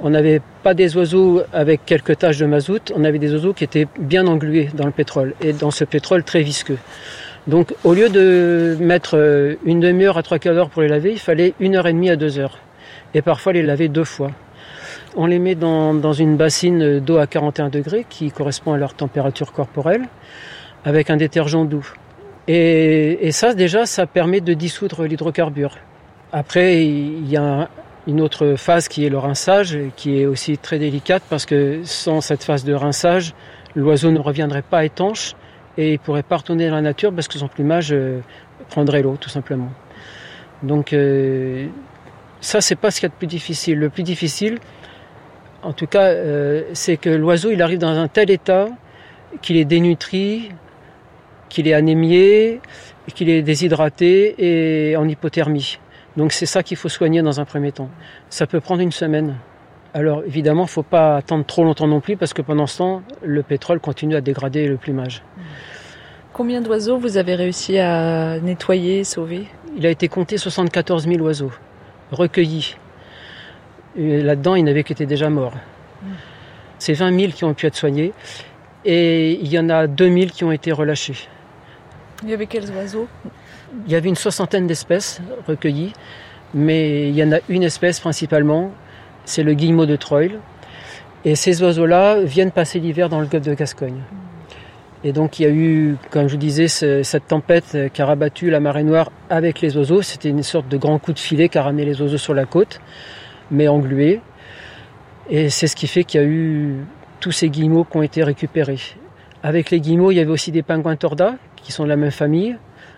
On 0.00 0.10
n'avait 0.10 0.40
pas 0.62 0.74
des 0.74 0.96
oiseaux 0.96 1.42
avec 1.52 1.84
quelques 1.84 2.18
taches 2.18 2.38
de 2.38 2.46
mazout, 2.46 2.92
on 2.94 3.04
avait 3.04 3.18
des 3.18 3.32
oiseaux 3.32 3.52
qui 3.52 3.64
étaient 3.64 3.86
bien 3.98 4.26
englués 4.26 4.70
dans 4.74 4.86
le 4.86 4.92
pétrole, 4.92 5.34
et 5.40 5.52
dans 5.52 5.70
ce 5.70 5.84
pétrole 5.84 6.24
très 6.24 6.42
visqueux. 6.42 6.78
Donc 7.46 7.74
au 7.82 7.94
lieu 7.94 8.08
de 8.08 8.76
mettre 8.80 9.16
euh, 9.16 9.54
une 9.64 9.80
demi-heure 9.80 10.18
à 10.18 10.22
trois 10.22 10.38
quarts 10.38 10.54
d'heure 10.54 10.70
pour 10.70 10.82
les 10.82 10.88
laver, 10.88 11.12
il 11.12 11.18
fallait 11.18 11.54
une 11.60 11.76
heure 11.76 11.86
et 11.86 11.92
demie 11.92 12.10
à 12.10 12.16
deux 12.16 12.38
heures. 12.38 12.58
Et 13.14 13.22
parfois 13.22 13.52
les 13.52 13.62
laver 13.62 13.88
deux 13.88 14.04
fois. 14.04 14.30
On 15.16 15.26
les 15.26 15.38
met 15.38 15.54
dans, 15.54 16.12
une 16.12 16.36
bassine 16.36 17.00
d'eau 17.00 17.16
à 17.16 17.26
41 17.26 17.70
degrés 17.70 18.04
qui 18.08 18.30
correspond 18.30 18.74
à 18.74 18.76
leur 18.76 18.94
température 18.94 19.52
corporelle 19.52 20.02
avec 20.84 21.10
un 21.10 21.16
détergent 21.16 21.64
doux. 21.64 21.86
Et, 22.46 23.30
ça, 23.30 23.52
déjà, 23.52 23.84
ça 23.84 24.06
permet 24.06 24.40
de 24.40 24.54
dissoudre 24.54 25.04
l'hydrocarbure. 25.04 25.76
Après, 26.32 26.82
il 26.82 27.28
y 27.28 27.36
a 27.36 27.68
une 28.06 28.22
autre 28.22 28.54
phase 28.56 28.88
qui 28.88 29.04
est 29.04 29.10
le 29.10 29.18
rinçage, 29.18 29.78
qui 29.96 30.20
est 30.20 30.26
aussi 30.26 30.56
très 30.56 30.78
délicate 30.78 31.22
parce 31.28 31.44
que 31.44 31.80
sans 31.84 32.22
cette 32.22 32.42
phase 32.42 32.64
de 32.64 32.72
rinçage, 32.72 33.34
l'oiseau 33.74 34.10
ne 34.10 34.18
reviendrait 34.18 34.62
pas 34.62 34.86
étanche 34.86 35.34
et 35.76 35.92
il 35.92 35.98
pourrait 35.98 36.22
pas 36.22 36.38
retourner 36.38 36.68
dans 36.68 36.76
la 36.76 36.80
nature 36.80 37.12
parce 37.12 37.28
que 37.28 37.38
son 37.38 37.48
plumage 37.48 37.92
euh, 37.92 38.20
prendrait 38.70 39.02
l'eau, 39.02 39.16
tout 39.20 39.28
simplement. 39.28 39.70
Donc, 40.62 40.94
euh, 40.94 41.66
ça, 42.40 42.62
c'est 42.62 42.76
pas 42.76 42.90
ce 42.90 43.00
qu'il 43.00 43.08
y 43.08 43.10
a 43.10 43.14
de 43.14 43.18
plus 43.18 43.26
difficile. 43.26 43.78
Le 43.78 43.90
plus 43.90 44.02
difficile, 44.02 44.58
en 45.62 45.72
tout 45.74 45.86
cas, 45.86 46.04
euh, 46.04 46.62
c'est 46.72 46.96
que 46.96 47.10
l'oiseau, 47.10 47.50
il 47.50 47.60
arrive 47.62 47.78
dans 47.78 47.96
un 47.96 48.08
tel 48.08 48.30
état 48.30 48.68
qu'il 49.42 49.56
est 49.56 49.64
dénutri, 49.64 50.50
qu'il 51.48 51.68
est 51.68 51.74
anémié, 51.74 52.60
qu'il 53.14 53.28
est 53.28 53.42
déshydraté 53.42 54.34
et 54.38 54.96
en 54.96 55.08
hypothermie. 55.08 55.78
Donc 56.16 56.32
c'est 56.32 56.46
ça 56.46 56.62
qu'il 56.62 56.76
faut 56.76 56.88
soigner 56.88 57.22
dans 57.22 57.40
un 57.40 57.44
premier 57.44 57.72
temps. 57.72 57.90
Ça 58.28 58.46
peut 58.46 58.60
prendre 58.60 58.80
une 58.80 58.92
semaine. 58.92 59.36
Alors 59.94 60.22
évidemment, 60.26 60.62
il 60.62 60.66
ne 60.66 60.70
faut 60.70 60.82
pas 60.82 61.16
attendre 61.16 61.44
trop 61.46 61.64
longtemps 61.64 61.86
non 61.86 62.00
plus 62.00 62.16
parce 62.16 62.34
que 62.34 62.42
pendant 62.42 62.66
ce 62.66 62.78
temps, 62.78 63.02
le 63.22 63.42
pétrole 63.42 63.80
continue 63.80 64.16
à 64.16 64.20
dégrader 64.20 64.66
le 64.66 64.76
plumage. 64.76 65.22
Combien 66.32 66.60
d'oiseaux 66.60 66.98
vous 66.98 67.16
avez 67.16 67.34
réussi 67.34 67.78
à 67.78 68.38
nettoyer, 68.40 69.04
sauver? 69.04 69.46
Il 69.76 69.86
a 69.86 69.90
été 69.90 70.08
compté 70.08 70.36
74 70.36 71.08
000 71.08 71.20
oiseaux 71.20 71.52
recueillis. 72.10 72.76
Là-dedans, 73.96 74.54
il 74.54 74.64
n'y 74.64 74.70
en 74.70 74.72
avait 74.72 74.84
qui 74.84 74.92
étaient 74.92 75.06
déjà 75.06 75.30
morts. 75.30 75.54
C'est 76.78 76.92
20 76.92 77.18
000 77.18 77.32
qui 77.32 77.44
ont 77.44 77.54
pu 77.54 77.66
être 77.66 77.74
soignés 77.74 78.12
et 78.84 79.32
il 79.32 79.48
y 79.48 79.58
en 79.58 79.68
a 79.68 79.86
2 79.86 80.12
000 80.12 80.26
qui 80.26 80.44
ont 80.44 80.52
été 80.52 80.70
relâchés. 80.70 81.28
Il 82.22 82.30
y 82.30 82.34
avait 82.34 82.46
quels 82.46 82.70
oiseaux? 82.72 83.06
Il 83.86 83.92
y 83.92 83.94
avait 83.94 84.08
une 84.08 84.16
soixantaine 84.16 84.66
d'espèces 84.66 85.20
recueillies, 85.46 85.92
mais 86.54 87.08
il 87.08 87.14
y 87.14 87.22
en 87.22 87.32
a 87.32 87.38
une 87.48 87.62
espèce 87.62 88.00
principalement, 88.00 88.72
c'est 89.24 89.42
le 89.42 89.54
guillemot 89.54 89.86
de 89.86 89.96
Troil. 89.96 90.40
Et 91.24 91.34
ces 91.34 91.62
oiseaux-là 91.62 92.20
viennent 92.22 92.50
passer 92.50 92.80
l'hiver 92.80 93.08
dans 93.08 93.20
le 93.20 93.26
golfe 93.26 93.44
de 93.44 93.54
Gascogne. 93.54 94.00
Et 95.04 95.12
donc 95.12 95.38
il 95.38 95.42
y 95.44 95.46
a 95.46 95.50
eu, 95.50 95.96
comme 96.10 96.26
je 96.26 96.32
vous 96.32 96.38
disais, 96.38 96.66
ce- 96.66 97.02
cette 97.04 97.28
tempête 97.28 97.76
qui 97.92 98.02
a 98.02 98.06
rabattu 98.06 98.50
la 98.50 98.58
marée 98.58 98.82
noire 98.82 99.12
avec 99.30 99.60
les 99.60 99.76
oiseaux. 99.76 100.02
C'était 100.02 100.28
une 100.30 100.42
sorte 100.42 100.68
de 100.68 100.76
grand 100.76 100.98
coup 100.98 101.12
de 101.12 101.18
filet 101.18 101.48
qui 101.48 101.58
a 101.58 101.62
ramené 101.62 101.84
les 101.84 102.00
oiseaux 102.02 102.18
sur 102.18 102.34
la 102.34 102.46
côte, 102.46 102.80
mais 103.50 103.68
englués. 103.68 104.20
Et 105.30 105.50
c'est 105.50 105.66
ce 105.68 105.76
qui 105.76 105.86
fait 105.86 106.02
qu'il 106.04 106.20
y 106.20 106.24
a 106.24 106.26
eu 106.26 106.76
tous 107.20 107.30
ces 107.32 107.48
guillemots 107.48 107.84
qui 107.84 107.96
ont 107.96 108.02
été 108.02 108.24
récupérés. 108.24 108.80
Avec 109.42 109.70
les 109.70 109.80
guillemots, 109.80 110.10
il 110.10 110.16
y 110.16 110.20
avait 110.20 110.30
aussi 110.32 110.50
des 110.50 110.62
pingouins 110.62 110.96
torda, 110.96 111.34
qui 111.60 111.72
sont 111.72 111.84
de 111.84 111.88
la 111.88 111.96
même 111.96 112.10
famille, 112.10 112.56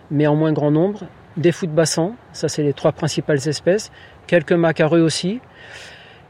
mais 0.09 0.27
en 0.27 0.35
moins 0.35 0.53
grand 0.53 0.71
nombre. 0.71 1.01
Des 1.37 1.51
fous 1.51 1.67
de 1.67 1.71
bassan, 1.71 2.15
ça 2.33 2.49
c'est 2.49 2.63
les 2.63 2.73
trois 2.73 2.91
principales 2.91 3.47
espèces. 3.47 3.91
Quelques 4.27 4.51
macareux 4.51 5.01
aussi. 5.01 5.39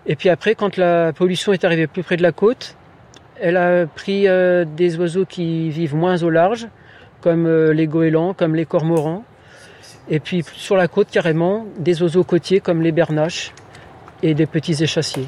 Et 0.06 0.16
puis 0.16 0.30
après, 0.30 0.56
quand 0.56 0.78
la 0.78 1.14
pollution 1.14 1.54
est 1.54 1.64
arrivée 1.64 1.88
plus 1.88 2.04
près 2.04 2.18
de 2.18 2.24
la 2.24 2.32
côte, 2.32 2.76
elle 3.40 3.58
a 3.58 3.88
pris 3.88 4.28
euh, 4.28 4.66
des 4.66 4.98
oiseaux 4.98 5.26
qui 5.26 5.70
vivent 5.70 5.96
moins 5.96 6.22
au 6.24 6.30
large, 6.30 6.68
comme 7.22 7.46
euh, 7.48 7.74
les 7.74 7.88
goélands, 7.88 8.34
comme 8.34 8.56
les 8.56 8.66
cormorans. 8.66 9.24
Et 10.10 10.20
puis 10.20 10.44
sur 10.54 10.76
la 10.76 10.88
côte, 10.88 11.10
carrément, 11.12 11.66
des 11.78 12.02
oiseaux 12.02 12.24
côtiers 12.24 12.60
comme 12.60 12.82
les 12.82 12.92
bernaches 12.92 13.54
et 14.24 14.34
des 14.34 14.46
petits 14.46 14.84
échassiers. 14.84 15.28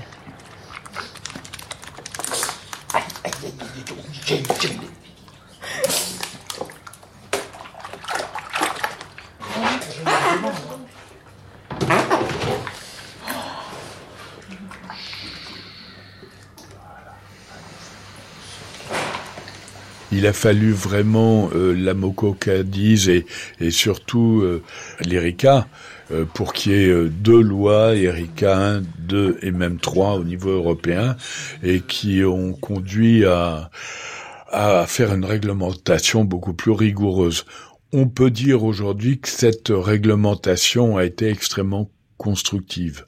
Il 20.24 20.28
a 20.28 20.32
fallu 20.32 20.72
vraiment 20.72 21.50
euh, 21.54 21.74
la 21.74 21.94
Moco 21.94 22.32
Cadiz 22.32 23.10
et, 23.10 23.26
et 23.60 23.72
surtout 23.72 24.40
euh, 24.42 24.64
l'ERICA 25.02 25.68
euh, 26.14 26.24
pour 26.24 26.54
qu'il 26.54 26.72
y 26.72 26.76
ait 26.76 26.88
euh, 26.88 27.10
deux 27.10 27.42
lois, 27.42 27.94
ERICA 27.94 28.58
1, 28.58 28.82
2 29.00 29.40
et 29.42 29.52
même 29.52 29.82
3 29.82 30.14
au 30.14 30.24
niveau 30.24 30.52
européen 30.52 31.18
et 31.62 31.82
qui 31.82 32.24
ont 32.24 32.54
conduit 32.54 33.26
à, 33.26 33.70
à 34.50 34.86
faire 34.88 35.14
une 35.14 35.26
réglementation 35.26 36.24
beaucoup 36.24 36.54
plus 36.54 36.72
rigoureuse. 36.72 37.44
On 37.92 38.08
peut 38.08 38.32
dire 38.32 38.64
aujourd'hui 38.64 39.20
que 39.20 39.28
cette 39.28 39.74
réglementation 39.76 40.96
a 40.96 41.04
été 41.04 41.28
extrêmement 41.28 41.92
constructive. 42.16 43.08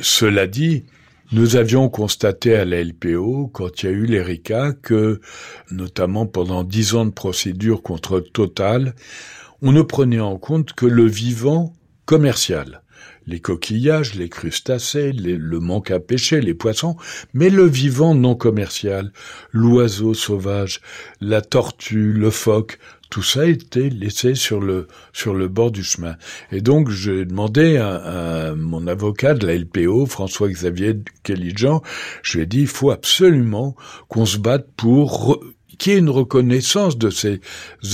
Cela 0.00 0.48
dit, 0.48 0.86
nous 1.32 1.56
avions 1.56 1.88
constaté 1.88 2.54
à 2.54 2.66
la 2.66 2.84
LPO, 2.84 3.48
quand 3.48 3.82
il 3.82 3.86
y 3.86 3.88
a 3.88 3.92
eu 3.92 4.04
l'ERICA, 4.04 4.72
que, 4.72 5.20
notamment 5.70 6.26
pendant 6.26 6.62
dix 6.62 6.94
ans 6.94 7.06
de 7.06 7.10
procédure 7.10 7.82
contre 7.82 8.20
Total, 8.20 8.94
on 9.62 9.72
ne 9.72 9.80
prenait 9.80 10.20
en 10.20 10.36
compte 10.36 10.74
que 10.74 10.84
le 10.84 11.06
vivant 11.06 11.72
commercial. 12.04 12.82
Les 13.26 13.40
coquillages, 13.40 14.14
les 14.14 14.28
crustacés, 14.28 15.12
le 15.12 15.60
manque 15.60 15.90
à 15.90 16.00
pêcher, 16.00 16.40
les 16.40 16.54
poissons, 16.54 16.96
mais 17.32 17.48
le 17.48 17.64
vivant 17.64 18.14
non 18.14 18.34
commercial, 18.34 19.12
l'oiseau 19.52 20.12
sauvage, 20.12 20.80
la 21.20 21.40
tortue, 21.40 22.12
le 22.12 22.30
phoque, 22.30 22.78
tout 23.12 23.22
ça 23.22 23.44
était 23.44 23.90
laissé 23.90 24.34
sur 24.34 24.58
le 24.58 24.88
sur 25.12 25.34
le 25.34 25.46
bord 25.46 25.70
du 25.70 25.84
chemin. 25.84 26.16
Et 26.50 26.62
donc 26.62 26.88
j'ai 26.88 27.26
demandé 27.26 27.76
à, 27.76 28.54
mon 28.56 28.86
avocat 28.86 29.34
de 29.34 29.46
la 29.46 29.54
LPO, 29.54 30.06
François-Xavier 30.06 30.94
Kellyjean, 31.22 31.82
je 32.22 32.38
lui 32.38 32.44
ai 32.44 32.46
dit 32.46 32.60
il 32.60 32.66
faut 32.66 32.90
absolument 32.90 33.76
qu'on 34.08 34.24
se 34.24 34.38
batte 34.38 34.66
pour 34.78 35.38
qu'il 35.76 35.92
y 35.92 35.96
ait 35.96 35.98
une 35.98 36.08
reconnaissance 36.08 36.96
de 36.96 37.10
ces 37.10 37.42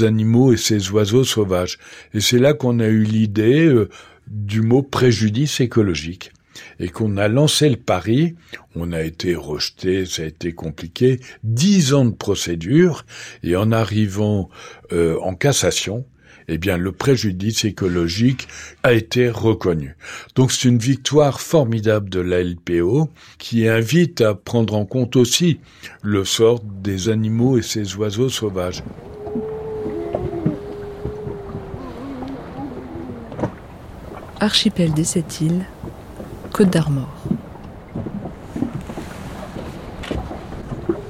animaux 0.02 0.52
et 0.52 0.56
ces 0.56 0.88
oiseaux 0.92 1.24
sauvages. 1.24 1.78
Et 2.14 2.20
c'est 2.20 2.38
là 2.38 2.54
qu'on 2.54 2.78
a 2.78 2.86
eu 2.86 3.02
l'idée 3.02 3.66
euh, 3.66 3.88
du 4.28 4.60
mot 4.62 4.82
préjudice 4.82 5.58
écologique 5.58 6.30
et 6.80 6.88
qu'on 6.88 7.16
a 7.16 7.28
lancé 7.28 7.68
le 7.68 7.76
pari, 7.76 8.34
on 8.74 8.92
a 8.92 9.02
été 9.02 9.34
rejeté, 9.34 10.06
ça 10.06 10.22
a 10.22 10.26
été 10.26 10.52
compliqué, 10.52 11.20
dix 11.44 11.94
ans 11.94 12.04
de 12.04 12.14
procédure, 12.14 13.04
et 13.42 13.56
en 13.56 13.72
arrivant 13.72 14.48
euh, 14.92 15.18
en 15.20 15.34
cassation, 15.34 16.04
eh 16.48 16.58
bien 16.58 16.76
le 16.76 16.92
préjudice 16.92 17.64
écologique 17.64 18.48
a 18.82 18.92
été 18.92 19.28
reconnu. 19.28 19.96
Donc 20.34 20.50
c'est 20.50 20.68
une 20.68 20.78
victoire 20.78 21.40
formidable 21.40 22.08
de 22.08 22.20
la 22.20 22.42
LPO 22.42 23.10
qui 23.38 23.68
invite 23.68 24.22
à 24.22 24.34
prendre 24.34 24.74
en 24.74 24.86
compte 24.86 25.16
aussi 25.16 25.60
le 26.02 26.24
sort 26.24 26.60
des 26.60 27.10
animaux 27.10 27.58
et 27.58 27.62
ces 27.62 27.96
oiseaux 27.96 28.30
sauvages. 28.30 28.82
Archipel 34.40 34.92
des 34.92 35.04
Sept 35.04 35.40
Îles, 35.40 35.64
Côte 36.52 36.70
d'Armor. 36.70 37.06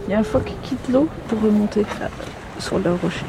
Il 0.06 0.12
y 0.12 0.14
a 0.14 0.18
un 0.18 0.22
phoque 0.22 0.44
qui 0.44 0.54
quitte 0.70 0.88
l'eau 0.88 1.08
pour 1.28 1.40
remonter 1.42 1.84
sur 2.58 2.78
le 2.78 2.92
rocher. 2.94 3.24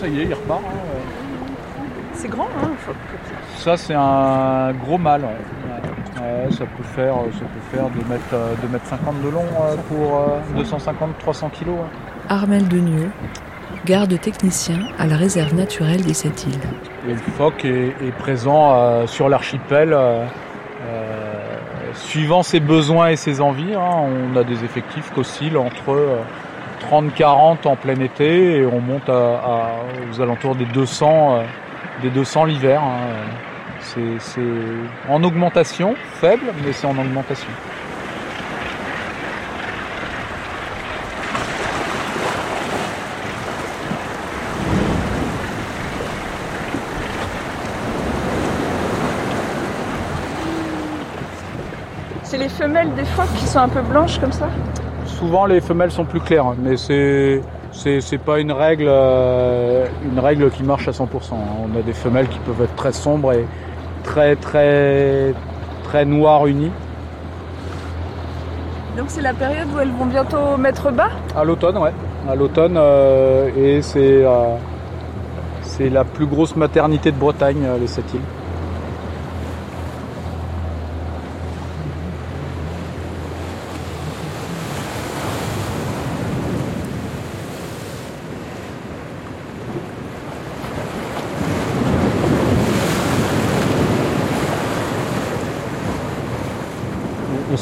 Ça 0.00 0.08
y 0.08 0.20
est, 0.20 0.24
il 0.24 0.34
repart. 0.34 0.60
hein. 0.60 1.80
C'est 2.14 2.28
grand, 2.28 2.44
hein, 2.62 2.70
un 2.72 2.76
phoque 2.76 2.96
Ça, 3.58 3.76
c'est 3.76 3.94
un 3.94 4.72
gros 4.84 4.98
mâle. 4.98 5.22
ouais. 5.22 6.20
Ouais, 6.20 6.50
ça 6.52 6.64
peut 6.66 6.82
faire, 6.82 7.14
ça 7.32 7.44
peut 7.44 7.76
faire 7.76 7.88
2 7.90 7.98
mètres, 8.10 8.22
euh, 8.32 8.54
2 8.62 8.68
mètres 8.68 8.86
50 8.86 9.22
de 9.22 9.28
long 9.28 9.44
euh, 9.62 9.76
pour 9.88 10.62
250-300 10.62 11.50
kilos. 11.50 11.76
ouais. 11.76 11.84
Armel 12.28 12.66
Denieux, 12.68 13.10
garde 13.84 14.20
technicien 14.20 14.78
à 14.98 15.06
la 15.06 15.16
réserve 15.16 15.54
naturelle 15.54 16.02
des 16.02 16.14
Sept 16.14 16.46
Îles. 16.46 16.58
Le 17.06 17.14
phoque 17.36 17.64
est, 17.64 17.92
présent 18.18 18.72
euh, 18.74 19.06
sur 19.06 19.28
l'archipel 19.28 19.92
euh, 19.92 20.24
euh, 20.86 21.34
suivant 21.94 22.42
ses 22.42 22.60
besoins 22.60 23.08
et 23.08 23.16
ses 23.16 23.40
envies. 23.40 23.74
hein. 23.74 24.06
On 24.32 24.36
a 24.36 24.44
des 24.44 24.64
effectifs 24.64 25.12
qui 25.12 25.20
oscillent 25.20 25.56
entre 25.56 25.90
euh, 25.90 26.18
30-40 26.90 27.66
en 27.66 27.76
plein 27.76 27.98
été 28.00 28.58
et 28.58 28.66
on 28.66 28.80
monte 28.80 29.08
aux 29.08 30.20
alentours 30.20 30.54
des 30.54 30.66
200, 30.66 31.36
euh, 31.38 31.42
des 32.02 32.10
200 32.10 32.44
l'hiver. 32.44 32.80
hein. 32.82 32.96
C'est 33.80 34.40
en 35.08 35.22
augmentation, 35.22 35.94
faible, 36.20 36.44
mais 36.64 36.72
c'est 36.72 36.86
en 36.86 36.98
augmentation. 36.98 37.48
C'est 52.28 52.36
les 52.36 52.50
femelles 52.50 52.94
des 52.94 53.06
phoques 53.06 53.32
qui 53.38 53.46
sont 53.46 53.60
un 53.60 53.70
peu 53.70 53.80
blanches 53.80 54.20
comme 54.20 54.32
ça 54.32 54.48
Souvent 55.06 55.46
les 55.46 55.62
femelles 55.62 55.90
sont 55.90 56.04
plus 56.04 56.20
claires, 56.20 56.52
mais 56.62 56.76
c'est 56.76 57.40
c'est 57.72 58.18
pas 58.18 58.38
une 58.38 58.52
règle 58.52 58.84
euh, 58.86 59.86
une 60.04 60.18
règle 60.20 60.50
qui 60.50 60.62
marche 60.62 60.86
à 60.88 60.90
100%. 60.90 61.04
hein. 61.04 61.36
On 61.64 61.78
a 61.78 61.80
des 61.80 61.94
femelles 61.94 62.28
qui 62.28 62.38
peuvent 62.40 62.60
être 62.62 62.76
très 62.76 62.92
sombres 62.92 63.32
et 63.32 63.46
très 64.04 64.36
très 64.36 65.32
très 65.84 66.04
noires 66.04 66.46
unies. 66.46 66.70
Donc 68.98 69.06
c'est 69.08 69.22
la 69.22 69.32
période 69.32 69.68
où 69.74 69.78
elles 69.78 69.88
vont 69.92 70.04
bientôt 70.04 70.58
mettre 70.58 70.92
bas 70.92 71.08
À 71.34 71.44
l'automne, 71.44 71.78
ouais. 71.78 71.92
À 72.28 72.34
l'automne 72.34 72.74
euh, 72.76 73.48
et 73.56 73.80
c'est 73.80 74.22
euh, 74.22 74.54
c'est 75.62 75.88
la 75.88 76.04
plus 76.04 76.26
grosse 76.26 76.56
maternité 76.56 77.10
de 77.10 77.16
Bretagne, 77.16 77.66
les 77.80 77.86
sept 77.86 78.12
îles. 78.12 78.20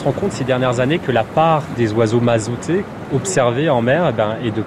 Rend 0.06 0.12
compte 0.12 0.32
ces 0.32 0.44
dernières 0.44 0.78
années 0.78 1.00
que 1.00 1.10
la 1.10 1.24
part 1.24 1.62
des 1.76 1.92
oiseaux 1.92 2.20
mazotés 2.20 2.84
observée 3.12 3.68
en 3.68 3.82
mer 3.82 4.06
eh 4.08 4.12
ben, 4.12 4.36
est 4.44 4.52
de 4.52 4.62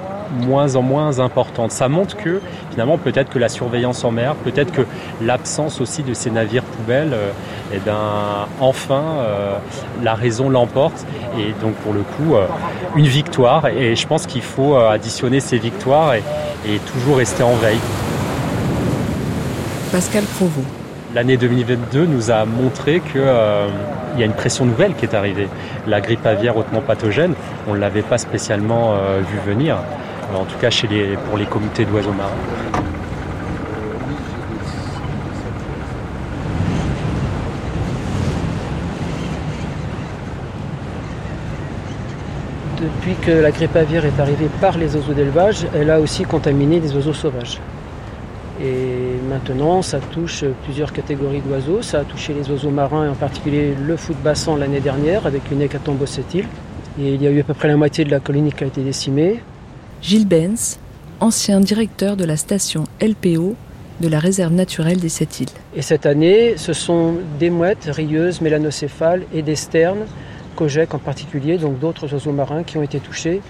moins 0.45 0.75
en 0.75 0.81
moins 0.81 1.19
importante. 1.19 1.71
Ça 1.71 1.87
montre 1.87 2.17
que 2.17 2.41
finalement 2.71 2.97
peut-être 2.97 3.29
que 3.29 3.39
la 3.39 3.47
surveillance 3.47 4.03
en 4.03 4.11
mer, 4.11 4.35
peut-être 4.35 4.71
que 4.71 4.81
l'absence 5.21 5.79
aussi 5.79 6.03
de 6.03 6.13
ces 6.13 6.29
navires 6.29 6.63
poubelles, 6.63 7.13
euh, 7.13 7.31
eh 7.73 7.79
ben, 7.79 8.47
enfin 8.59 9.01
euh, 9.19 9.57
la 10.03 10.13
raison 10.13 10.49
l'emporte 10.49 11.05
et 11.37 11.53
donc 11.61 11.73
pour 11.75 11.93
le 11.93 12.01
coup 12.01 12.35
euh, 12.35 12.45
une 12.95 13.07
victoire 13.07 13.67
et 13.67 13.95
je 13.95 14.07
pense 14.07 14.27
qu'il 14.27 14.41
faut 14.41 14.75
additionner 14.75 15.39
ces 15.39 15.57
victoires 15.57 16.15
et, 16.15 16.23
et 16.67 16.79
toujours 16.79 17.17
rester 17.17 17.43
en 17.43 17.55
veille. 17.55 17.79
Pascal 19.91 20.23
Provost. 20.25 20.78
L'année 21.15 21.37
2022 21.37 22.05
nous 22.05 22.29
a 22.29 22.45
montré 22.45 22.99
qu'il 22.99 23.21
euh, 23.21 23.67
y 24.15 24.21
a 24.21 24.25
une 24.25 24.33
pression 24.33 24.65
nouvelle 24.65 24.93
qui 24.93 25.05
est 25.05 25.15
arrivée. 25.15 25.47
La 25.87 26.01
grippe 26.01 26.23
aviaire 26.23 26.55
hautement 26.55 26.81
pathogène, 26.81 27.33
on 27.67 27.73
ne 27.73 27.79
l'avait 27.79 28.03
pas 28.03 28.19
spécialement 28.19 28.93
euh, 28.93 29.21
vu 29.21 29.39
venir, 29.43 29.77
en 30.35 30.45
tout 30.45 30.57
cas 30.59 30.69
pour 31.27 31.39
les 31.39 31.45
comités 31.47 31.85
d'oiseaux 31.85 32.11
marins. 32.11 32.29
Depuis 42.79 43.15
que 43.15 43.31
la 43.31 43.49
grippe 43.49 43.75
aviaire 43.75 44.05
est 44.05 44.19
arrivée 44.19 44.49
par 44.61 44.77
les 44.77 44.95
oiseaux 44.95 45.13
d'élevage, 45.13 45.65
elle 45.73 45.89
a 45.89 45.99
aussi 45.99 46.23
contaminé 46.23 46.79
des 46.79 46.95
oiseaux 46.95 47.13
sauvages. 47.13 47.59
Maintenant, 49.29 49.81
ça 49.81 49.99
touche 49.99 50.43
plusieurs 50.63 50.91
catégories 50.91 51.41
d'oiseaux. 51.41 51.81
Ça 51.81 51.99
a 51.99 52.03
touché 52.03 52.33
les 52.33 52.49
oiseaux 52.49 52.71
marins, 52.71 53.05
et 53.05 53.09
en 53.09 53.15
particulier 53.15 53.73
le 53.79 53.95
fou 53.95 54.13
de 54.13 54.19
bassan 54.19 54.57
l'année 54.57 54.81
dernière, 54.81 55.25
avec 55.25 55.51
une 55.51 55.61
hécatombe 55.61 56.03
île. 56.33 56.45
Et 56.99 57.13
il 57.13 57.21
y 57.21 57.27
a 57.27 57.31
eu 57.31 57.39
à 57.39 57.43
peu 57.43 57.53
près 57.53 57.67
la 57.67 57.77
moitié 57.77 58.03
de 58.03 58.11
la 58.11 58.19
colonie 58.19 58.51
qui 58.51 58.63
a 58.63 58.67
été 58.67 58.81
décimée. 58.81 59.41
Gilles 60.01 60.27
Benz, 60.27 60.79
ancien 61.19 61.59
directeur 61.59 62.17
de 62.17 62.25
la 62.25 62.35
station 62.35 62.83
LPO 63.01 63.55
de 64.01 64.07
la 64.07 64.19
réserve 64.19 64.53
naturelle 64.53 64.99
des 64.99 65.09
Sept 65.09 65.41
îles. 65.41 65.49
Et 65.75 65.81
cette 65.81 66.05
année, 66.05 66.55
ce 66.57 66.73
sont 66.73 67.15
des 67.39 67.49
mouettes 67.49 67.89
rieuses, 67.91 68.41
mélanocéphales 68.41 69.23
et 69.33 69.41
des 69.41 69.55
sternes, 69.55 70.05
Kojek 70.55 70.93
en 70.93 70.99
particulier, 70.99 71.57
donc 71.57 71.79
d'autres 71.79 72.11
oiseaux 72.13 72.31
marins 72.31 72.63
qui 72.63 72.77
ont 72.77 72.83
été 72.83 72.99
touchés 72.99 73.41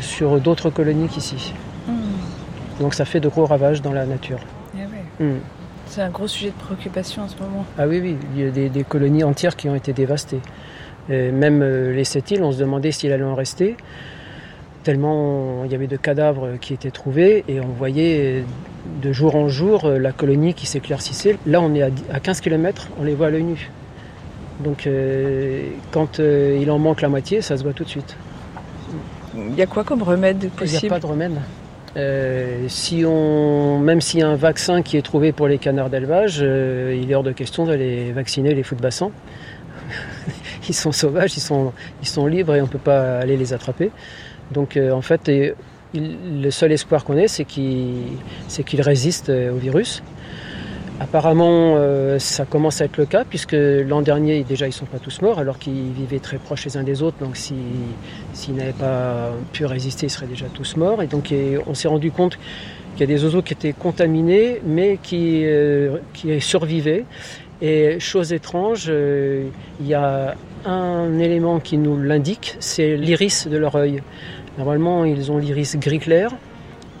sur 0.00 0.40
d'autres 0.40 0.70
colonies 0.70 1.08
qu'ici. 1.08 1.52
Donc 2.80 2.94
ça 2.94 3.04
fait 3.04 3.20
de 3.20 3.28
gros 3.28 3.46
ravages 3.46 3.82
dans 3.82 3.92
la 3.92 4.06
nature. 4.06 4.40
Hmm. 5.22 5.38
C'est 5.86 6.00
un 6.00 6.10
gros 6.10 6.26
sujet 6.26 6.48
de 6.48 6.64
préoccupation 6.64 7.22
en 7.22 7.28
ce 7.28 7.36
moment. 7.40 7.64
Ah 7.78 7.86
oui, 7.86 8.00
oui, 8.00 8.16
il 8.34 8.42
y 8.42 8.46
a 8.46 8.68
des, 8.68 8.84
colonies 8.84 9.22
entières 9.22 9.56
qui 9.56 9.68
ont 9.68 9.74
été 9.74 9.92
dévastées. 9.92 10.40
même 11.08 11.62
euh, 11.62 11.92
les 11.94 12.04
sept 12.04 12.30
îles, 12.32 12.42
on 12.42 12.50
se 12.50 12.58
demandait 12.58 12.90
s'il 12.92 13.12
allait 13.12 13.22
en 13.22 13.34
rester, 13.34 13.76
tellement 14.82 15.64
il 15.64 15.70
y 15.70 15.74
avait 15.74 15.86
de 15.86 15.96
cadavres 15.96 16.56
qui 16.60 16.74
étaient 16.74 16.90
trouvés 16.90 17.44
et 17.46 17.60
on 17.60 17.68
voyait 17.68 18.44
de 19.00 19.12
jour 19.12 19.36
en 19.36 19.48
jour 19.48 19.84
euh, 19.84 19.98
la 19.98 20.12
colonie 20.12 20.54
qui 20.54 20.66
s'éclaircissait. 20.66 21.36
Là, 21.46 21.60
on 21.60 21.72
est 21.74 21.82
à 21.82 22.20
15 22.20 22.40
km, 22.40 22.88
on 22.98 23.04
les 23.04 23.14
voit 23.14 23.28
à 23.28 23.30
l'œil 23.30 23.44
nu. 23.44 23.70
Donc 24.60 24.86
euh, 24.86 25.68
quand 25.92 26.18
il 26.18 26.68
en 26.70 26.78
manque 26.78 27.00
la 27.00 27.08
moitié, 27.08 27.42
ça 27.42 27.56
se 27.56 27.62
voit 27.62 27.74
tout 27.74 27.84
de 27.84 27.90
suite. 27.90 28.16
Il 29.36 29.54
y 29.54 29.62
a 29.62 29.66
quoi 29.66 29.84
comme 29.84 30.02
remède 30.02 30.48
possible 30.50 30.80
Il 30.82 30.88
n'y 30.88 30.94
a 30.94 30.94
pas 30.94 31.00
de 31.00 31.06
remède. 31.06 31.38
Euh, 31.96 32.64
si 32.68 33.04
on, 33.06 33.78
même 33.78 34.00
s'il 34.00 34.20
y 34.20 34.22
a 34.22 34.28
un 34.28 34.36
vaccin 34.36 34.82
qui 34.82 34.96
est 34.96 35.02
trouvé 35.02 35.32
pour 35.32 35.46
les 35.46 35.58
canards 35.58 35.90
d'élevage, 35.90 36.38
euh, 36.40 36.98
il 37.00 37.10
est 37.10 37.14
hors 37.14 37.22
de 37.22 37.32
question 37.32 37.66
d'aller 37.66 38.12
vacciner 38.12 38.54
les 38.54 38.62
fous 38.62 38.74
de 38.74 38.80
bassin. 38.80 39.10
ils 40.68 40.74
sont 40.74 40.92
sauvages, 40.92 41.36
ils 41.36 41.40
sont, 41.40 41.72
ils 42.00 42.08
sont 42.08 42.26
libres 42.26 42.54
et 42.54 42.60
on 42.60 42.66
ne 42.66 42.70
peut 42.70 42.78
pas 42.78 43.18
aller 43.18 43.36
les 43.36 43.52
attraper. 43.52 43.90
Donc 44.52 44.76
euh, 44.76 44.92
en 44.92 45.02
fait, 45.02 45.30
le 45.94 46.50
seul 46.50 46.72
espoir 46.72 47.04
qu'on 47.04 47.16
ait, 47.16 47.28
c'est 47.28 47.44
qu'ils 47.44 48.80
résistent 48.80 49.30
au 49.30 49.56
virus. 49.56 50.02
Apparemment, 51.02 51.74
euh, 51.78 52.20
ça 52.20 52.44
commence 52.44 52.80
à 52.80 52.84
être 52.84 52.96
le 52.96 53.06
cas, 53.06 53.24
puisque 53.28 53.56
l'an 53.56 54.02
dernier, 54.02 54.44
déjà, 54.44 54.66
ils 54.66 54.68
ne 54.68 54.74
sont 54.74 54.86
pas 54.86 55.00
tous 55.00 55.20
morts, 55.20 55.40
alors 55.40 55.58
qu'ils 55.58 55.90
vivaient 55.90 56.20
très 56.20 56.38
proches 56.38 56.64
les 56.64 56.76
uns 56.76 56.84
des 56.84 57.02
autres. 57.02 57.16
Donc, 57.18 57.36
s'ils 57.36 58.54
n'avaient 58.54 58.70
pas 58.70 59.32
pu 59.52 59.66
résister, 59.66 60.06
ils 60.06 60.10
seraient 60.10 60.28
déjà 60.28 60.46
tous 60.54 60.76
morts. 60.76 61.02
Et 61.02 61.08
donc, 61.08 61.34
on 61.66 61.74
s'est 61.74 61.88
rendu 61.88 62.12
compte 62.12 62.38
qu'il 62.92 63.00
y 63.00 63.02
a 63.02 63.06
des 63.12 63.24
oiseaux 63.24 63.42
qui 63.42 63.52
étaient 63.52 63.72
contaminés, 63.72 64.62
mais 64.64 65.00
qui, 65.02 65.44
euh, 65.44 65.98
survivaient. 66.38 67.04
Et 67.60 67.98
chose 67.98 68.32
étrange, 68.32 68.86
euh, 68.88 69.48
il 69.80 69.88
y 69.88 69.94
a 69.94 70.36
un 70.66 71.18
élément 71.18 71.58
qui 71.58 71.78
nous 71.78 72.00
l'indique, 72.00 72.56
c'est 72.60 72.96
l'iris 72.96 73.48
de 73.48 73.56
leur 73.56 73.74
œil. 73.74 74.04
Normalement, 74.56 75.04
ils 75.04 75.32
ont 75.32 75.38
l'iris 75.38 75.76
gris 75.78 75.98
clair, 75.98 76.30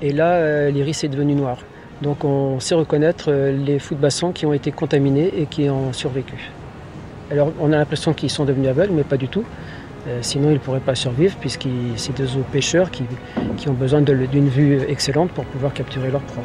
et 0.00 0.10
là, 0.10 0.70
l'iris 0.70 1.04
est 1.04 1.08
devenu 1.08 1.36
noir. 1.36 1.58
Donc 2.02 2.24
on 2.24 2.58
sait 2.58 2.74
reconnaître 2.74 3.26
euh, 3.28 3.52
les 3.52 3.78
fous 3.78 3.94
de 3.94 4.00
bassin 4.00 4.32
qui 4.32 4.44
ont 4.44 4.52
été 4.52 4.72
contaminés 4.72 5.32
et 5.36 5.46
qui 5.46 5.70
ont 5.70 5.92
survécu. 5.92 6.50
Alors 7.30 7.52
on 7.60 7.72
a 7.72 7.76
l'impression 7.76 8.12
qu'ils 8.12 8.30
sont 8.30 8.44
devenus 8.44 8.68
aveugles, 8.68 8.92
mais 8.92 9.04
pas 9.04 9.16
du 9.16 9.28
tout. 9.28 9.44
Euh, 10.08 10.18
sinon 10.20 10.50
ils 10.50 10.54
ne 10.54 10.58
pourraient 10.58 10.80
pas 10.80 10.96
survivre 10.96 11.36
puisque 11.38 11.68
c'est 11.96 12.16
des 12.16 12.36
eaux 12.36 12.44
pêcheurs 12.50 12.90
qui, 12.90 13.04
qui 13.56 13.68
ont 13.68 13.74
besoin 13.74 14.00
d'une 14.00 14.48
vue 14.48 14.80
excellente 14.88 15.30
pour 15.30 15.44
pouvoir 15.44 15.72
capturer 15.72 16.10
leur 16.10 16.22
proie. 16.22 16.42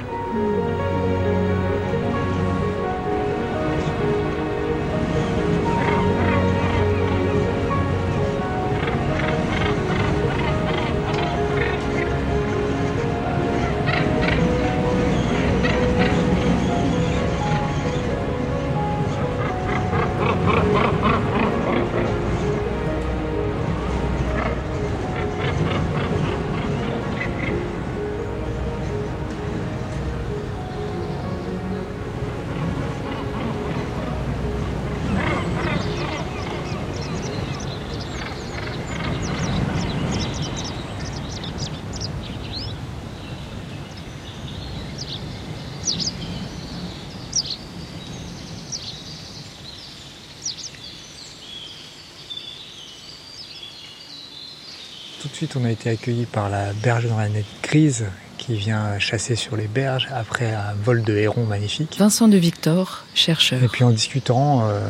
Ensuite, 55.48 55.64
on 55.64 55.66
a 55.66 55.72
été 55.72 55.90
accueillis 55.90 56.26
par 56.26 56.50
la 56.50 56.74
berge 56.74 57.08
dans 57.08 57.18
la 57.18 57.30
nette 57.30 57.46
grise 57.64 58.06
qui 58.38 58.56
vient 58.56 59.00
chasser 59.00 59.36
sur 59.36 59.56
les 59.56 59.68
berges 59.68 60.10
après 60.14 60.54
un 60.54 60.74
vol 60.84 61.04
de 61.04 61.16
héron 61.16 61.46
magnifique. 61.46 61.96
Vincent 61.98 62.28
de 62.28 62.36
Victor, 62.36 63.06
chercheur. 63.16 63.64
Et 63.64 63.70
puis 63.70 63.86
en 63.86 63.92
discutant, 63.92 64.68
euh, 64.68 64.86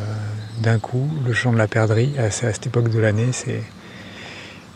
d'un 0.60 0.80
coup, 0.80 1.08
le 1.24 1.32
chant 1.32 1.52
de 1.52 1.58
la 1.58 1.68
perdrix, 1.68 2.18
à 2.18 2.32
cette 2.32 2.66
époque 2.66 2.88
de 2.88 2.98
l'année, 2.98 3.30
c'est 3.30 3.62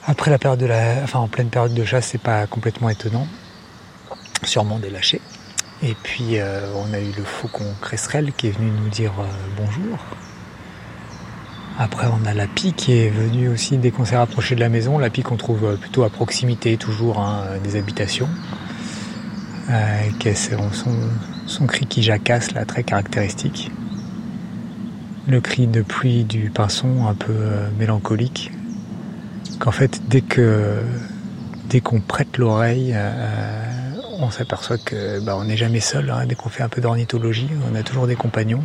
après 0.06 0.30
la 0.30 0.38
période 0.38 0.60
de 0.60 0.66
la, 0.66 1.02
enfin 1.02 1.18
en 1.18 1.26
pleine 1.26 1.48
période 1.48 1.74
de 1.74 1.84
chasse, 1.84 2.10
c'est 2.12 2.22
pas 2.22 2.46
complètement 2.46 2.88
étonnant, 2.88 3.26
sûrement 4.44 4.78
des 4.78 4.90
lâchers. 4.90 5.22
Et 5.82 5.96
puis 6.00 6.38
euh, 6.38 6.72
on 6.76 6.94
a 6.94 7.00
eu 7.00 7.10
le 7.16 7.24
faucon 7.24 7.66
cresserelle 7.80 8.32
qui 8.36 8.46
est 8.46 8.52
venu 8.52 8.70
nous 8.70 8.88
dire 8.88 9.14
euh, 9.18 9.24
bonjour. 9.56 9.98
Après, 11.82 12.06
on 12.06 12.24
a 12.26 12.32
la 12.32 12.46
pie 12.46 12.74
qui 12.74 12.92
est 12.92 13.08
venue 13.08 13.48
aussi 13.48 13.76
dès 13.76 13.90
qu'on 13.90 14.04
s'est 14.04 14.16
rapproché 14.16 14.54
de 14.54 14.60
la 14.60 14.68
maison. 14.68 14.98
La 14.98 15.10
pie 15.10 15.22
qu'on 15.24 15.36
trouve 15.36 15.64
euh, 15.64 15.74
plutôt 15.74 16.04
à 16.04 16.10
proximité, 16.10 16.76
toujours 16.76 17.18
hein, 17.18 17.42
des 17.64 17.74
habitations. 17.74 18.28
Euh, 19.68 20.32
son, 21.48 21.66
cri 21.66 21.86
qui 21.86 22.04
jacasse, 22.04 22.52
là, 22.52 22.64
très 22.66 22.84
caractéristique. 22.84 23.72
Le 25.26 25.40
cri 25.40 25.66
de 25.66 25.82
pluie 25.82 26.22
du 26.22 26.50
pinson, 26.50 27.08
un 27.08 27.14
peu 27.14 27.32
euh, 27.32 27.68
mélancolique. 27.76 28.52
Qu'en 29.58 29.72
fait, 29.72 30.02
dès 30.06 30.20
qu'on 31.80 32.00
prête 32.00 32.38
l'oreille, 32.38 32.94
on 34.20 34.30
s'aperçoit 34.30 34.78
que 34.78 35.18
bah, 35.18 35.36
on 35.36 35.46
n'est 35.46 35.56
jamais 35.56 35.80
seul. 35.80 36.10
Hein. 36.10 36.26
dès 36.26 36.36
qu'on 36.36 36.48
fait 36.48 36.62
un 36.62 36.68
peu 36.68 36.80
d'ornithologie, 36.80 37.48
on 37.68 37.74
a 37.74 37.82
toujours 37.82 38.06
des 38.06 38.14
compagnons. 38.14 38.62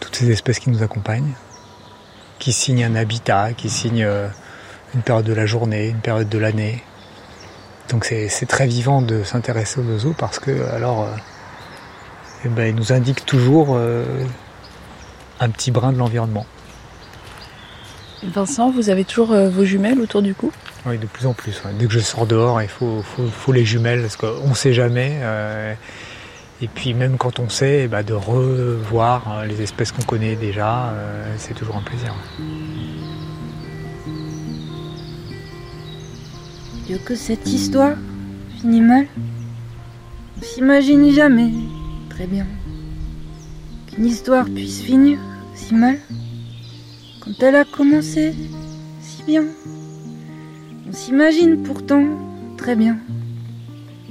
Toutes 0.00 0.16
ces 0.16 0.30
espèces 0.30 0.58
qui 0.58 0.70
nous 0.70 0.82
accompagnent 0.82 1.34
qui 2.48 2.54
signe 2.54 2.82
un 2.82 2.94
habitat, 2.94 3.52
qui 3.52 3.68
signe 3.68 4.04
euh, 4.04 4.26
une 4.94 5.02
période 5.02 5.26
de 5.26 5.34
la 5.34 5.44
journée, 5.44 5.88
une 5.88 6.00
période 6.00 6.30
de 6.30 6.38
l'année. 6.38 6.82
Donc 7.90 8.06
c'est 8.06 8.46
très 8.46 8.66
vivant 8.66 9.02
de 9.02 9.22
s'intéresser 9.22 9.80
aux 9.80 9.92
oiseaux 9.92 10.14
parce 10.16 10.38
que 10.38 10.66
alors 10.70 11.02
euh, 11.02 11.10
eh 12.46 12.48
ben, 12.48 12.68
ils 12.68 12.74
nous 12.74 12.90
indiquent 12.90 13.26
toujours 13.26 13.76
euh, 13.76 14.02
un 15.40 15.50
petit 15.50 15.70
brin 15.70 15.92
de 15.92 15.98
l'environnement. 15.98 16.46
Vincent, 18.22 18.70
vous 18.70 18.88
avez 18.88 19.04
toujours 19.04 19.34
vos 19.34 19.66
jumelles 19.66 20.00
autour 20.00 20.22
du 20.22 20.34
cou? 20.34 20.50
Oui, 20.86 20.96
de 20.96 21.06
plus 21.06 21.26
en 21.26 21.34
plus. 21.34 21.60
Dès 21.78 21.84
que 21.84 21.92
je 21.92 22.00
sors 22.00 22.26
dehors, 22.26 22.62
il 22.62 22.68
faut, 22.68 23.02
faut, 23.02 23.52
les 23.52 23.66
jumelles 23.66 24.00
parce 24.00 24.16
qu'on 24.16 24.48
ne 24.48 24.54
sait 24.54 24.72
jamais. 24.72 25.18
Euh, 25.20 25.74
et 26.60 26.68
puis 26.68 26.92
même 26.92 27.18
quand 27.18 27.38
on 27.38 27.48
sait, 27.48 27.86
bah, 27.86 28.02
de 28.02 28.14
revoir 28.14 29.22
euh, 29.28 29.46
les 29.46 29.62
espèces 29.62 29.92
qu'on 29.92 30.02
connaît 30.02 30.34
déjà, 30.34 30.88
euh, 30.88 31.34
c'est 31.38 31.54
toujours 31.54 31.76
un 31.76 31.82
plaisir. 31.82 32.14
Dieu 36.86 36.98
que 37.04 37.14
cette 37.14 37.46
histoire 37.46 37.96
finit 38.60 38.80
mal, 38.80 39.06
on 40.36 40.42
s'imagine 40.42 41.12
jamais 41.12 41.50
très 42.08 42.26
bien 42.26 42.46
qu'une 43.86 44.06
histoire 44.06 44.46
puisse 44.46 44.80
finir 44.80 45.18
si 45.54 45.74
mal 45.74 45.98
quand 47.20 47.40
elle 47.40 47.56
a 47.56 47.64
commencé 47.64 48.34
si 49.00 49.22
bien. 49.22 49.44
On 50.88 50.92
s'imagine 50.92 51.62
pourtant 51.62 52.04
très 52.56 52.74
bien 52.74 52.96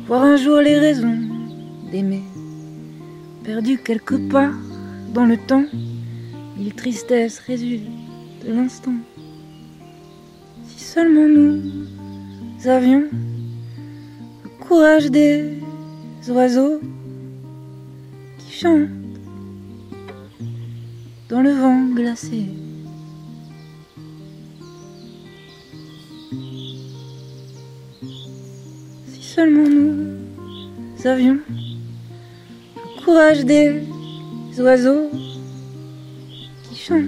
voir 0.05 0.23
un 0.23 0.37
jour 0.37 0.59
les 0.61 0.79
raisons 0.79 1.17
d'aimer. 1.91 2.23
Perdu 3.47 3.77
quelque 3.77 4.15
part 4.29 4.53
dans 5.13 5.25
le 5.25 5.37
temps, 5.37 5.63
mille 6.57 6.73
tristesses 6.75 7.39
résultent 7.39 7.87
de 8.45 8.51
l'instant. 8.51 8.95
Si 10.65 10.83
seulement 10.83 11.29
nous 11.29 12.67
avions 12.67 13.05
le 14.43 14.49
courage 14.65 15.09
des 15.09 15.61
oiseaux 16.27 16.81
qui 18.39 18.51
chantent 18.51 18.89
dans 21.29 21.41
le 21.41 21.51
vent 21.51 21.87
glacé. 21.95 22.43
seulement 29.21 29.69
nous 29.69 31.07
avions 31.07 31.39
courage 33.08 33.45
des 33.45 33.84
oiseaux 34.60 35.10
qui 36.64 36.78
chantent 36.78 37.05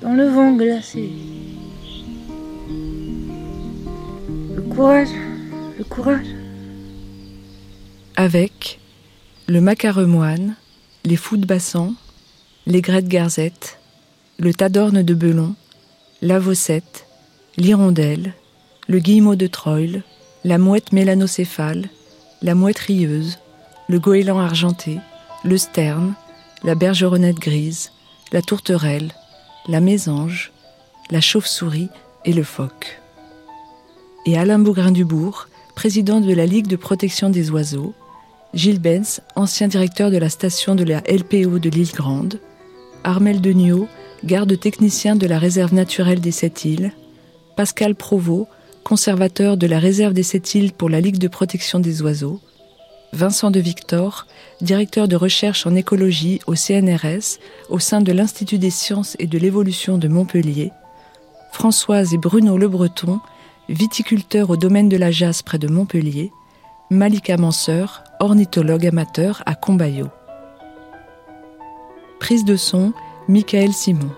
dans 0.00 0.14
le 0.14 0.26
vent 0.28 0.52
glacé. 0.52 1.10
Le 4.56 4.62
courage, 4.62 5.10
le 5.76 5.84
courage. 5.84 6.34
Avec 8.16 8.80
le 9.46 9.60
macaremoine, 9.60 10.56
les 11.04 11.16
fous 11.16 11.36
de 11.36 11.44
bassan, 11.44 11.92
les 12.64 12.80
de 12.80 13.00
garzette, 13.00 13.78
le 14.38 14.54
tadorne 14.54 15.02
de 15.02 15.12
belon, 15.12 15.54
la 16.22 16.38
vossette, 16.38 17.04
l'hirondelle, 17.58 18.32
le 18.88 19.00
guillemot 19.00 19.36
de 19.36 19.48
Troil, 19.48 20.02
la 20.44 20.56
mouette 20.56 20.92
mélanocéphale, 20.94 21.90
la 22.40 22.54
mouette 22.54 22.78
rieuse, 22.78 23.38
le 23.90 23.98
goéland 23.98 24.38
argenté, 24.38 25.00
le 25.42 25.58
sterne, 25.58 26.14
la 26.62 26.76
bergeronnette 26.76 27.40
grise, 27.40 27.90
la 28.30 28.40
tourterelle, 28.40 29.10
la 29.66 29.80
mésange, 29.80 30.52
la 31.10 31.20
chauve-souris 31.20 31.88
et 32.24 32.32
le 32.32 32.44
phoque. 32.44 33.00
Et 34.26 34.38
Alain 34.38 34.60
Bougrain-Dubourg, 34.60 35.48
président 35.74 36.20
de 36.20 36.32
la 36.32 36.46
Ligue 36.46 36.68
de 36.68 36.76
protection 36.76 37.30
des 37.30 37.50
oiseaux, 37.50 37.92
Gilles 38.54 38.78
Benz, 38.78 39.22
ancien 39.34 39.66
directeur 39.66 40.12
de 40.12 40.18
la 40.18 40.28
station 40.28 40.76
de 40.76 40.84
la 40.84 41.00
LPO 41.00 41.58
de 41.58 41.68
l'île 41.68 41.90
Grande, 41.92 42.38
Armel 43.02 43.40
Deniot, 43.40 43.88
garde 44.22 44.56
technicien 44.60 45.16
de 45.16 45.26
la 45.26 45.40
réserve 45.40 45.74
naturelle 45.74 46.20
des 46.20 46.30
Sept 46.30 46.64
Îles, 46.64 46.92
Pascal 47.56 47.96
Provost, 47.96 48.46
conservateur 48.84 49.56
de 49.56 49.66
la 49.66 49.80
réserve 49.80 50.12
des 50.14 50.22
Sept-Îles 50.22 50.74
pour 50.74 50.90
la 50.90 51.00
Ligue 51.00 51.18
de 51.18 51.26
protection 51.26 51.80
des 51.80 52.02
oiseaux, 52.02 52.40
Vincent 53.12 53.50
de 53.50 53.60
Victor, 53.60 54.26
directeur 54.60 55.08
de 55.08 55.16
recherche 55.16 55.66
en 55.66 55.74
écologie 55.74 56.40
au 56.46 56.54
CNRS 56.54 57.38
au 57.68 57.78
sein 57.78 58.00
de 58.00 58.12
l'Institut 58.12 58.58
des 58.58 58.70
sciences 58.70 59.16
et 59.18 59.26
de 59.26 59.38
l'évolution 59.38 59.98
de 59.98 60.06
Montpellier, 60.06 60.72
Françoise 61.52 62.14
et 62.14 62.18
Bruno 62.18 62.56
Le 62.56 62.68
Breton, 62.68 63.20
viticulteurs 63.68 64.50
au 64.50 64.56
domaine 64.56 64.88
de 64.88 64.96
la 64.96 65.10
Jasse 65.10 65.42
près 65.42 65.58
de 65.58 65.68
Montpellier, 65.68 66.32
Malika 66.90 67.36
Manseur, 67.36 68.04
ornithologue 68.20 68.86
amateur 68.86 69.42
à 69.46 69.54
Combayo. 69.54 70.08
Prise 72.20 72.44
de 72.44 72.56
son, 72.56 72.92
Michael 73.28 73.72
Simon. 73.72 74.10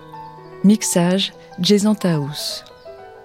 Mixage, 0.63 1.33
Jason 1.59 1.95
Taous. 1.95 2.63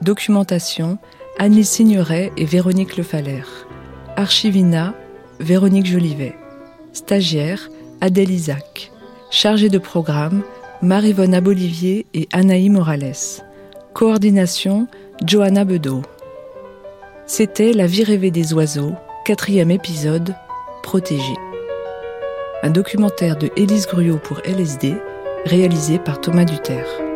Documentation, 0.02 0.98
Annie 1.38 1.64
Signeret 1.64 2.32
et 2.36 2.44
Véronique 2.44 2.96
Le 2.96 3.04
Archivina, 4.16 4.94
Véronique 5.40 5.86
Jolivet. 5.86 6.34
Stagiaire, 6.92 7.70
Adèle 8.00 8.30
Isaac. 8.30 8.90
Chargée 9.30 9.68
de 9.68 9.78
programme, 9.78 10.42
Marie-Vonne 10.82 11.34
Abolivier 11.34 12.06
et 12.14 12.28
Anaï 12.32 12.68
Morales. 12.68 13.12
Coordination, 13.94 14.88
Johanna 15.24 15.64
Bedeau. 15.64 16.02
C'était 17.26 17.72
La 17.72 17.86
vie 17.86 18.04
rêvée 18.04 18.30
des 18.30 18.52
oiseaux, 18.54 18.94
quatrième 19.24 19.70
épisode, 19.70 20.34
Protégé. 20.82 21.34
Un 22.62 22.70
documentaire 22.70 23.36
de 23.36 23.50
Élise 23.56 23.86
Gruot 23.86 24.18
pour 24.18 24.40
LSD, 24.44 24.94
réalisé 25.44 25.98
par 25.98 26.20
Thomas 26.20 26.44
Duterre. 26.44 27.07